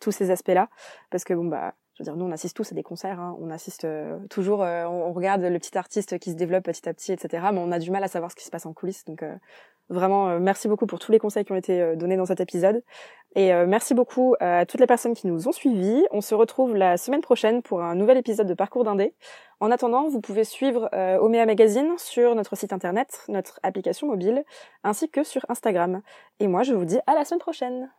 tous 0.00 0.10
ces 0.10 0.30
aspects-là, 0.32 0.68
parce 1.10 1.22
que 1.24 1.32
bon 1.32 1.44
bah, 1.44 1.74
je 1.94 2.02
veux 2.02 2.04
dire, 2.04 2.16
nous 2.16 2.24
on 2.24 2.32
assiste 2.32 2.56
tous 2.56 2.72
à 2.72 2.74
des 2.74 2.82
concerts, 2.82 3.20
hein, 3.20 3.36
on 3.40 3.50
assiste 3.50 3.84
euh, 3.84 4.18
toujours, 4.30 4.62
euh, 4.62 4.84
on, 4.86 5.12
regarde 5.12 5.42
le 5.42 5.58
petit 5.58 5.76
artiste 5.76 6.18
qui 6.18 6.30
se 6.30 6.36
développe 6.36 6.64
petit 6.64 6.88
à 6.88 6.94
petit, 6.94 7.12
etc. 7.12 7.48
Mais 7.52 7.60
on 7.60 7.70
a 7.70 7.78
du 7.78 7.90
mal 7.90 8.02
à 8.02 8.08
savoir 8.08 8.30
ce 8.30 8.36
qui 8.36 8.44
se 8.44 8.50
passe 8.50 8.64
en 8.64 8.72
coulisses, 8.72 9.04
donc 9.04 9.22
euh, 9.22 9.34
vraiment 9.90 10.38
merci 10.38 10.68
beaucoup 10.68 10.86
pour 10.86 10.98
tous 10.98 11.12
les 11.12 11.18
conseils 11.18 11.44
qui 11.44 11.52
ont 11.52 11.56
été 11.56 11.96
donnés 11.96 12.16
dans 12.16 12.24
cet 12.24 12.40
épisode, 12.40 12.82
et 13.34 13.52
merci 13.66 13.92
beaucoup 13.92 14.34
à 14.40 14.64
toutes 14.64 14.80
les 14.80 14.86
personnes 14.86 15.12
qui 15.12 15.26
nous 15.26 15.48
ont 15.48 15.52
suivis. 15.52 16.06
On 16.12 16.22
se 16.22 16.34
retrouve 16.34 16.76
la 16.76 16.96
semaine 16.96 17.20
prochaine 17.20 17.60
pour 17.60 17.82
un 17.82 17.94
nouvel 17.94 18.16
épisode 18.16 18.46
de 18.46 18.54
Parcours 18.54 18.84
d'Indé. 18.84 19.12
En 19.60 19.70
attendant, 19.70 20.08
vous 20.08 20.20
pouvez 20.20 20.44
suivre 20.44 20.88
Omea 20.92 21.44
Magazine 21.44 21.92
sur 21.98 22.34
notre 22.34 22.56
site 22.56 22.72
internet, 22.72 23.24
notre 23.28 23.58
application 23.62 24.06
mobile, 24.06 24.44
ainsi 24.82 25.10
que 25.10 25.24
sur 25.24 25.44
Instagram. 25.50 26.00
Et 26.40 26.46
moi, 26.46 26.62
je 26.62 26.72
vous 26.72 26.86
dis 26.86 27.00
à 27.06 27.14
la 27.14 27.26
semaine 27.26 27.40
prochaine. 27.40 27.90